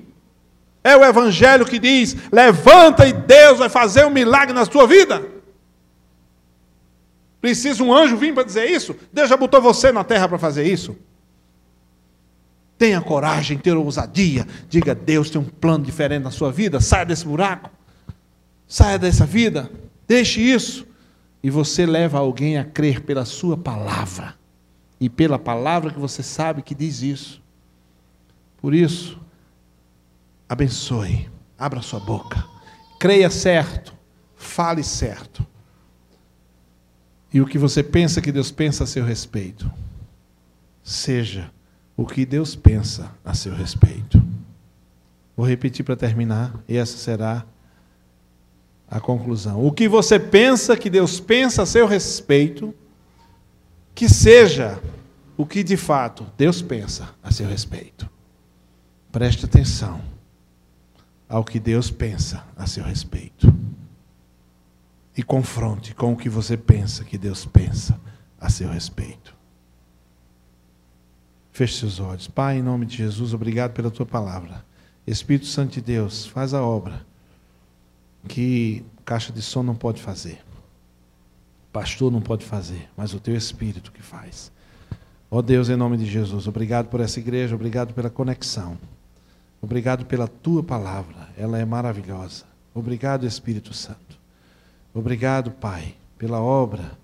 É 0.84 0.96
o 0.96 1.04
Evangelho 1.04 1.66
que 1.66 1.78
diz: 1.78 2.16
levanta 2.30 3.06
e 3.06 3.12
Deus 3.12 3.58
vai 3.58 3.68
fazer 3.68 4.06
um 4.06 4.10
milagre 4.10 4.54
na 4.54 4.64
tua 4.64 4.86
vida. 4.86 5.41
Precisa 7.42 7.82
um 7.82 7.92
anjo 7.92 8.16
vir 8.16 8.32
para 8.32 8.44
dizer 8.44 8.70
isso? 8.70 8.94
Deus 9.12 9.28
já 9.28 9.36
botou 9.36 9.60
você 9.60 9.90
na 9.90 10.04
terra 10.04 10.28
para 10.28 10.38
fazer 10.38 10.64
isso? 10.64 10.96
Tenha 12.78 13.00
coragem, 13.00 13.58
tenha 13.58 13.76
ousadia. 13.76 14.46
Diga: 14.68 14.94
Deus 14.94 15.28
tem 15.28 15.40
um 15.40 15.44
plano 15.44 15.84
diferente 15.84 16.22
na 16.22 16.30
sua 16.30 16.52
vida. 16.52 16.80
Saia 16.80 17.04
desse 17.04 17.26
buraco. 17.26 17.68
Saia 18.68 18.96
dessa 18.96 19.26
vida, 19.26 19.68
deixe 20.06 20.40
isso. 20.40 20.86
E 21.42 21.50
você 21.50 21.84
leva 21.84 22.18
alguém 22.18 22.56
a 22.58 22.64
crer 22.64 23.00
pela 23.00 23.24
sua 23.24 23.56
palavra. 23.56 24.34
E 25.00 25.10
pela 25.10 25.36
palavra 25.36 25.90
que 25.90 25.98
você 25.98 26.22
sabe 26.22 26.62
que 26.62 26.76
diz 26.76 27.02
isso. 27.02 27.42
Por 28.58 28.72
isso, 28.72 29.20
abençoe, 30.48 31.28
abra 31.58 31.82
sua 31.82 31.98
boca, 31.98 32.44
creia 33.00 33.28
certo, 33.28 33.92
fale 34.36 34.84
certo. 34.84 35.44
E 37.32 37.40
o 37.40 37.46
que 37.46 37.56
você 37.56 37.82
pensa 37.82 38.20
que 38.20 38.30
Deus 38.30 38.50
pensa 38.50 38.84
a 38.84 38.86
seu 38.86 39.04
respeito, 39.04 39.70
seja 40.82 41.50
o 41.96 42.06
que 42.06 42.26
Deus 42.26 42.54
pensa 42.54 43.10
a 43.24 43.32
seu 43.34 43.54
respeito. 43.54 44.22
Vou 45.36 45.46
repetir 45.46 45.84
para 45.84 45.96
terminar, 45.96 46.54
e 46.68 46.76
essa 46.76 46.96
será 46.96 47.44
a 48.88 49.00
conclusão. 49.00 49.64
O 49.64 49.72
que 49.72 49.88
você 49.88 50.18
pensa 50.18 50.76
que 50.76 50.90
Deus 50.90 51.18
pensa 51.18 51.62
a 51.62 51.66
seu 51.66 51.86
respeito, 51.86 52.74
que 53.94 54.08
seja 54.08 54.78
o 55.36 55.46
que 55.46 55.62
de 55.62 55.76
fato 55.78 56.26
Deus 56.36 56.60
pensa 56.60 57.08
a 57.22 57.30
seu 57.30 57.48
respeito. 57.48 58.08
Preste 59.10 59.46
atenção 59.46 60.00
ao 61.28 61.42
que 61.42 61.58
Deus 61.58 61.90
pensa 61.90 62.44
a 62.54 62.66
seu 62.66 62.84
respeito. 62.84 63.52
E 65.16 65.22
confronte 65.22 65.94
com 65.94 66.12
o 66.12 66.16
que 66.16 66.28
você 66.28 66.56
pensa 66.56 67.04
que 67.04 67.18
Deus 67.18 67.44
pensa 67.44 68.00
a 68.40 68.48
seu 68.48 68.68
respeito. 68.70 69.34
Feche 71.52 71.78
seus 71.78 72.00
olhos. 72.00 72.26
Pai, 72.28 72.58
em 72.58 72.62
nome 72.62 72.86
de 72.86 72.96
Jesus, 72.96 73.34
obrigado 73.34 73.72
pela 73.72 73.90
tua 73.90 74.06
palavra. 74.06 74.64
Espírito 75.06 75.46
Santo 75.46 75.74
de 75.74 75.80
Deus, 75.82 76.26
faz 76.26 76.54
a 76.54 76.62
obra 76.62 77.04
que 78.26 78.84
caixa 79.04 79.32
de 79.32 79.42
som 79.42 79.62
não 79.62 79.74
pode 79.74 80.00
fazer. 80.00 80.42
Pastor 81.72 82.10
não 82.10 82.20
pode 82.20 82.44
fazer, 82.44 82.88
mas 82.96 83.12
o 83.12 83.20
teu 83.20 83.34
Espírito 83.34 83.92
que 83.92 84.02
faz. 84.02 84.52
Ó 85.30 85.42
Deus, 85.42 85.68
em 85.68 85.76
nome 85.76 85.96
de 85.96 86.06
Jesus, 86.06 86.46
obrigado 86.46 86.88
por 86.88 87.00
essa 87.00 87.18
igreja, 87.18 87.54
obrigado 87.54 87.94
pela 87.94 88.10
conexão. 88.10 88.78
Obrigado 89.60 90.04
pela 90.06 90.26
tua 90.26 90.62
palavra, 90.62 91.28
ela 91.36 91.58
é 91.58 91.64
maravilhosa. 91.64 92.44
Obrigado, 92.74 93.26
Espírito 93.26 93.72
Santo. 93.72 94.21
Obrigado, 94.94 95.50
Pai, 95.50 95.94
pela 96.18 96.40
obra 96.40 96.98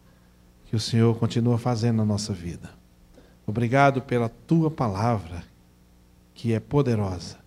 que 0.67 0.77
o 0.77 0.81
Senhor 0.81 1.17
continua 1.17 1.57
fazendo 1.57 1.97
na 1.97 2.05
nossa 2.05 2.33
vida. 2.33 2.71
Obrigado 3.47 4.03
pela 4.03 4.29
tua 4.29 4.71
palavra, 4.71 5.43
que 6.35 6.53
é 6.53 6.61
poderosa, 6.61 7.39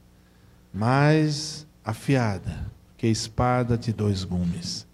mais 0.73 1.67
afiada 1.85 2.71
que 2.97 3.07
espada 3.07 3.77
de 3.77 3.91
dois 3.91 4.23
gumes, 4.23 4.87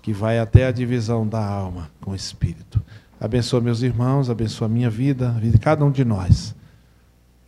que 0.00 0.12
vai 0.12 0.38
até 0.38 0.66
a 0.66 0.72
divisão 0.72 1.26
da 1.26 1.44
alma 1.44 1.90
com 2.00 2.12
o 2.12 2.14
espírito. 2.14 2.82
Abençoa 3.20 3.60
meus 3.60 3.82
irmãos, 3.82 4.30
abençoa 4.30 4.66
a 4.66 4.70
minha 4.70 4.88
vida, 4.88 5.28
a 5.28 5.32
vida 5.32 5.56
de 5.56 5.58
cada 5.58 5.84
um 5.84 5.90
de 5.90 6.04
nós, 6.04 6.54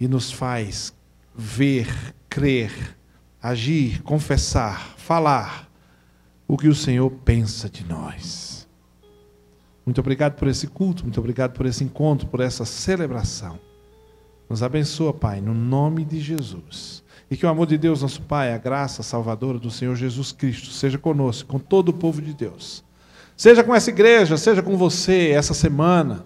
e 0.01 0.09
nos 0.09 0.31
faz 0.31 0.95
ver, 1.35 2.15
crer, 2.29 2.97
agir, 3.43 4.03
confessar, 4.03 4.95
falar 4.97 5.68
o 6.49 6.57
que 6.57 6.67
o 6.67 6.75
Senhor 6.75 7.11
pensa 7.11 7.69
de 7.69 7.85
nós. 7.85 8.67
Muito 9.85 10.01
obrigado 10.01 10.35
por 10.35 10.49
esse 10.49 10.67
culto, 10.67 11.03
muito 11.05 11.21
obrigado 11.21 11.53
por 11.53 11.67
esse 11.67 11.85
encontro, 11.85 12.27
por 12.27 12.41
essa 12.41 12.65
celebração. 12.65 13.59
Nos 14.49 14.63
abençoa, 14.63 15.13
Pai, 15.13 15.43
no 15.43 15.53
nome 15.53 16.07
de 16.07 16.19
Jesus. 16.19 17.05
E 17.31 17.37
que 17.37 17.45
o 17.45 17.49
amor 17.51 17.67
de 17.67 17.77
Deus, 17.77 18.01
nosso 18.01 18.23
Pai, 18.23 18.55
a 18.55 18.59
graça 18.59 19.03
salvadora 19.03 19.59
do 19.59 19.71
Senhor 19.71 19.95
Jesus 19.95 20.33
Cristo, 20.33 20.71
seja 20.71 20.97
conosco, 20.97 21.49
com 21.49 21.59
todo 21.59 21.91
o 21.91 21.93
povo 21.93 22.23
de 22.23 22.33
Deus. 22.33 22.83
Seja 23.37 23.63
com 23.63 23.75
essa 23.75 23.91
igreja, 23.91 24.39
seja 24.39 24.63
com 24.63 24.77
você 24.77 25.31
essa 25.31 25.53
semana. 25.53 26.25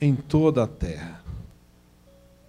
Em 0.00 0.14
toda 0.16 0.64
a 0.64 0.66
terra, 0.66 1.22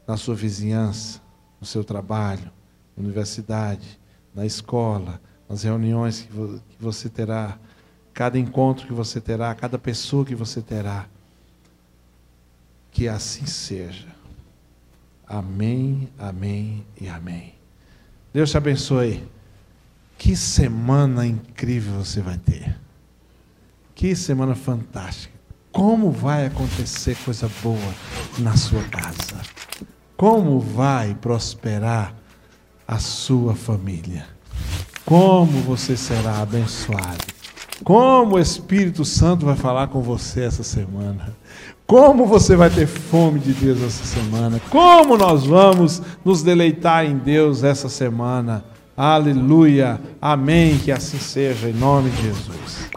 na 0.07 0.17
sua 0.17 0.33
vizinhança, 0.33 1.21
no 1.61 1.67
seu 1.67 1.83
trabalho, 1.83 2.51
na 2.97 3.03
universidade, 3.03 3.99
na 4.35 4.45
escola, 4.45 5.21
nas 5.47 5.63
reuniões 5.63 6.21
que 6.21 6.83
você 6.83 7.07
terá, 7.07 7.57
cada 8.13 8.37
encontro 8.37 8.85
que 8.85 8.93
você 8.93 9.21
terá, 9.21 9.55
cada 9.55 9.79
pessoa 9.79 10.25
que 10.25 10.35
você 10.35 10.61
terá. 10.61 11.07
Que 12.91 13.07
assim 13.07 13.45
seja. 13.45 14.07
Amém, 15.27 16.09
amém 16.19 16.85
e 16.99 17.07
amém. 17.07 17.55
Deus 18.33 18.51
te 18.51 18.57
abençoe. 18.57 19.27
Que 20.17 20.35
semana 20.35 21.25
incrível 21.25 22.03
você 22.03 22.21
vai 22.21 22.37
ter. 22.37 22.77
Que 23.93 24.15
semana 24.15 24.55
fantástica. 24.55 25.33
Como 25.71 26.09
vai 26.09 26.45
acontecer 26.45 27.17
coisa 27.25 27.49
boa 27.61 27.93
na 28.39 28.55
sua 28.55 28.83
casa? 28.83 29.41
Como 30.15 30.59
vai 30.59 31.15
prosperar 31.15 32.15
a 32.87 32.99
sua 32.99 33.55
família? 33.55 34.25
Como 35.05 35.61
você 35.61 35.95
será 35.95 36.41
abençoado. 36.41 37.25
Como 37.83 38.35
o 38.35 38.39
Espírito 38.39 39.03
Santo 39.03 39.45
vai 39.45 39.55
falar 39.55 39.87
com 39.87 40.01
você 40.01 40.41
essa 40.41 40.63
semana. 40.63 41.35
Como 41.85 42.25
você 42.25 42.55
vai 42.55 42.69
ter 42.69 42.87
fome 42.87 43.39
de 43.39 43.53
Deus 43.53 43.83
essa 43.83 44.05
semana. 44.05 44.59
Como 44.69 45.17
nós 45.17 45.45
vamos 45.45 46.01
nos 46.23 46.41
deleitar 46.41 47.05
em 47.05 47.17
Deus 47.17 47.63
essa 47.63 47.89
semana. 47.89 48.63
Aleluia. 48.97 49.99
Amém. 50.21 50.79
Que 50.79 50.91
assim 50.91 51.19
seja, 51.19 51.69
em 51.69 51.73
nome 51.73 52.09
de 52.09 52.23
Jesus. 52.23 52.89